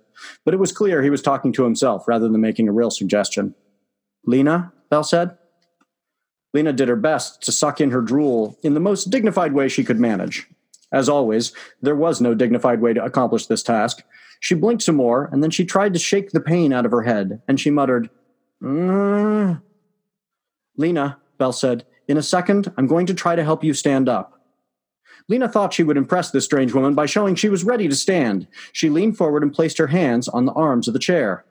But 0.45 0.53
it 0.53 0.59
was 0.59 0.71
clear 0.71 1.01
he 1.01 1.09
was 1.09 1.21
talking 1.21 1.51
to 1.53 1.63
himself 1.63 2.07
rather 2.07 2.29
than 2.29 2.39
making 2.41 2.69
a 2.69 2.71
real 2.71 2.91
suggestion. 2.91 3.55
Lena, 4.25 4.71
Belle 4.89 5.03
said. 5.03 5.37
Lena 6.53 6.71
did 6.71 6.87
her 6.87 6.95
best 6.95 7.41
to 7.43 7.51
suck 7.51 7.81
in 7.81 7.91
her 7.91 8.01
drool 8.01 8.57
in 8.63 8.75
the 8.75 8.79
most 8.79 9.09
dignified 9.09 9.53
way 9.53 9.67
she 9.67 9.83
could 9.83 9.99
manage. 9.99 10.47
As 10.91 11.09
always, 11.09 11.51
there 11.81 11.95
was 11.95 12.21
no 12.21 12.33
dignified 12.33 12.79
way 12.79 12.93
to 12.93 13.03
accomplish 13.03 13.47
this 13.47 13.63
task. 13.63 14.03
She 14.39 14.55
blinked 14.55 14.83
some 14.83 14.95
more, 14.95 15.29
and 15.31 15.43
then 15.43 15.51
she 15.51 15.65
tried 15.65 15.93
to 15.93 15.99
shake 15.99 16.31
the 16.31 16.39
pain 16.39 16.71
out 16.71 16.85
of 16.85 16.91
her 16.91 17.01
head, 17.01 17.41
and 17.47 17.59
she 17.59 17.71
muttered, 17.71 18.09
mm, 18.61 19.61
Lena, 20.77 21.19
Belle 21.37 21.53
said, 21.53 21.85
in 22.07 22.17
a 22.17 22.23
second, 22.23 22.71
I'm 22.77 22.87
going 22.87 23.05
to 23.07 23.13
try 23.13 23.35
to 23.35 23.43
help 23.43 23.63
you 23.63 23.73
stand 23.73 24.07
up. 24.07 24.39
Lena 25.27 25.49
thought 25.49 25.73
she 25.73 25.83
would 25.83 25.97
impress 25.97 26.29
this 26.29 26.45
strange 26.45 26.73
woman 26.73 26.93
by 26.93 27.07
showing 27.07 27.33
she 27.33 27.49
was 27.49 27.63
ready 27.63 27.87
to 27.87 27.95
stand. 27.95 28.47
She 28.73 28.89
leaned 28.89 29.17
forward 29.17 29.41
and 29.41 29.53
placed 29.53 29.77
her 29.79 29.87
hands 29.87 30.27
on 30.27 30.45
the 30.45 30.53
arms 30.53 30.87
of 30.87 30.93
the 30.93 30.99
chair. 30.99 31.45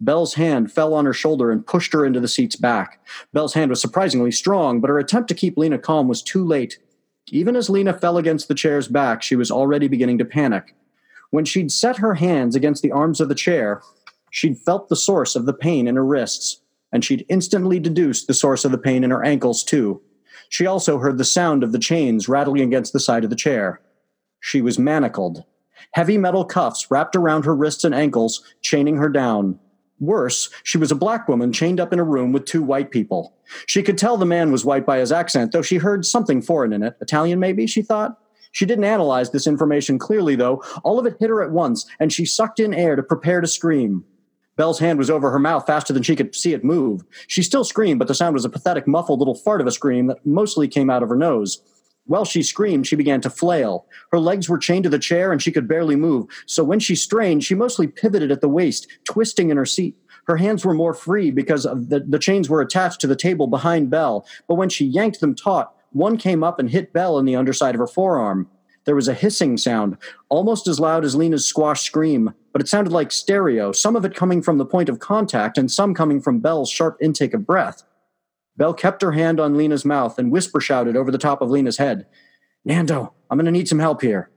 Belle's 0.00 0.34
hand 0.34 0.72
fell 0.72 0.94
on 0.94 1.04
her 1.04 1.12
shoulder 1.12 1.50
and 1.50 1.66
pushed 1.66 1.92
her 1.92 2.04
into 2.04 2.20
the 2.20 2.28
seat's 2.28 2.56
back. 2.56 3.04
Belle's 3.32 3.54
hand 3.54 3.70
was 3.70 3.80
surprisingly 3.80 4.32
strong, 4.32 4.80
but 4.80 4.90
her 4.90 4.98
attempt 4.98 5.28
to 5.28 5.34
keep 5.34 5.56
Lena 5.56 5.78
calm 5.78 6.08
was 6.08 6.22
too 6.22 6.44
late. 6.44 6.78
Even 7.30 7.56
as 7.56 7.70
Lena 7.70 7.92
fell 7.92 8.18
against 8.18 8.48
the 8.48 8.54
chair's 8.54 8.88
back, 8.88 9.22
she 9.22 9.36
was 9.36 9.50
already 9.50 9.86
beginning 9.86 10.18
to 10.18 10.24
panic. 10.24 10.74
When 11.30 11.44
she'd 11.44 11.72
set 11.72 11.98
her 11.98 12.14
hands 12.14 12.56
against 12.56 12.82
the 12.82 12.92
arms 12.92 13.20
of 13.20 13.28
the 13.28 13.34
chair, 13.34 13.82
she'd 14.30 14.58
felt 14.58 14.88
the 14.88 14.96
source 14.96 15.36
of 15.36 15.46
the 15.46 15.54
pain 15.54 15.86
in 15.86 15.96
her 15.96 16.04
wrists 16.04 16.60
and 16.94 17.04
she'd 17.04 17.26
instantly 17.28 17.78
deduced 17.78 18.28
the 18.28 18.32
source 18.32 18.64
of 18.64 18.70
the 18.70 18.78
pain 18.78 19.04
in 19.04 19.10
her 19.10 19.24
ankles, 19.24 19.64
too. 19.64 20.00
She 20.48 20.64
also 20.64 20.98
heard 20.98 21.18
the 21.18 21.24
sound 21.24 21.64
of 21.64 21.72
the 21.72 21.78
chains 21.78 22.28
rattling 22.28 22.62
against 22.62 22.92
the 22.92 23.00
side 23.00 23.24
of 23.24 23.30
the 23.30 23.36
chair. 23.36 23.80
She 24.40 24.62
was 24.62 24.78
manacled. 24.78 25.42
Heavy 25.92 26.16
metal 26.16 26.44
cuffs 26.44 26.90
wrapped 26.90 27.16
around 27.16 27.44
her 27.44 27.54
wrists 27.54 27.82
and 27.82 27.94
ankles, 27.94 28.44
chaining 28.62 28.96
her 28.96 29.08
down. 29.08 29.58
Worse, 29.98 30.50
she 30.62 30.78
was 30.78 30.92
a 30.92 30.96
black 30.96 31.28
woman 31.28 31.52
chained 31.52 31.80
up 31.80 31.92
in 31.92 31.98
a 31.98 32.04
room 32.04 32.32
with 32.32 32.44
two 32.44 32.62
white 32.62 32.90
people. 32.90 33.34
She 33.66 33.82
could 33.82 33.98
tell 33.98 34.16
the 34.16 34.24
man 34.24 34.52
was 34.52 34.64
white 34.64 34.86
by 34.86 34.98
his 34.98 35.12
accent, 35.12 35.52
though 35.52 35.62
she 35.62 35.76
heard 35.76 36.06
something 36.06 36.42
foreign 36.42 36.72
in 36.72 36.82
it. 36.82 36.96
Italian, 37.00 37.40
maybe, 37.40 37.66
she 37.66 37.82
thought. 37.82 38.18
She 38.52 38.66
didn't 38.66 38.84
analyze 38.84 39.30
this 39.30 39.48
information 39.48 39.98
clearly, 39.98 40.36
though. 40.36 40.62
All 40.84 41.00
of 41.00 41.06
it 41.06 41.16
hit 41.18 41.30
her 41.30 41.42
at 41.42 41.50
once, 41.50 41.86
and 41.98 42.12
she 42.12 42.24
sucked 42.24 42.60
in 42.60 42.72
air 42.72 42.94
to 42.94 43.02
prepare 43.02 43.40
to 43.40 43.48
scream. 43.48 44.04
Belle's 44.56 44.78
hand 44.78 44.98
was 44.98 45.10
over 45.10 45.30
her 45.30 45.38
mouth 45.38 45.66
faster 45.66 45.92
than 45.92 46.02
she 46.02 46.16
could 46.16 46.34
see 46.34 46.52
it 46.52 46.64
move. 46.64 47.02
She 47.26 47.42
still 47.42 47.64
screamed, 47.64 47.98
but 47.98 48.08
the 48.08 48.14
sound 48.14 48.34
was 48.34 48.44
a 48.44 48.50
pathetic, 48.50 48.86
muffled 48.86 49.18
little 49.18 49.34
fart 49.34 49.60
of 49.60 49.66
a 49.66 49.72
scream 49.72 50.06
that 50.06 50.24
mostly 50.24 50.68
came 50.68 50.90
out 50.90 51.02
of 51.02 51.08
her 51.08 51.16
nose. 51.16 51.60
While 52.06 52.24
she 52.24 52.42
screamed, 52.42 52.86
she 52.86 52.96
began 52.96 53.20
to 53.22 53.30
flail. 53.30 53.86
Her 54.12 54.18
legs 54.18 54.48
were 54.48 54.58
chained 54.58 54.84
to 54.84 54.90
the 54.90 54.98
chair 54.98 55.32
and 55.32 55.42
she 55.42 55.50
could 55.50 55.66
barely 55.66 55.96
move, 55.96 56.26
so 56.46 56.62
when 56.62 56.78
she 56.78 56.94
strained, 56.94 57.44
she 57.44 57.54
mostly 57.54 57.86
pivoted 57.86 58.30
at 58.30 58.42
the 58.42 58.48
waist, 58.48 58.86
twisting 59.04 59.50
in 59.50 59.56
her 59.56 59.64
seat. 59.64 59.96
Her 60.26 60.36
hands 60.36 60.64
were 60.64 60.74
more 60.74 60.94
free 60.94 61.30
because 61.30 61.64
the, 61.64 62.04
the 62.06 62.18
chains 62.18 62.48
were 62.48 62.60
attached 62.60 63.00
to 63.00 63.06
the 63.06 63.16
table 63.16 63.46
behind 63.46 63.90
Belle, 63.90 64.26
but 64.48 64.54
when 64.54 64.68
she 64.68 64.84
yanked 64.84 65.20
them 65.20 65.34
taut, 65.34 65.74
one 65.92 66.16
came 66.16 66.42
up 66.42 66.58
and 66.58 66.70
hit 66.70 66.92
Belle 66.92 67.18
in 67.18 67.24
the 67.24 67.36
underside 67.36 67.74
of 67.74 67.78
her 67.78 67.86
forearm. 67.86 68.48
There 68.84 68.96
was 68.96 69.08
a 69.08 69.14
hissing 69.14 69.56
sound, 69.56 69.96
almost 70.28 70.68
as 70.68 70.80
loud 70.80 71.04
as 71.04 71.16
Lena's 71.16 71.46
squash 71.46 71.82
scream, 71.82 72.34
but 72.54 72.62
it 72.62 72.68
sounded 72.68 72.92
like 72.92 73.10
stereo, 73.10 73.72
some 73.72 73.96
of 73.96 74.04
it 74.04 74.14
coming 74.14 74.40
from 74.40 74.58
the 74.58 74.64
point 74.64 74.88
of 74.88 75.00
contact 75.00 75.58
and 75.58 75.72
some 75.72 75.92
coming 75.92 76.20
from 76.20 76.38
Belle's 76.38 76.70
sharp 76.70 76.96
intake 77.00 77.34
of 77.34 77.44
breath. 77.44 77.82
Belle 78.56 78.72
kept 78.72 79.02
her 79.02 79.10
hand 79.10 79.40
on 79.40 79.56
Lena's 79.56 79.84
mouth 79.84 80.20
and 80.20 80.30
whisper 80.30 80.60
shouted 80.60 80.96
over 80.96 81.10
the 81.10 81.18
top 81.18 81.42
of 81.42 81.50
Lena's 81.50 81.78
head, 81.78 82.06
Nando, 82.64 83.12
I'm 83.28 83.38
going 83.38 83.46
to 83.46 83.50
need 83.50 83.68
some 83.68 83.80
help 83.80 84.02
here. 84.02 84.30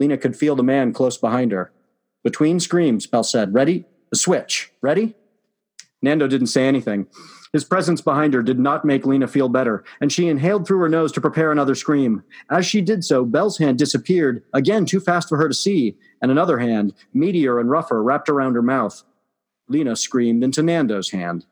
Lena 0.00 0.16
could 0.16 0.34
feel 0.34 0.56
the 0.56 0.62
man 0.62 0.94
close 0.94 1.18
behind 1.18 1.52
her. 1.52 1.70
Between 2.24 2.58
screams, 2.58 3.06
Belle 3.06 3.22
said, 3.22 3.52
Ready? 3.52 3.84
The 4.08 4.16
switch. 4.16 4.72
Ready? 4.80 5.14
Nando 6.00 6.28
didn't 6.28 6.46
say 6.46 6.66
anything. 6.66 7.06
His 7.52 7.64
presence 7.64 8.00
behind 8.00 8.32
her 8.32 8.42
did 8.42 8.58
not 8.58 8.84
make 8.84 9.04
Lena 9.04 9.28
feel 9.28 9.50
better, 9.50 9.84
and 10.00 10.10
she 10.10 10.28
inhaled 10.28 10.66
through 10.66 10.80
her 10.80 10.88
nose 10.88 11.12
to 11.12 11.20
prepare 11.20 11.52
another 11.52 11.74
scream. 11.74 12.24
As 12.50 12.64
she 12.64 12.80
did 12.80 13.04
so, 13.04 13.26
Belle's 13.26 13.58
hand 13.58 13.78
disappeared, 13.78 14.42
again 14.54 14.86
too 14.86 15.00
fast 15.00 15.28
for 15.28 15.36
her 15.36 15.48
to 15.48 15.54
see, 15.54 15.96
and 16.22 16.30
another 16.30 16.58
hand, 16.58 16.94
meatier 17.14 17.60
and 17.60 17.68
rougher, 17.68 18.02
wrapped 18.02 18.30
around 18.30 18.54
her 18.54 18.62
mouth. 18.62 19.02
Lena 19.68 19.96
screamed 19.96 20.42
into 20.42 20.62
Nando's 20.62 21.10
hand. 21.10 21.44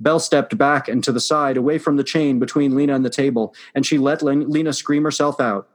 Belle 0.00 0.20
stepped 0.20 0.56
back 0.56 0.86
and 0.86 1.02
to 1.02 1.10
the 1.10 1.20
side, 1.20 1.56
away 1.56 1.78
from 1.78 1.96
the 1.96 2.04
chain 2.04 2.38
between 2.38 2.76
Lena 2.76 2.94
and 2.94 3.04
the 3.04 3.10
table, 3.10 3.52
and 3.74 3.84
she 3.84 3.98
let 3.98 4.22
Lena 4.22 4.72
scream 4.72 5.02
herself 5.02 5.40
out. 5.40 5.68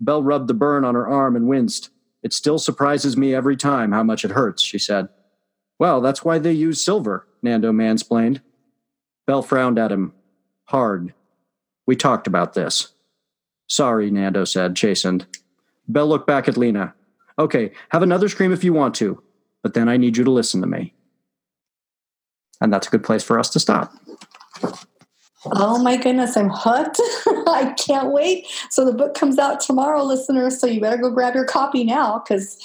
Belle 0.00 0.22
rubbed 0.22 0.48
the 0.48 0.54
burn 0.54 0.84
on 0.84 0.94
her 0.94 1.06
arm 1.06 1.36
and 1.36 1.46
winced. 1.46 1.90
It 2.22 2.32
still 2.32 2.58
surprises 2.58 3.16
me 3.16 3.34
every 3.34 3.56
time 3.56 3.92
how 3.92 4.02
much 4.02 4.24
it 4.24 4.30
hurts, 4.30 4.62
she 4.62 4.78
said. 4.78 5.08
Well, 5.78 6.00
that's 6.00 6.24
why 6.24 6.38
they 6.38 6.52
use 6.52 6.82
silver, 6.82 7.28
Nando 7.42 7.70
mansplained. 7.70 8.40
Belle 9.28 9.42
frowned 9.42 9.78
at 9.78 9.92
him. 9.92 10.14
Hard. 10.64 11.12
We 11.86 11.96
talked 11.96 12.26
about 12.26 12.54
this. 12.54 12.94
Sorry, 13.66 14.10
Nando 14.10 14.46
said, 14.46 14.74
chastened. 14.74 15.26
Belle 15.86 16.08
looked 16.08 16.26
back 16.26 16.48
at 16.48 16.56
Lena. 16.56 16.94
Okay, 17.38 17.72
have 17.90 18.02
another 18.02 18.30
scream 18.30 18.52
if 18.52 18.64
you 18.64 18.72
want 18.72 18.94
to, 18.96 19.22
but 19.62 19.74
then 19.74 19.86
I 19.86 19.98
need 19.98 20.16
you 20.16 20.24
to 20.24 20.30
listen 20.30 20.62
to 20.62 20.66
me. 20.66 20.94
And 22.62 22.72
that's 22.72 22.86
a 22.86 22.90
good 22.90 23.04
place 23.04 23.22
for 23.22 23.38
us 23.38 23.50
to 23.50 23.60
stop. 23.60 23.92
Oh 25.44 25.82
my 25.82 25.98
goodness, 25.98 26.34
I'm 26.34 26.50
hooked. 26.50 26.98
I 27.46 27.74
can't 27.78 28.10
wait. 28.10 28.46
So 28.70 28.86
the 28.86 28.94
book 28.94 29.14
comes 29.14 29.38
out 29.38 29.60
tomorrow, 29.60 30.04
listeners. 30.04 30.58
So 30.58 30.66
you 30.66 30.80
better 30.80 30.96
go 30.96 31.10
grab 31.10 31.34
your 31.34 31.44
copy 31.44 31.84
now 31.84 32.22
because 32.26 32.58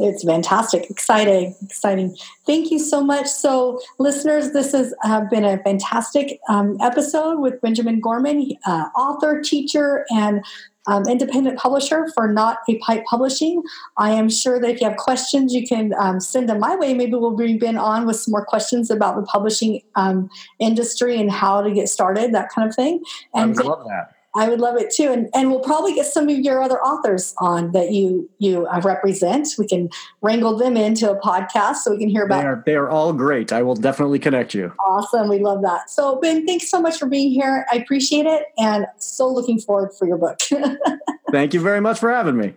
it's 0.00 0.24
fantastic, 0.24 0.90
exciting, 0.90 1.54
exciting. 1.62 2.16
Thank 2.46 2.70
you 2.70 2.78
so 2.78 3.04
much. 3.04 3.26
So, 3.26 3.80
listeners, 3.98 4.52
this 4.52 4.72
has 4.72 4.94
uh, 5.04 5.22
been 5.30 5.44
a 5.44 5.58
fantastic 5.58 6.40
um, 6.48 6.78
episode 6.80 7.38
with 7.38 7.60
Benjamin 7.60 8.00
Gorman, 8.00 8.52
uh, 8.66 8.88
author, 8.96 9.42
teacher, 9.42 10.06
and 10.10 10.44
um, 10.86 11.04
independent 11.06 11.58
publisher 11.58 12.08
for 12.14 12.32
Not 12.32 12.58
a 12.68 12.78
Pipe 12.78 13.04
Publishing. 13.04 13.62
I 13.98 14.12
am 14.12 14.30
sure 14.30 14.58
that 14.58 14.70
if 14.70 14.80
you 14.80 14.88
have 14.88 14.96
questions, 14.96 15.52
you 15.52 15.66
can 15.66 15.92
um, 15.98 16.20
send 16.20 16.48
them 16.48 16.60
my 16.60 16.76
way. 16.76 16.94
Maybe 16.94 17.12
we'll 17.12 17.36
bring 17.36 17.58
Ben 17.58 17.76
on 17.76 18.06
with 18.06 18.16
some 18.16 18.32
more 18.32 18.44
questions 18.44 18.90
about 18.90 19.16
the 19.16 19.22
publishing 19.22 19.82
um, 19.94 20.30
industry 20.58 21.20
and 21.20 21.30
how 21.30 21.60
to 21.60 21.70
get 21.70 21.88
started, 21.88 22.32
that 22.32 22.48
kind 22.48 22.68
of 22.68 22.74
thing. 22.74 23.02
And 23.34 23.58
I 23.58 23.62
love 23.62 23.84
that. 23.86 24.14
I 24.34 24.48
would 24.48 24.60
love 24.60 24.76
it 24.76 24.92
too, 24.92 25.10
and 25.10 25.28
and 25.34 25.50
we'll 25.50 25.60
probably 25.60 25.92
get 25.92 26.06
some 26.06 26.28
of 26.28 26.38
your 26.38 26.62
other 26.62 26.80
authors 26.80 27.34
on 27.38 27.72
that 27.72 27.90
you 27.90 28.30
you 28.38 28.66
uh, 28.66 28.80
represent. 28.84 29.48
We 29.58 29.66
can 29.66 29.90
wrangle 30.22 30.56
them 30.56 30.76
into 30.76 31.10
a 31.10 31.18
podcast 31.20 31.76
so 31.76 31.90
we 31.90 31.98
can 31.98 32.08
hear 32.08 32.24
about. 32.24 32.40
They 32.40 32.46
are, 32.46 32.62
they 32.66 32.74
are 32.76 32.88
all 32.88 33.12
great. 33.12 33.52
I 33.52 33.62
will 33.62 33.74
definitely 33.74 34.20
connect 34.20 34.54
you. 34.54 34.72
Awesome, 34.78 35.28
we 35.28 35.40
love 35.40 35.62
that. 35.62 35.90
So 35.90 36.20
Ben, 36.20 36.46
thanks 36.46 36.70
so 36.70 36.80
much 36.80 36.98
for 36.98 37.06
being 37.06 37.32
here. 37.32 37.66
I 37.72 37.76
appreciate 37.76 38.26
it, 38.26 38.44
and 38.56 38.86
so 38.98 39.28
looking 39.28 39.58
forward 39.58 39.90
for 39.98 40.06
your 40.06 40.18
book. 40.18 40.38
Thank 41.30 41.54
you 41.54 41.60
very 41.60 41.80
much 41.80 41.98
for 41.98 42.10
having 42.10 42.36
me. 42.36 42.54